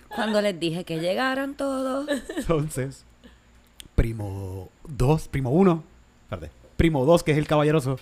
Cuando 0.08 0.40
les 0.40 0.58
dije 0.58 0.84
que 0.84 0.98
llegaran 0.98 1.54
todos. 1.54 2.06
Entonces, 2.36 3.04
primo 4.01 4.70
2, 4.88 5.28
primo 5.28 5.51
1, 5.51 5.84
espérate, 6.22 6.51
primo 6.78 7.05
2, 7.05 7.22
que 7.22 7.32
es 7.32 7.36
el 7.36 7.46
caballeroso, 7.46 7.98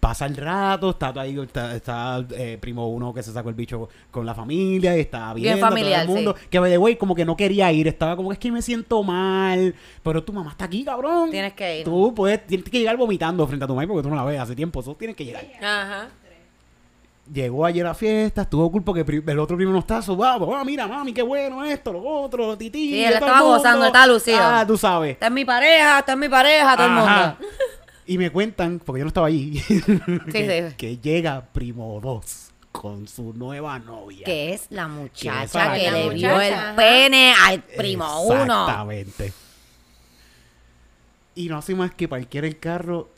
pasa 0.00 0.24
el 0.24 0.38
rato, 0.38 0.88
está 0.88 1.12
ahí, 1.20 1.38
está, 1.38 1.76
está, 1.76 2.24
eh, 2.30 2.56
primo 2.58 2.88
1 2.88 3.12
que 3.12 3.22
se 3.22 3.30
sacó 3.30 3.50
el 3.50 3.54
bicho 3.54 3.90
con 4.10 4.24
la 4.24 4.34
familia, 4.34 4.96
y 4.96 5.00
está 5.00 5.34
Bien 5.34 5.58
familiar, 5.58 6.06
todo 6.06 6.16
el 6.16 6.24
mundo, 6.24 6.36
sí. 6.40 6.46
que 6.48 6.58
by 6.58 6.70
the 6.70 6.78
way, 6.78 6.96
como 6.96 7.14
que 7.14 7.26
no 7.26 7.36
quería 7.36 7.70
ir, 7.72 7.86
estaba 7.88 8.16
como 8.16 8.32
es 8.32 8.38
que 8.38 8.50
me 8.50 8.62
siento 8.62 9.02
mal, 9.02 9.74
pero 10.02 10.24
tu 10.24 10.32
mamá 10.32 10.52
está 10.52 10.64
aquí, 10.64 10.82
cabrón. 10.82 11.30
Tienes 11.30 11.52
que 11.52 11.80
ir. 11.80 11.84
Tú 11.84 12.14
puedes, 12.14 12.46
tienes 12.46 12.66
que 12.66 12.78
llegar 12.78 12.96
vomitando 12.96 13.46
frente 13.46 13.66
a 13.66 13.68
tu 13.68 13.74
mamá 13.74 13.86
porque 13.86 14.02
tú 14.02 14.08
no 14.08 14.16
la 14.16 14.24
ves 14.24 14.40
hace 14.40 14.56
tiempo, 14.56 14.80
eso 14.80 14.94
tienes 14.94 15.14
que 15.14 15.26
llegar. 15.26 15.44
Ajá. 15.60 16.08
Llegó 17.32 17.66
ayer 17.66 17.84
a 17.84 17.88
la 17.88 17.94
fiesta, 17.94 18.42
estuvo 18.42 18.70
culpa 18.70 18.94
que 18.94 19.04
pri- 19.04 19.22
el 19.26 19.38
otro 19.40 19.56
primo 19.56 19.72
no 19.72 19.80
está, 19.80 20.00
vamos, 20.00 20.48
ah, 20.54 20.62
mira, 20.64 20.86
mami, 20.86 21.12
qué 21.12 21.22
bueno 21.22 21.64
esto, 21.64 21.92
lo 21.92 22.00
otro, 22.04 22.56
tití. 22.56 22.90
Sí, 22.90 23.04
él 23.04 23.14
estaba 23.14 23.40
gozando, 23.40 23.84
estaba 23.86 24.06
lucido. 24.06 24.38
Ah, 24.40 24.64
tú 24.66 24.76
sabes. 24.78 25.12
Esta 25.14 25.26
es 25.26 25.32
mi 25.32 25.44
pareja, 25.44 25.98
esta 25.98 26.12
es 26.12 26.18
mi 26.18 26.28
pareja, 26.28 26.76
todo 26.76 26.86
el 26.86 26.92
mundo. 26.92 27.36
Y 28.06 28.18
me 28.18 28.30
cuentan, 28.30 28.78
porque 28.78 29.00
yo 29.00 29.04
no 29.04 29.08
estaba 29.08 29.26
allí, 29.26 29.60
que, 30.30 30.70
sí. 30.70 30.76
que 30.76 30.98
llega 30.98 31.40
Primo 31.52 31.98
2 32.00 32.42
con 32.70 33.08
su 33.08 33.32
nueva 33.32 33.78
novia. 33.80 34.24
Que 34.24 34.52
es 34.54 34.66
la 34.70 34.86
muchacha 34.86 35.72
que 35.72 35.90
la 35.90 35.98
le 35.98 36.08
vio 36.10 36.28
muchacha, 36.30 36.70
el 36.70 36.76
pene 36.76 37.34
al 37.44 37.62
primo 37.62 38.22
uno. 38.22 38.42
Exactamente. 38.42 39.32
Y 41.34 41.48
no 41.48 41.58
hace 41.58 41.74
más 41.74 41.92
que 41.94 42.06
parquear 42.06 42.44
el 42.44 42.58
carro 42.58 43.08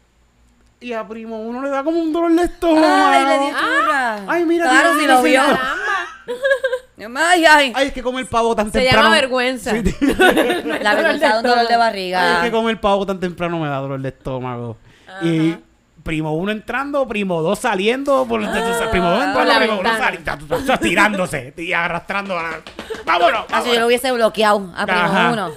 y 0.80 0.92
a 0.92 1.06
Primo 1.06 1.40
1 1.42 1.62
le 1.62 1.70
da 1.70 1.82
como 1.82 1.98
un 2.00 2.12
dolor 2.12 2.32
de 2.32 2.42
estómago. 2.44 2.86
Ay, 2.86 3.24
le 3.26 3.38
dio 3.38 3.58
churra. 3.58 4.18
Ay, 4.28 4.44
mira, 4.44 4.68
Claro, 4.68 4.98
si 4.98 5.06
lo 5.06 5.22
vio. 5.22 5.42
Ay, 7.16 7.44
ay. 7.44 7.72
Ay, 7.76 7.86
es 7.88 7.92
que 7.92 8.02
come 8.02 8.20
el 8.20 8.26
pavo 8.26 8.56
tan 8.56 8.72
Se 8.72 8.80
temprano. 8.80 9.04
llama 9.04 9.14
vergüenza. 9.14 9.70
Sí, 9.70 9.82
La 10.82 10.94
vergüenza 10.94 11.28
de 11.32 11.36
un 11.38 11.42
dolor 11.44 11.58
de 11.58 11.66
Ay, 11.68 11.72
es 11.72 11.78
barriga. 11.78 12.42
que 12.42 12.50
come 12.50 12.70
el 12.72 12.80
pavo 12.80 13.06
tan 13.06 13.20
temprano 13.20 13.60
me 13.60 13.68
da 13.68 13.76
dolor 13.76 14.00
de 14.00 14.08
estómago. 14.08 14.76
Y 15.22 15.56
primo 16.02 16.34
uno 16.34 16.50
entrando, 16.50 17.06
primo 17.06 17.40
dos 17.42 17.60
saliendo, 17.60 18.26
por, 18.26 18.40
primo 18.40 18.52
dos 18.56 18.80
entrando, 18.82 18.90
primo 18.90 19.78
uno 19.80 19.96
saliendo, 19.96 20.78
tirándose 20.80 21.54
y 21.56 21.72
arrastrando 21.72 22.38
a 22.38 22.42
la... 22.42 22.50
¡Vámonos! 23.06 23.44
Así 23.50 23.50
yo 23.50 23.56
lo 23.56 23.62
vámonos! 23.64 23.86
hubiese 23.86 24.12
bloqueado 24.12 24.72
a 24.76 24.86
primo 24.86 25.00
Ajá. 25.00 25.30
uno. 25.32 25.50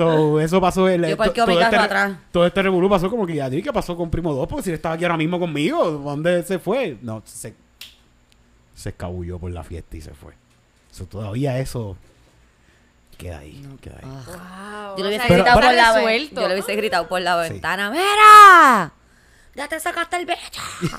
So, 0.00 0.40
eso 0.40 0.62
pasó. 0.62 0.88
El, 0.88 1.06
Yo 1.06 1.14
parqueo 1.14 1.46
mi 1.46 1.52
todo 1.52 1.60
carro 1.60 1.74
este, 1.76 1.84
atrás. 1.84 2.12
Todo 2.32 2.46
este 2.46 2.62
revolú 2.62 2.88
pasó 2.88 3.10
como 3.10 3.26
que 3.26 3.34
ya, 3.34 3.50
¿qué 3.50 3.70
pasó 3.70 3.94
con 3.98 4.10
Primo 4.10 4.32
2? 4.32 4.48
Porque 4.48 4.62
si 4.62 4.70
él 4.70 4.76
estaba 4.76 4.94
aquí 4.94 5.04
ahora 5.04 5.18
mismo 5.18 5.38
conmigo, 5.38 5.90
¿dónde 5.90 6.42
se 6.42 6.58
fue? 6.58 6.96
No, 7.02 7.20
se, 7.26 7.52
se 8.74 8.88
escabulló 8.88 9.38
por 9.38 9.50
la 9.50 9.62
fiesta 9.62 9.98
y 9.98 10.00
se 10.00 10.14
fue. 10.14 10.32
So, 10.90 11.04
todavía 11.04 11.58
eso 11.58 11.98
queda 13.18 13.40
ahí, 13.40 13.62
queda 13.82 13.96
ahí. 14.02 14.08
Wow, 14.08 14.96
Yo 14.96 15.02
lo 15.04 15.08
hubiese 15.10 15.26
Pero- 15.28 15.44
gritado 15.44 15.60
por 15.60 15.74
la 15.74 15.92
ve-. 15.92 16.28
Yo 16.32 16.40
lo 16.48 16.52
hubiese 16.54 16.76
gritado 16.76 17.06
por 17.06 17.20
la 17.20 17.44
Sí. 17.44 17.52
ventana. 17.52 17.90
¡Mira! 17.90 18.92
Ya 19.54 19.68
te 19.68 19.78
sacaste 19.80 20.16
el 20.16 20.24
bicho. 20.24 20.62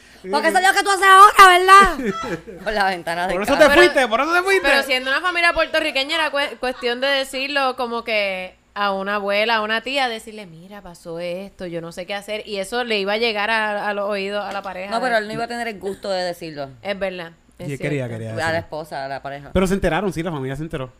Porque 0.30 0.48
eso 0.48 0.58
es 0.58 0.66
lo 0.68 0.74
que 0.74 0.82
tú 0.82 0.90
haces 0.90 1.06
ahora, 1.06 1.58
¿verdad? 1.58 2.12
Por 2.64 2.72
la 2.72 2.84
ventana 2.86 3.26
de 3.26 3.32
Por 3.34 3.42
eso 3.42 3.56
te 3.56 3.70
fuiste, 3.70 4.08
por 4.08 4.20
eso 4.20 4.32
te 4.34 4.42
fuiste. 4.42 4.68
Pero 4.68 4.82
siendo 4.82 5.10
una 5.10 5.20
familia 5.20 5.52
puertorriqueña 5.52 6.14
era 6.16 6.30
cue- 6.32 6.58
cuestión 6.58 7.00
de 7.00 7.06
decirlo 7.08 7.76
como 7.76 8.04
que 8.04 8.56
a 8.74 8.92
una 8.92 9.16
abuela, 9.16 9.56
a 9.56 9.62
una 9.62 9.80
tía, 9.80 10.08
decirle, 10.08 10.46
mira, 10.46 10.80
pasó 10.82 11.18
esto, 11.20 11.66
yo 11.66 11.80
no 11.80 11.90
sé 11.92 12.06
qué 12.06 12.14
hacer. 12.14 12.46
Y 12.46 12.58
eso 12.58 12.84
le 12.84 12.98
iba 12.98 13.14
a 13.14 13.16
llegar 13.16 13.50
a, 13.50 13.88
a 13.88 13.94
los 13.94 14.08
oídos 14.08 14.44
a 14.44 14.52
la 14.52 14.62
pareja. 14.62 14.90
No, 14.90 15.00
pero 15.00 15.16
él 15.18 15.26
no 15.26 15.32
iba 15.32 15.44
a 15.44 15.48
tener 15.48 15.66
el 15.68 15.78
gusto 15.78 16.10
de 16.10 16.22
decirlo. 16.22 16.70
Es 16.82 16.98
verdad. 16.98 17.32
es 17.58 17.68
Sí, 17.68 17.78
quería, 17.78 18.06
cierto. 18.06 18.24
quería 18.28 18.46
A 18.48 18.52
la 18.52 18.58
esposa, 18.58 19.04
a 19.04 19.08
la 19.08 19.22
pareja. 19.22 19.50
Pero 19.52 19.66
se 19.66 19.74
enteraron, 19.74 20.12
sí, 20.12 20.22
la 20.22 20.30
familia 20.30 20.54
se 20.56 20.62
enteró. 20.62 20.92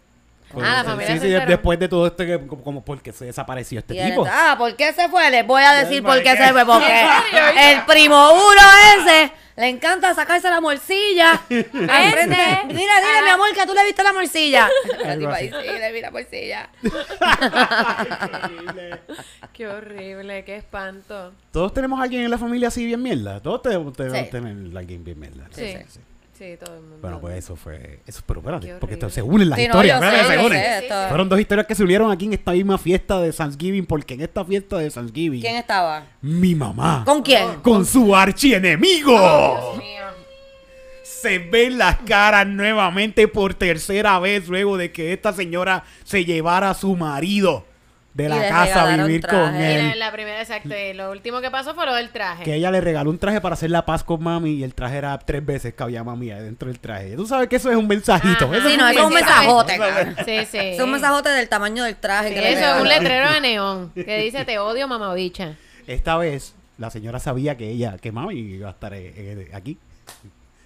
Ah, 0.56 0.82
la 0.82 0.84
familia 0.84 1.06
sí, 1.14 1.20
se 1.20 1.26
sí, 1.26 1.32
enteró. 1.32 1.50
después 1.50 1.78
de 1.78 1.88
todo 1.88 2.06
esto, 2.06 2.24
que, 2.26 2.40
como, 2.46 2.84
porque 2.84 3.12
se 3.12 3.24
desapareció 3.26 3.78
este 3.78 3.94
Y 3.94 4.10
tipo. 4.10 4.26
ah, 4.28 4.54
¿por 4.58 4.74
qué 4.76 4.92
se 4.92 5.08
fue? 5.08 5.30
Les 5.30 5.46
voy 5.46 5.62
a 5.62 5.72
decir 5.74 6.02
¿por 6.02 6.22
qué 6.22 6.36
se 6.36 6.52
fue. 6.52 6.64
Porque 6.66 7.04
el 7.72 7.82
primo 7.84 8.32
uno 8.32 8.62
ese 8.98 9.32
le 9.56 9.68
encanta 9.68 10.14
sacarse 10.14 10.48
la 10.48 10.60
morcilla. 10.60 11.36
Frente. 11.48 12.36
Mira, 12.68 12.94
dile, 13.00 13.22
mi 13.24 13.28
amor, 13.30 13.48
que 13.54 13.66
tú 13.66 13.74
le 13.74 13.84
viste 13.84 14.02
la 14.02 14.12
morcilla. 14.12 14.68
La 15.04 15.12
Algo 15.12 15.26
tipa 15.26 15.36
ahí, 15.36 15.48
sí, 15.50 15.78
le 15.78 15.92
vi 15.92 16.00
la 16.00 16.10
morcilla. 16.10 16.70
Qué 19.52 19.68
horrible, 19.68 20.44
qué 20.44 20.56
espanto. 20.56 21.32
Todos 21.52 21.74
tenemos 21.74 22.00
a 22.00 22.04
alguien 22.04 22.22
en 22.22 22.30
la 22.30 22.38
familia 22.38 22.68
así 22.68 22.86
bien 22.86 23.02
mierda. 23.02 23.40
Todos 23.40 23.62
tenemos, 23.62 23.92
tenemos 23.92 24.18
Sí. 24.18 24.30
tener 24.30 24.76
a 24.76 24.78
alguien 24.78 25.04
bien 25.04 25.18
mierda. 25.20 25.46
Sí. 25.50 25.76
Sí, 25.88 26.00
todo 26.58 26.74
el 26.76 26.80
mundo. 26.82 26.98
Bueno, 27.02 27.20
pues 27.20 27.36
eso 27.38 27.54
fue. 27.56 28.00
Eso, 28.06 28.22
pero 28.26 28.40
espérate, 28.40 28.74
porque 28.80 28.94
esto 28.94 29.10
se 29.10 29.22
unen 29.22 29.50
las 29.50 29.58
Sí, 29.58 29.64
historias. 29.66 30.02
espérate, 30.02 30.26
sé, 30.28 30.32
se 30.40 30.46
unen. 30.46 30.62
sé, 30.80 31.08
Fueron 31.08 31.28
dos 31.28 31.38
historias 31.40 31.66
que 31.66 31.74
se 31.74 31.82
unieron 31.84 32.10
aquí 32.10 32.24
en 32.26 32.32
esta 32.32 32.52
misma 32.52 32.78
fiesta 32.78 33.20
de 33.20 33.32
Thanksgiving, 33.32 33.86
porque 33.86 34.14
en 34.14 34.22
esta 34.22 34.44
fiesta 34.44 34.78
de 34.78 34.90
Thanksgiving, 34.90 35.40
¿Quién 35.40 35.56
estaba? 35.56 36.04
mi 36.22 36.54
mamá, 36.54 37.02
¿Con 37.04 37.22
quién? 37.22 37.60
con 37.62 37.84
su 37.84 38.14
archienemigo, 38.16 39.12
Dios 39.12 39.78
mío. 39.78 40.04
se 41.02 41.38
ven 41.38 41.76
las 41.78 41.98
caras 41.98 42.46
nuevamente 42.46 43.28
por 43.28 43.54
tercera 43.54 44.18
vez 44.18 44.48
luego 44.48 44.76
de 44.76 44.90
que 44.92 45.12
esta 45.12 45.32
señora 45.32 45.84
se 46.04 46.24
llevara 46.24 46.70
a 46.70 46.74
su 46.74 46.96
marido. 46.96 47.66
De 48.14 48.28
la 48.28 48.48
casa 48.48 48.96
vivir 48.96 49.20
con 49.20 49.30
traje. 49.30 49.92
Él. 49.92 49.98
la 49.98 50.12
primera, 50.12 50.40
exacto. 50.40 50.76
Y 50.76 50.92
lo 50.94 51.10
último 51.10 51.40
que 51.40 51.50
pasó 51.50 51.74
fue 51.74 51.86
lo 51.86 51.94
del 51.94 52.10
traje. 52.10 52.44
Que 52.44 52.54
ella 52.54 52.70
le 52.70 52.80
regaló 52.80 53.10
un 53.10 53.18
traje 53.18 53.40
para 53.40 53.54
hacer 53.54 53.70
la 53.70 53.86
paz 53.86 54.02
con 54.04 54.22
mami 54.22 54.50
y 54.54 54.64
el 54.64 54.74
traje 54.74 54.96
era 54.96 55.18
tres 55.18 55.44
veces 55.44 55.74
que 55.74 55.82
había 55.82 56.02
mami 56.02 56.28
dentro 56.28 56.68
del 56.68 56.80
traje. 56.80 57.14
Tú 57.16 57.26
sabes 57.26 57.48
que 57.48 57.56
eso 57.56 57.70
es 57.70 57.76
un 57.76 57.86
mensajito. 57.86 58.46
Ajá. 58.46 58.56
Eso 58.56 58.68
Sí, 58.68 58.76
no, 58.76 58.88
eso 58.88 59.00
es 59.00 59.06
un 59.06 59.14
mensajote. 59.14 59.78
Sí, 60.24 60.46
sí. 60.50 60.58
Es 60.58 60.80
un 60.80 60.90
mensajote 60.90 61.28
del 61.30 61.48
tamaño 61.48 61.84
del 61.84 61.96
traje 61.96 62.28
Sí, 62.28 62.34
que 62.34 62.40
le 62.40 62.52
eso 62.52 62.74
es 62.74 62.82
un 62.82 62.88
letrero 62.88 63.32
de 63.32 63.40
neón 63.40 63.92
que 63.94 64.18
dice 64.18 64.44
te 64.44 64.58
odio 64.58 64.88
mamabicha. 64.88 65.56
Esta 65.86 66.16
vez 66.16 66.54
la 66.78 66.90
señora 66.90 67.18
sabía 67.18 67.56
que 67.56 67.68
ella, 67.68 67.96
que 67.98 68.12
mami 68.12 68.34
iba 68.34 68.68
a 68.68 68.72
estar 68.72 68.94
eh, 68.94 69.12
eh, 69.16 69.50
aquí. 69.52 69.78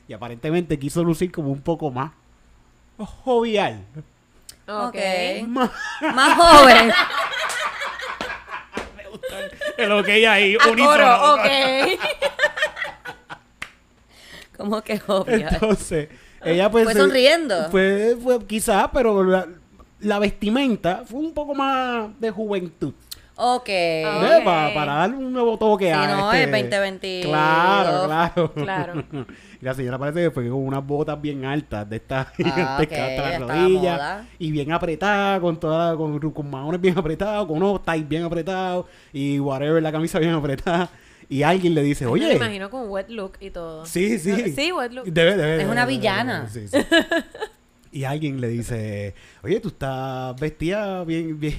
Y 0.06 0.12
aparentemente 0.12 0.78
quiso 0.78 1.02
lucir 1.02 1.32
como 1.32 1.50
un 1.50 1.60
poco 1.60 1.90
más 1.90 2.12
jovial. 2.98 3.84
Ok. 4.66 4.96
Más 5.46 6.34
joven. 6.36 6.92
que 10.04 10.16
ella 10.16 10.32
ahí, 10.32 10.56
unísono. 10.56 11.34
ok. 11.34 11.40
Como 14.56 14.82
que 14.82 14.98
joven. 14.98 15.46
Entonces, 15.50 16.08
ella 16.44 16.70
pues... 16.70 16.84
Fue 16.84 16.94
sonriendo. 16.94 17.70
Fue, 17.70 18.16
fue 18.22 18.44
quizás, 18.46 18.88
pero 18.92 19.24
la, 19.24 19.48
la 20.00 20.18
vestimenta 20.18 21.02
fue 21.06 21.20
un 21.20 21.32
poco 21.32 21.54
más 21.54 22.08
de 22.20 22.30
juventud. 22.30 22.94
Ok. 23.36 23.68
Pa- 24.44 24.70
para 24.74 24.94
darle 24.94 25.16
un 25.16 25.32
nuevo 25.32 25.58
toque 25.58 25.86
Sí, 25.86 25.90
a 25.90 26.06
no, 26.06 26.32
este- 26.32 26.44
el 26.44 26.70
2022. 26.70 27.30
Claro, 27.30 28.04
claro. 28.06 28.52
Claro. 28.54 29.04
Y 29.60 29.64
la 29.64 29.72
señora 29.72 29.98
parece 29.98 30.24
que 30.24 30.30
fue 30.30 30.44
con 30.48 30.58
unas 30.66 30.86
botas 30.86 31.18
bien 31.20 31.44
altas 31.46 31.88
de 31.88 31.96
estas 31.96 32.26
Ah, 32.44 32.76
de 32.78 32.84
ok, 32.84 32.92
hasta 32.92 33.16
las 33.22 33.32
estaba 33.32 33.54
rodillas 33.62 34.22
y 34.38 34.50
bien 34.50 34.72
apretada 34.72 35.40
con 35.40 35.58
toda 35.58 35.96
con, 35.96 36.18
con 36.32 36.50
maones 36.50 36.80
bien 36.80 36.98
apretados, 36.98 37.46
con 37.48 37.56
unos 37.62 37.82
ties 37.82 38.06
bien 38.06 38.24
apretados 38.24 38.84
y 39.12 39.40
whatever 39.40 39.82
la 39.82 39.90
camisa 39.90 40.18
bien 40.18 40.32
apretada 40.34 40.90
y 41.30 41.42
alguien 41.42 41.74
le 41.74 41.82
dice, 41.82 42.04
Me 42.04 42.10
"Oye, 42.12 42.28
lo 42.28 42.34
imagino 42.34 42.68
con 42.68 42.90
wet 42.90 43.08
look 43.08 43.32
y 43.40 43.48
todo. 43.50 43.86
Sí, 43.86 44.18
sí. 44.18 44.52
Sí, 44.52 44.70
wet 44.72 44.92
look. 44.92 45.06
Debe, 45.06 45.30
debe, 45.36 45.52
Es 45.52 45.58
debe, 45.60 45.70
una 45.72 45.86
debe, 45.86 45.96
villana. 45.96 46.46
debe, 46.52 46.68
sí, 46.68 46.68
sí. 46.68 46.86
Y 47.90 48.02
alguien 48.04 48.40
le 48.40 48.48
dice, 48.48 49.14
oye, 49.44 49.60
tú 49.60 49.68
estás 49.68 50.34
vestida 50.38 51.04
bien, 51.04 51.38
bien, 51.40 51.56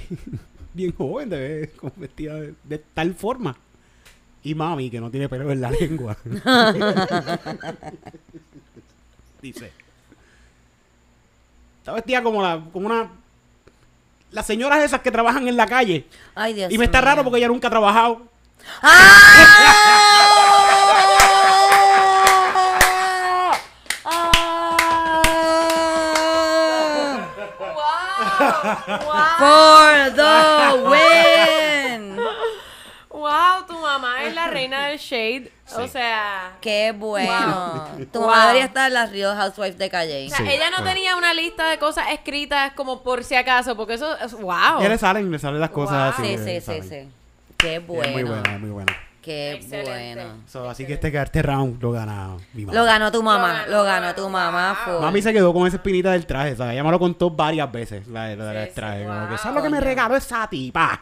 bien 0.76 0.94
joven, 0.96 1.30
ves 1.30 1.70
como 1.78 1.94
vestida 1.96 2.36
de, 2.36 2.54
de 2.64 2.78
tal 2.78 3.16
forma. 3.16 3.58
Y 4.44 4.54
mami, 4.54 4.92
que 4.92 5.00
no 5.00 5.10
tiene 5.10 5.28
pelo 5.28 5.52
en 5.52 5.62
la 5.62 5.72
lengua. 5.80 6.16
dice, 9.42 9.72
está 11.80 11.94
vestida 11.94 12.22
como 12.22 12.42
la, 12.42 12.64
como 12.72 12.88
una, 12.88 13.10
las 14.32 14.46
señoras 14.46 14.84
esas 14.84 15.02
que 15.02 15.12
trabajan 15.12 15.48
en 15.48 15.58
la 15.58 15.66
calle. 15.66 16.06
Ay, 16.36 16.54
Dios 16.54 16.72
y 16.72 16.78
me 16.78 16.86
está 16.86 17.02
raro 17.02 17.24
porque 17.24 17.40
ella 17.40 17.48
nunca 17.48 17.68
ha 17.68 17.72
trabajado. 17.72 18.28
For 28.86 30.12
the 30.16 30.90
win. 30.90 32.18
Wow, 33.10 33.66
tu 33.68 33.74
mamá 33.80 34.24
es 34.24 34.36
la 34.36 34.48
reina 34.48 34.88
del 34.88 34.98
shade. 35.00 35.52
O 35.76 35.88
sea, 35.88 36.58
Qué 36.62 36.92
bueno. 36.96 37.88
Tu 38.12 38.20
Wow. 38.20 38.30
debería 38.42 38.66
estar 38.66 38.88
en 38.88 38.94
las 38.94 39.12
Real 39.12 39.36
Housewives 39.36 39.78
de 39.78 39.90
Calle. 39.90 40.28
o 40.28 40.30
sea, 40.30 40.38
Sí. 40.40 40.44
ella 40.52 40.70
no 40.70 40.78
Ah. 40.80 40.84
tenía 40.84 41.16
una 41.16 41.34
lista 41.34 41.66
de 41.70 41.80
cosas 41.80 42.06
escritas 42.12 42.74
como 42.74 43.02
por 43.04 43.24
si 43.24 43.36
acaso, 43.36 43.76
porque 43.76 43.94
eso 43.96 44.16
es 44.18 44.34
wow. 44.34 44.82
Ya 44.82 44.90
le 44.90 44.98
salen, 44.98 45.32
le 45.32 45.40
salen 45.40 45.60
las 45.62 45.70
cosas 45.72 46.16
Wow. 46.18 46.26
así. 46.26 46.38
Sí, 46.38 46.62
sí, 46.62 46.62
sí, 46.82 46.88
sí. 46.90 47.10
Qué 47.58 47.76
Es 47.78 47.88
bueno. 47.88 48.12
muy 48.12 48.24
bueno, 48.24 48.44
es 48.52 48.60
muy 48.60 48.70
bueno. 48.70 48.94
Qué 49.26 49.54
Excelente. 49.54 49.90
bueno. 50.16 50.34
So, 50.48 50.70
así 50.70 50.86
que 50.86 50.94
este, 50.94 51.08
este 51.20 51.42
round 51.42 51.82
lo 51.82 51.92
gana 51.92 52.38
mi 52.54 52.64
mamá. 52.64 52.78
Lo 52.80 52.86
ganó 52.86 53.12
tu 53.12 53.24
mamá, 53.24 53.54
ganó, 53.54 53.72
lo 53.72 53.84
ganó 53.84 54.14
tu 54.14 54.30
mamá. 54.30 54.78
full. 54.86 55.02
Mami 55.02 55.20
se 55.24 55.34
quedó 55.34 55.52
con 55.52 55.66
esa 55.66 55.78
espinita 55.78 56.12
del 56.12 56.28
traje, 56.28 56.56
¿sabes? 56.56 56.74
Ella 56.74 56.84
me 56.84 56.92
lo 56.92 57.00
contó 57.00 57.32
varias 57.32 57.72
veces, 57.72 58.08
la, 58.08 58.36
la, 58.36 58.46
la 58.46 58.52
Sí, 58.52 58.58
del 58.60 58.74
traje. 58.76 59.04
wow. 59.08 59.30
que, 59.30 59.38
¿sabes 59.40 59.56
lo 59.56 59.64
que 59.64 59.70
me 59.70 59.82
regaló 59.82 60.16
esa 60.16 60.48
tipa? 60.48 61.02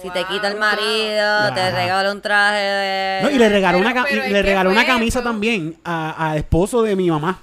Si 0.00 0.08
te 0.10 0.24
quita 0.24 0.48
el 0.48 0.54
Wow. 0.54 0.60
marido, 0.60 1.54
te 1.54 1.70
regala 1.70 2.12
un 2.12 2.22
traje 2.22 2.56
de... 2.56 3.20
No, 3.24 3.30
y 3.30 3.38
le 3.38 3.48
regaló 3.50 3.78
Pero- 3.78 3.90
una, 3.90 4.04
pero 4.04 4.26
y 4.26 4.30
le 4.30 4.42
regaló 4.42 4.70
una 4.70 4.86
camisa 4.86 5.18
eso. 5.18 5.28
también 5.28 5.76
a, 5.84 6.30
a 6.30 6.36
esposo 6.38 6.82
de 6.82 6.96
mi 6.96 7.10
mamá. 7.10 7.38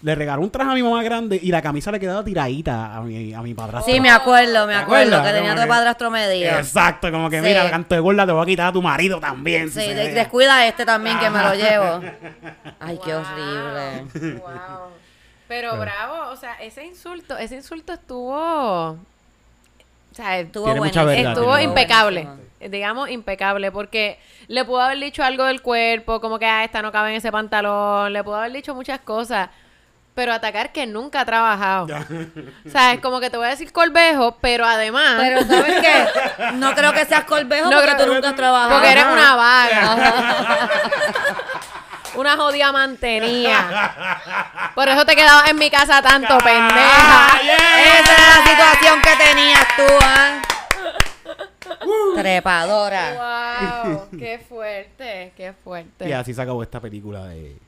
Le 0.00 0.14
regaló 0.14 0.42
un 0.42 0.50
traje 0.50 0.70
a 0.70 0.74
mi 0.74 0.82
mamá 0.82 1.02
grande 1.02 1.40
y 1.42 1.50
la 1.50 1.60
camisa 1.60 1.90
le 1.90 1.98
quedaba 1.98 2.22
tiradita 2.22 2.94
a 2.94 3.00
mi, 3.00 3.34
a 3.34 3.42
mi 3.42 3.52
padrastro. 3.52 3.92
Sí, 3.92 4.00
me 4.00 4.10
acuerdo, 4.10 4.64
me 4.66 4.74
¿Te 4.74 4.78
acuerdo 4.78 5.22
que 5.24 5.30
tenía 5.32 5.56
tu 5.60 5.66
padrastro 5.66 6.08
medio. 6.08 6.50
Exacto, 6.56 7.10
como 7.10 7.28
que 7.28 7.40
Sí. 7.40 7.46
mira, 7.46 7.68
canto 7.68 7.96
de 7.96 8.00
gorda 8.00 8.24
te 8.24 8.30
voy 8.30 8.42
a 8.42 8.46
quitar 8.46 8.66
a 8.68 8.72
tu 8.72 8.80
marido 8.80 9.18
también. 9.18 9.68
si 9.70 9.80
Sí, 9.80 9.86
se 9.86 9.94
de- 9.94 10.12
descuida 10.12 10.64
este 10.68 10.86
también 10.86 11.18
que 11.18 11.28
me 11.30 11.42
lo 11.42 11.52
llevo. 11.54 12.00
Ay, 12.80 13.00
qué 13.04 13.12
horrible. 13.14 14.38
Wow. 14.38 14.48
Pero 15.48 15.76
bravo, 15.78 16.30
o 16.30 16.36
sea, 16.36 16.54
ese 16.60 16.84
insulto, 16.84 17.36
ese 17.36 17.56
insulto 17.56 17.92
estuvo. 17.94 18.90
O 18.90 20.14
sea, 20.14 20.38
Estuvo 20.38 20.64
Tiene 20.66 20.80
mucha 20.80 21.02
buenísimo. 21.02 21.26
verdad, 21.26 21.32
estuvo 21.42 21.56
tiene 21.56 21.70
impecable. 21.70 22.28
Digamos, 22.70 23.10
impecable. 23.10 23.72
Porque 23.72 24.18
le 24.46 24.64
pudo 24.64 24.80
haber 24.80 24.98
dicho 25.00 25.22
algo 25.24 25.44
del 25.44 25.60
cuerpo, 25.62 26.20
como 26.20 26.38
que 26.38 26.46
ah, 26.46 26.64
esta 26.64 26.82
no 26.82 26.92
cabe 26.92 27.10
en 27.10 27.16
ese 27.16 27.32
pantalón. 27.32 28.12
Le 28.12 28.22
pudo 28.22 28.36
haber 28.36 28.52
dicho 28.52 28.74
muchas 28.74 29.00
cosas. 29.00 29.48
Pero 30.18 30.32
atacar 30.32 30.72
que 30.72 30.84
nunca 30.84 31.20
ha 31.20 31.24
trabajado. 31.24 31.86
O 32.66 32.70
sea, 32.70 32.92
es 32.92 32.98
como 33.00 33.20
que 33.20 33.30
te 33.30 33.36
voy 33.36 33.46
a 33.46 33.50
decir 33.50 33.70
colvejo, 33.70 34.36
pero 34.40 34.66
además. 34.66 35.14
Pero 35.16 35.46
¿sabes 35.46 35.80
qué? 35.80 36.52
No 36.54 36.74
creo 36.74 36.92
que 36.92 37.04
seas 37.04 37.22
colvejo 37.22 37.70
No 37.70 37.76
porque 37.76 37.92
creo- 37.94 38.04
tú 38.04 38.14
nunca 38.14 38.30
has 38.30 38.34
trabajado. 38.34 38.70
Porque 38.72 38.90
eres 38.90 39.04
una 39.04 39.36
vaga. 39.36 39.96
una 42.16 42.36
jodida 42.36 42.72
mantenía. 42.72 43.92
Por 44.74 44.88
eso 44.88 45.06
te 45.06 45.14
quedabas 45.14 45.50
en 45.50 45.56
mi 45.56 45.70
casa 45.70 46.02
tanto, 46.02 46.36
pendeja. 46.38 47.40
Esa 47.40 48.12
es 48.12 48.36
la 48.36 48.50
situación 48.50 49.00
que 49.00 49.24
tenías 49.24 49.66
tú, 49.76 49.84
¿ah? 50.02 50.42
Trepadora. 52.16 53.84
Wow, 53.84 54.08
qué 54.18 54.44
fuerte, 54.48 55.32
qué 55.36 55.52
fuerte. 55.62 56.08
Y 56.08 56.12
así 56.12 56.34
se 56.34 56.42
acabó 56.42 56.60
esta 56.64 56.80
película 56.80 57.26
de... 57.26 57.67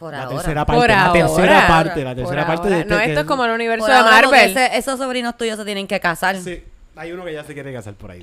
Por 0.00 0.12
la 0.12 0.22
ahora. 0.24 0.36
tercera 0.36 0.64
parte, 0.66 0.80
Por 0.80 0.88
la 0.88 1.04
ahora. 1.06 1.12
tercera 1.26 1.66
parte, 1.68 2.02
la 2.04 2.10
Por 2.10 2.16
tercera 2.16 2.46
parte 2.46 2.62
ahora. 2.64 2.74
de 2.76 2.80
este 2.82 2.94
No, 2.94 3.00
que- 3.00 3.06
esto 3.06 3.20
es 3.20 3.26
como 3.26 3.44
el 3.44 3.50
universo 3.52 3.84
Por 3.86 3.94
de 3.94 4.00
ahora, 4.00 4.20
porque 4.22 4.36
Marvel. 4.38 4.56
ese- 4.56 4.76
esos 4.78 4.98
sobrinos 4.98 5.36
tuyos 5.36 5.56
se 5.58 5.64
tienen 5.64 5.86
que 5.86 6.00
casar. 6.00 6.36
Sí, 6.38 6.64
hay 6.96 7.12
uno 7.12 7.24
que 7.24 7.32
ya 7.34 7.44
se 7.44 7.54
quiere 7.54 7.72
casar 7.72 7.94
por 7.94 8.10
ahí. 8.10 8.20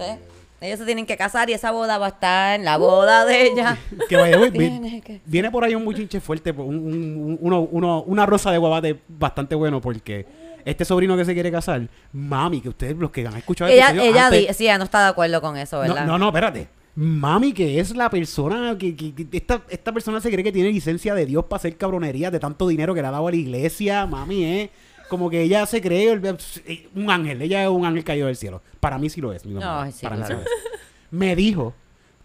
Ellos 0.60 0.80
se 0.80 0.86
tienen 0.86 1.06
que 1.06 1.16
casar 1.18 1.52
y 1.52 1.54
esa 1.54 1.70
boda 1.70 2.00
va 2.00 2.08
a 2.08 2.10
estar 2.10 2.56
en 2.60 2.66
la 2.66 2.78
boda 2.78 3.26
de 3.26 3.44
ella. 3.44 3.78
Que 4.10 4.18
vaya, 4.18 4.38
güey, 4.38 4.50
vi- 4.50 4.58
Tiene 4.80 5.02
que- 5.02 5.22
viene 5.24 5.52
por 5.52 5.64
ahí 5.64 5.76
un 5.76 5.84
muchinche 5.84 6.20
fuerte, 6.20 6.50
un- 6.50 6.60
un- 6.76 6.84
un- 6.84 7.38
uno, 7.42 7.62
uno- 7.72 8.02
una 8.08 8.26
rosa 8.26 8.50
de 8.52 8.58
guabate 8.58 9.00
bastante 9.08 9.54
bueno 9.54 9.80
porque 9.80 10.26
este 10.66 10.84
sobrino 10.84 11.16
que 11.16 11.26
se 11.26 11.36
quiere 11.36 11.52
casar, 11.52 11.82
mami, 12.12 12.60
que 12.60 12.70
ustedes 12.70 12.98
los 12.98 13.12
que 13.12 13.26
han 13.28 13.38
escuchado 13.38 13.70
el 13.70 13.76
Ella, 13.78 13.90
episodio 13.90 14.12
ella 14.12 14.26
antes- 14.26 14.48
di- 14.48 14.54
sí, 14.56 14.64
ella 14.64 14.80
no 14.80 14.86
está 14.86 15.04
de 15.04 15.10
acuerdo 15.10 15.42
con 15.42 15.58
eso, 15.58 15.76
no, 15.76 15.82
¿verdad? 15.94 16.06
no, 16.08 16.18
no, 16.18 16.28
espérate. 16.30 16.68
Mami, 17.00 17.54
que 17.54 17.80
es 17.80 17.96
la 17.96 18.10
persona 18.10 18.76
que, 18.76 18.96
que- 18.96 19.14
que- 19.14 19.28
esta, 19.38 19.62
esta 19.70 19.92
persona 19.92 20.20
se 20.20 20.32
cree 20.32 20.44
que 20.44 20.52
tiene 20.52 20.72
licencia 20.72 21.14
de 21.14 21.28
Dios 21.28 21.46
para 21.46 21.58
hacer 21.58 21.78
cabronería 21.78 22.32
de 22.32 22.40
tanto 22.40 22.68
dinero 22.68 22.96
que 22.96 23.02
le 23.04 23.08
ha 23.08 23.12
dado 23.12 23.28
a 23.28 23.30
la 23.32 23.38
iglesia. 23.38 24.08
Mami, 24.08 24.44
es 24.44 24.70
como 25.08 25.30
que 25.30 25.44
ella 25.44 25.64
se 25.68 25.80
cree 25.80 26.12
el- 26.14 26.38
un 26.96 27.12
ángel. 27.12 27.40
Ella 27.44 27.62
es 27.64 27.70
un 27.70 27.86
ángel 27.86 28.04
caído 28.04 28.26
del 28.26 28.36
cielo. 28.36 28.64
Para 28.80 28.98
mí 28.98 29.12
sí 29.12 29.22
lo 29.22 29.32
es. 29.32 29.46
mi 29.46 29.54
mamá. 29.54 29.84
Ay, 29.84 29.92
sí, 29.92 30.04
Para 30.04 30.16
mí 30.18 30.24
sí 30.26 30.34
lo 30.34 30.40
es. 30.40 30.48
Me 31.12 31.36
dijo, 31.36 31.76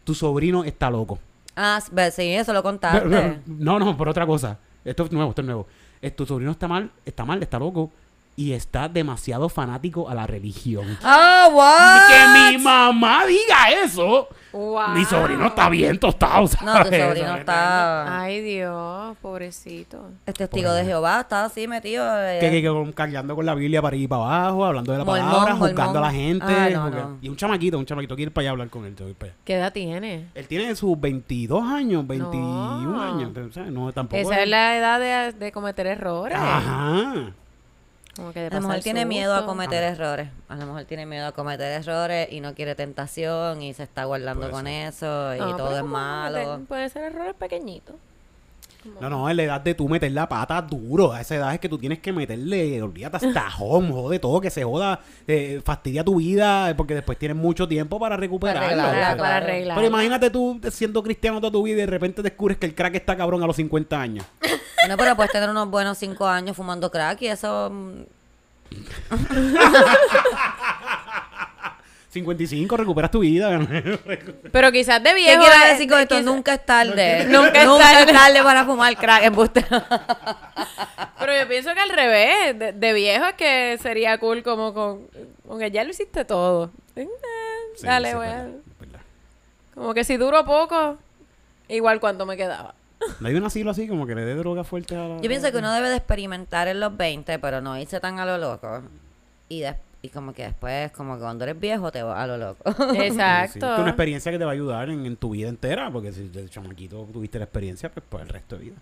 tu 0.05 0.15
sobrino 0.15 0.65
está 0.65 0.91
loco. 0.91 1.19
Ah, 1.55 1.79
sí, 2.11 2.29
eso 2.33 2.55
lo 2.55 2.63
contaste. 2.63 3.41
no, 3.47 3.79
no, 3.79 3.95
por 3.95 4.09
otra 4.09 4.27
cosa. 4.27 4.59
Esto 4.87 5.05
es 5.05 5.13
nuevo, 5.13 5.29
esto 5.31 5.43
es 5.43 5.47
nuevo. 5.47 5.67
Tu 6.17 6.25
sobrino 6.25 6.51
está 6.51 6.67
mal, 6.67 6.91
está 7.05 7.27
mal, 7.27 7.43
está 7.43 7.59
loco. 7.59 7.93
Y 8.35 8.53
está 8.55 8.89
demasiado 8.89 9.49
fanático 9.51 10.09
a 10.09 10.15
la 10.15 10.27
religión. 10.27 10.99
¡Ah, 11.03 11.49
what! 11.53 12.09
Que 12.09 12.57
mi 12.57 12.63
mamá 12.65 13.27
diga 13.27 13.71
eso. 13.85 14.27
Wow. 14.53 14.89
Mi 14.95 15.05
sobrino 15.07 15.47
está 15.47 15.69
bien 15.71 15.99
tostado, 15.99 16.43
No, 16.43 16.49
tu 16.49 16.57
¿sabes? 16.57 17.03
sobrino 17.03 17.27
¿Sabes? 17.27 17.41
está... 17.41 18.21
Ay, 18.23 18.41
Dios, 18.43 19.17
pobrecito. 19.23 20.11
Es 20.27 20.35
testigo 20.35 20.73
de 20.73 20.85
Jehová, 20.85 21.21
está 21.21 21.45
así 21.47 21.67
metido. 21.69 22.05
eh, 22.23 22.39
Que, 22.41 22.51
que, 22.51 22.63
que 22.63 22.93
cargando 22.95 23.35
con 23.35 23.47
la 23.47 23.55
Biblia 23.55 23.81
para 23.81 23.97
ir 23.97 24.09
para 24.09 24.23
abajo, 24.25 24.65
hablando 24.67 24.93
de 24.93 24.99
la 24.99 25.05
Mormón, 25.05 25.27
palabra, 25.27 25.51
mormón. 25.55 25.69
juzgando 25.69 25.99
a 25.99 26.03
la 26.03 26.11
gente. 26.11 26.47
Ah, 26.49 26.69
no, 26.71 26.83
porque- 26.85 27.01
no. 27.01 27.19
Y 27.23 27.29
un 27.31 27.37
chamaquito, 27.37 27.79
un 27.79 27.87
chamaquito, 27.87 28.15
quiere 28.15 28.29
ir 28.29 28.33
para 28.33 28.43
allá 28.43 28.51
a 28.51 28.53
hablar 28.53 28.69
con 28.69 28.85
él. 28.85 28.95
para. 29.19 29.33
¿Qué 29.45 29.55
edad 29.55 29.73
tiene? 29.73 30.27
Él 30.35 30.47
tiene 30.49 30.75
sus 30.75 30.99
22 31.01 31.63
años, 31.65 32.07
21 32.07 32.83
No. 32.93 33.03
años. 33.03 33.31
¿sabes? 33.55 33.71
No, 33.73 33.91
tampoco. 33.93 34.21
Esa 34.21 34.43
es 34.43 34.49
la 34.49 34.77
edad 34.77 35.01
de, 35.01 35.33
de 35.39 35.53
cometer 35.53 35.87
errores. 35.87 36.37
Ajá. 36.39 37.33
Como 38.17 38.33
que 38.33 38.41
de 38.41 38.47
A 38.49 38.61
lo 38.61 38.69
mejor 38.69 38.83
tiene 38.83 39.07
miedo 39.07 39.35
a 39.35 39.47
cometer 39.47 39.83
errores. 39.83 40.29
A 40.49 40.57
lo 40.57 40.67
mejor 40.67 40.85
tiene 40.85 41.07
miedo 41.07 41.27
a 41.27 41.33
cometer 41.33 41.81
errores 41.81 42.29
y 42.31 42.41
no 42.41 42.55
quiere 42.55 42.75
tentación 42.75 43.63
y 43.63 43.73
se 43.73 43.85
está 43.85 44.05
guardando 44.05 44.43
Puede 44.43 44.53
con 44.53 44.65
ser. 44.67 44.89
eso 44.89 45.35
y 45.35 45.39
No, 45.39 45.57
todo 45.57 45.79
es 45.79 45.85
malo. 45.85 46.61
Pueden 46.69 46.91
ser 46.91 47.05
errores 47.05 47.35
pequeñitos. 47.35 47.97
No, 49.01 49.09
no, 49.09 49.29
es 49.29 49.37
la 49.37 49.43
edad 49.45 49.61
de 49.61 49.75
tú 49.75 49.89
meter 49.89 50.11
la 50.13 50.29
pata 50.29 50.61
duro. 50.61 51.13
A 51.13 51.21
esa 51.21 51.37
edad 51.37 51.55
es 51.55 51.61
que 51.61 51.69
tú 51.69 51.79
tienes 51.79 52.01
que 52.01 52.13
meterle, 52.13 52.83
olvídate 52.83 53.17
hasta 53.17 53.49
home, 53.59 53.93
jode 53.93 54.19
todo, 54.19 54.41
que 54.41 54.51
se 54.51 54.65
joda, 54.65 55.01
eh, 55.27 55.61
fastidia 55.65 56.03
tu 56.03 56.17
vida, 56.17 56.75
porque 56.77 56.95
después 56.95 57.19
tienes 57.19 57.37
mucho 57.37 57.69
tiempo 57.69 58.01
para 58.01 58.17
recuperarla. 58.17 58.67
arreglarla, 58.67 58.93
o 58.93 59.07
sea. 59.07 59.17
para 59.17 59.37
arreglar. 59.37 59.77
Pero 59.77 59.87
imagínate 59.87 60.31
tú 60.31 60.61
siendo 60.71 61.03
cristiano 61.03 61.41
toda 61.41 61.53
tu 61.53 61.63
vida 61.63 61.77
y 61.77 61.81
de 61.81 61.87
repente 61.87 62.23
descubres 62.23 62.59
que 62.59 62.67
el 62.67 62.75
crack 62.75 62.95
está 62.97 63.17
cabrón 63.17 63.43
a 63.43 63.47
los 63.47 63.57
50 63.57 64.01
años. 64.01 64.25
No, 64.89 64.97
pero 64.97 65.15
puedes 65.15 65.31
tener 65.31 65.49
unos 65.49 65.71
buenos 65.71 65.97
cinco 65.97 66.27
años 66.27 66.57
fumando 66.57 66.91
crack 66.91 67.23
y 67.23 67.29
eso... 67.29 67.71
mm, 72.13 72.15
55, 72.15 72.77
recuperas 72.77 73.11
tu 73.11 73.21
vida. 73.21 73.59
Pero 74.53 74.71
quizás 74.73 75.03
de 75.03 75.11
¿Qué 75.11 75.17
viejo. 75.17 75.41
quiero 75.43 75.65
eh, 75.65 75.69
decir 75.73 75.89
con 75.89 76.01
esto? 76.01 76.15
quizás- 76.17 76.25
Nunca 76.25 76.55
es 76.55 76.67
tarde. 76.67 77.25
Nunca 77.29 77.63
es 77.63 77.79
tarde. 77.79 78.13
tarde 78.13 78.43
para 78.43 78.65
fumar 78.65 78.97
crack. 78.97 79.25
Embuste. 79.25 79.65
Pero 81.19 81.39
yo 81.39 81.49
pienso 81.49 81.73
que 81.75 81.81
al 81.81 81.91
revés, 81.91 82.59
de, 82.59 82.73
de 82.73 82.93
viejo 82.93 83.25
es 83.27 83.35
que 83.35 83.79
sería 83.81 84.19
cool 84.19 84.43
como 84.43 84.75
con, 84.75 85.07
con 85.47 85.59
que 85.59 85.71
ya 85.71 85.85
lo 85.85 85.91
hiciste 85.91 86.25
todo. 86.25 86.71
Eh, 86.97 87.09
Sí, 87.77 87.87
Dale, 87.87 88.11
sí, 88.11 88.17
voy 88.17 88.27
a- 88.27 88.31
verdad, 88.35 88.49
es 88.49 88.79
verdad. 88.81 89.01
Como 89.75 89.95
que 89.95 90.05
si 90.05 90.19
duró 90.19 90.45
poco, 90.45 90.99
igual 91.69 92.01
cuánto 92.01 92.27
me 92.27 92.37
quedaba. 92.37 92.75
No 93.19 93.29
hay 93.29 93.35
un 93.35 93.45
asilo 93.45 93.71
así, 93.71 93.89
como 93.89 94.07
que 94.07 94.15
le 94.15 94.27
dé 94.27 94.35
droga 94.35 94.63
fuerte 94.63 94.95
a 94.95 95.09
la... 95.09 95.17
Yo 95.23 95.29
pienso 95.29 95.51
que 95.51 95.57
uno 95.57 95.73
debe 95.73 95.89
de 95.89 95.97
experimentar 95.97 96.69
en 96.69 96.81
los 96.81 96.95
20, 96.97 97.39
pero 97.39 97.63
no 97.63 97.79
irse 97.79 97.99
tan 97.99 98.19
a 98.19 98.27
lo 98.27 98.37
loco. 98.37 98.83
Y, 99.49 99.61
des- 99.63 99.75
y 100.03 100.09
como 100.09 100.33
que 100.33 100.43
después, 100.45 100.91
como 100.93 101.15
que 101.15 101.21
cuando 101.23 101.45
eres 101.45 101.59
viejo, 101.59 101.91
te 101.93 102.03
vas 102.03 102.19
a 102.19 102.27
lo 102.27 102.37
loco. 102.37 102.63
Sí, 102.93 102.97
sí. 102.99 103.07
Exacto. 103.07 103.73
Es 103.75 103.79
una 103.81 103.89
experiencia 103.91 104.33
que 104.33 104.39
te 104.39 104.45
va 104.45 104.51
a 104.51 104.55
ayudar 104.55 104.91
en, 104.91 105.07
en 105.07 105.17
tu 105.17 105.31
vida 105.31 105.49
entera, 105.49 105.91
porque 105.91 106.13
si 106.13 106.29
de 106.29 106.49
chamaquito 106.49 107.09
tuviste 107.13 107.39
la 107.39 107.45
experiencia, 107.45 107.91
pues 107.91 108.05
para 108.09 108.25
el 108.25 108.29
resto 108.29 108.57
de 108.57 108.65
vida. 108.65 108.77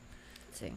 Sí. 0.52 0.72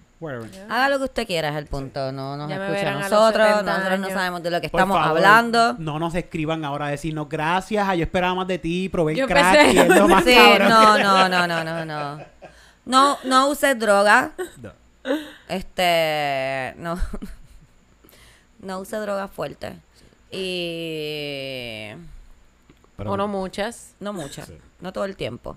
Haga 0.69 0.87
lo 0.89 0.97
que 0.99 1.03
usted 1.05 1.27
quiera, 1.27 1.49
es 1.49 1.55
el 1.55 1.65
punto. 1.65 2.11
No 2.13 2.37
nos 2.37 2.49
escucha 2.49 2.91
a 2.91 2.93
nosotros. 2.99 3.47
70 3.47 3.63
nosotros 3.63 3.99
no 3.99 4.09
sabemos 4.11 4.43
de 4.43 4.51
lo 4.51 4.61
que 4.61 4.69
Por 4.69 4.79
estamos 4.79 4.97
favor, 4.97 5.17
hablando. 5.17 5.73
No 5.79 5.99
nos 5.99 6.15
escriban 6.15 6.63
ahora 6.63 6.85
a 6.85 6.89
decirnos 6.89 7.27
gracias, 7.27 7.85
ah, 7.87 7.95
yo 7.95 8.03
esperaba 8.03 8.33
más 8.35 8.47
de 8.47 8.59
ti, 8.59 8.87
probé 8.87 9.19
el 9.19 9.27
crack 9.27 9.55
pensé- 9.57 9.73
y 9.73 9.77
es 9.79 9.87
lo 9.89 10.07
más 10.09 10.23
Sí, 10.23 10.35
no, 10.59 10.97
no, 10.97 11.27
no, 11.27 11.47
no, 11.47 11.63
no, 11.63 11.85
no. 11.85 12.19
No, 12.85 13.17
no 13.25 13.47
uses 13.49 13.77
droga. 13.77 14.31
No. 14.61 14.71
Este, 15.49 16.73
no. 16.77 16.97
No 18.59 18.79
use 18.79 18.95
droga 18.95 19.27
fuerte. 19.27 19.73
Y 20.33 21.89
Pero, 22.97 23.11
o 23.11 23.17
no 23.17 23.27
muchas. 23.27 23.93
no 23.99 24.13
mucha, 24.13 24.45
Sí. 24.45 24.57
no 24.81 24.91
todo 24.93 25.05
el 25.05 25.15
tiempo. 25.15 25.55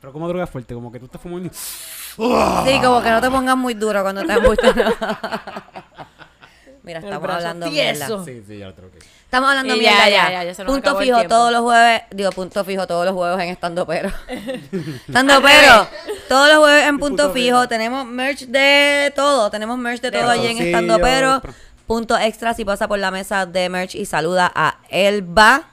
pero 0.00 0.12
como 0.12 0.28
droga 0.28 0.46
fuerte, 0.46 0.74
como 0.74 0.92
que 0.92 0.98
tú 1.00 1.06
estás 1.06 1.20
fumando 1.20 1.48
y... 1.48 1.50
Sí, 1.54 2.80
como 2.82 3.02
que 3.02 3.10
no 3.10 3.20
te 3.20 3.30
pongas 3.30 3.56
muy 3.56 3.74
duro 3.74 4.02
cuando 4.02 4.24
te 4.24 4.32
embustes. 4.32 4.72
Mira, 6.82 7.00
estamos 7.00 7.28
hablando 7.28 7.68
mierda. 7.70 8.06
Sí, 8.24 8.42
sí, 8.46 8.58
ya 8.58 8.66
lo 8.66 8.74
tengo 8.74 8.90
que... 8.92 8.98
Estamos 8.98 9.48
hablando 9.50 9.74
Y 9.74 9.80
mierda 9.80 10.08
ya, 10.08 10.30
ya. 10.30 10.44
ya, 10.44 10.52
ya, 10.52 10.64
punto 10.64 10.96
fijo 10.98 11.24
todos 11.26 11.50
los 11.50 11.62
jueves, 11.62 12.02
digo 12.12 12.30
punto 12.30 12.64
fijo 12.64 12.86
todos 12.86 13.04
los 13.04 13.12
jueves 13.14 13.40
en 13.42 13.48
Estando 13.50 13.84
Pero. 13.84 14.08
Estando 15.08 15.42
Pero, 15.42 15.88
todos 16.28 16.48
los 16.48 16.58
jueves 16.58 16.84
en 16.86 16.98
punto, 17.00 17.24
Punto 17.24 17.34
fijo. 17.34 17.56
fijo. 17.56 17.68
Tenemos 17.68 18.06
merch 18.06 18.42
de 18.46 19.12
todo, 19.16 19.50
tenemos 19.50 19.76
merch 19.78 20.00
de, 20.00 20.12
todo 20.12 20.30
allí 20.30 20.46
en 20.46 20.58
Estando 20.58 21.00
Pero. 21.00 21.40
pro- 21.42 21.52
Punto 21.86 22.18
extra 22.18 22.52
si 22.54 22.64
pasa 22.64 22.88
por 22.88 22.98
la 22.98 23.10
mesa 23.10 23.46
de 23.46 23.68
merch 23.68 23.94
y 23.94 24.06
saluda 24.06 24.50
a 24.54 24.78
Elba, 24.88 25.68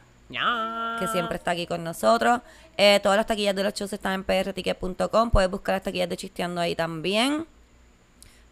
que 1.00 1.08
siempre 1.08 1.38
está 1.38 1.52
aquí 1.52 1.66
con 1.66 1.84
nosotros. 1.84 2.42
Eh, 2.78 3.00
todas 3.04 3.18
las 3.18 3.26
taquillas 3.26 3.56
de 3.56 3.64
los 3.64 3.74
shows 3.74 3.94
están 3.94 4.14
en 4.14 4.24
prticket.com. 4.24 5.30
Puedes 5.32 5.50
buscar 5.50 5.74
las 5.76 5.84
taquillas 5.84 6.10
de 6.10 6.18
Chisteando 6.18 6.62
ahí 6.62 6.76
también. 6.76 7.46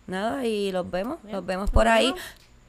Nada, 0.08 0.46
y 0.46 0.72
los 0.72 0.90
vemos, 0.90 1.18
los 1.32 1.46
vemos 1.46 1.70
por 1.72 1.88
ahí. 1.88 2.14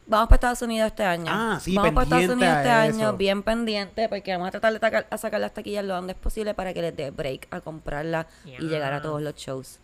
Vamos 0.07 0.29
para 0.29 0.37
Estados 0.37 0.63
Unidos 0.63 0.89
este 0.89 1.05
año. 1.05 1.27
Ah, 1.29 1.59
sí, 1.63 1.75
Vamos 1.75 1.93
para 1.93 2.05
Estados 2.05 2.25
Unidos 2.37 2.57
este 2.59 2.71
año, 2.71 3.13
bien 3.17 3.43
pendiente, 3.43 4.09
porque 4.09 4.33
vamos 4.33 4.49
a 4.49 4.51
tratar 4.51 4.73
de 4.73 4.81
taca- 4.81 5.07
a 5.09 5.17
sacar 5.19 5.41
las 5.41 5.55
taquillas 5.55 5.85
lo 5.85 5.97
antes 5.97 6.17
posible 6.17 6.55
para 6.55 6.75
que 6.75 6.83
les 6.83 6.97
dé 6.97 7.11
break 7.11 7.47
a 7.51 7.61
comprarla 7.61 8.27
y 8.45 8.63
llegar 8.67 8.93
a 8.93 9.01
todos 9.01 9.23
los 9.23 9.35
shows. 9.37 9.79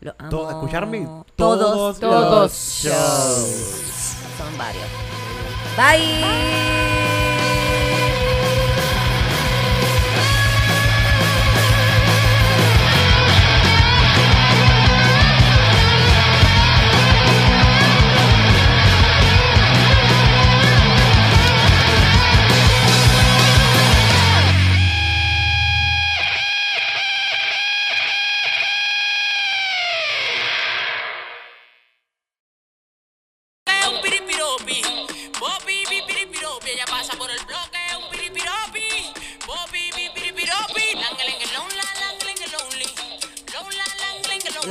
Los 0.00 0.14
amo. 0.18 0.30
Todo- 0.30 0.50
¿escucharme? 0.50 1.06
Todos, 1.36 2.00
Todos 2.00 2.00
los 2.00 2.30
los 2.30 2.52
shows. 2.52 4.16
Son 4.36 4.56
varios. 4.56 4.86
Bye. 5.76 6.22
un 6.24 7.01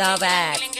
Love. 0.01 0.21
Langelengue, 0.21 0.70